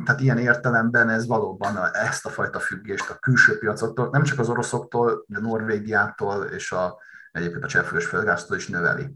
Tehát 0.03 0.19
ilyen 0.19 0.37
értelemben 0.37 1.09
ez 1.09 1.27
valóban 1.27 1.77
ezt 1.93 2.25
a 2.25 2.29
fajta 2.29 2.59
függést 2.59 3.09
a 3.09 3.15
külső 3.19 3.57
piacoktól, 3.57 4.09
nem 4.11 4.23
csak 4.23 4.39
az 4.39 4.49
oroszoktól, 4.49 5.25
de 5.27 5.39
Norvégiától 5.39 6.43
és 6.43 6.71
a, 6.71 6.97
egyébként 7.31 7.63
a 7.63 7.67
cseppfolyós 7.67 8.05
földgáztól 8.05 8.57
is 8.57 8.67
növeli. 8.67 9.15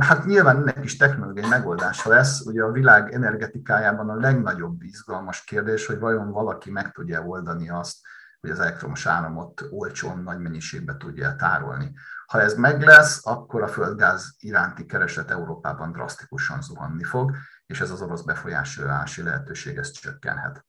Hát 0.00 0.24
nyilván 0.24 0.56
ennek 0.56 0.84
is 0.84 0.96
technológiai 0.96 1.48
megoldása 1.48 2.08
lesz. 2.08 2.40
Ugye 2.40 2.62
a 2.62 2.72
világ 2.72 3.12
energetikájában 3.12 4.08
a 4.08 4.14
legnagyobb 4.14 4.82
izgalmas 4.82 5.44
kérdés, 5.44 5.86
hogy 5.86 5.98
vajon 5.98 6.30
valaki 6.30 6.70
meg 6.70 6.92
tudja 6.92 7.22
oldani 7.22 7.70
azt, 7.70 7.98
hogy 8.40 8.50
az 8.50 8.60
elektromos 8.60 9.06
áramot 9.06 9.64
olcsón, 9.70 10.18
nagy 10.18 10.38
mennyiségben 10.38 10.98
tudja 10.98 11.36
tárolni. 11.36 11.92
Ha 12.26 12.40
ez 12.40 12.54
meg 12.54 12.82
lesz, 12.82 13.26
akkor 13.26 13.62
a 13.62 13.68
földgáz 13.68 14.34
iránti 14.38 14.86
kereslet 14.86 15.30
Európában 15.30 15.92
drasztikusan 15.92 16.62
zuhanni 16.62 17.04
fog, 17.04 17.36
és 17.66 17.80
ez 17.80 17.90
az 17.90 18.02
orosz 18.02 18.22
befolyásolási 18.22 19.22
lehetőség 19.22 19.76
ez 19.76 19.90
csökkenhet. 19.90 20.64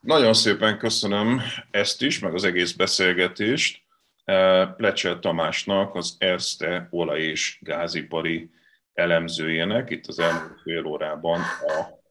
Nagyon 0.00 0.34
szépen 0.34 0.78
köszönöm 0.78 1.40
ezt 1.70 2.02
is, 2.02 2.18
meg 2.18 2.34
az 2.34 2.44
egész 2.44 2.72
beszélgetést. 2.72 3.83
Plecsel 4.76 5.18
Tamásnak, 5.18 5.94
az 5.94 6.16
Erste 6.18 6.88
olaj- 6.90 7.22
és 7.22 7.58
gázipari 7.60 8.50
elemzőjének. 8.92 9.90
Itt 9.90 10.06
az 10.06 10.18
elmúlt 10.18 10.60
fél 10.62 10.84
órában 10.84 11.40
a 11.40 12.02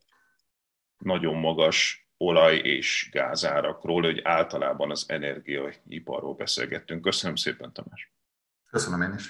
nagyon 0.97 1.35
magas 1.35 2.07
olaj- 2.17 2.61
és 2.63 3.09
gázárakról, 3.11 4.01
hogy 4.01 4.21
általában 4.23 4.91
az 4.91 5.05
energiaiparról 5.07 6.33
beszélgettünk. 6.33 7.01
Köszönöm 7.01 7.35
szépen, 7.35 7.73
Tamás. 7.73 8.13
Köszönöm 8.71 9.01
én 9.01 9.13
is. 9.17 9.29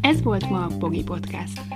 Ez 0.00 0.22
volt 0.22 0.48
ma 0.48 0.64
a 0.64 0.76
Pogi 0.78 1.02
Podcast. 1.02 1.75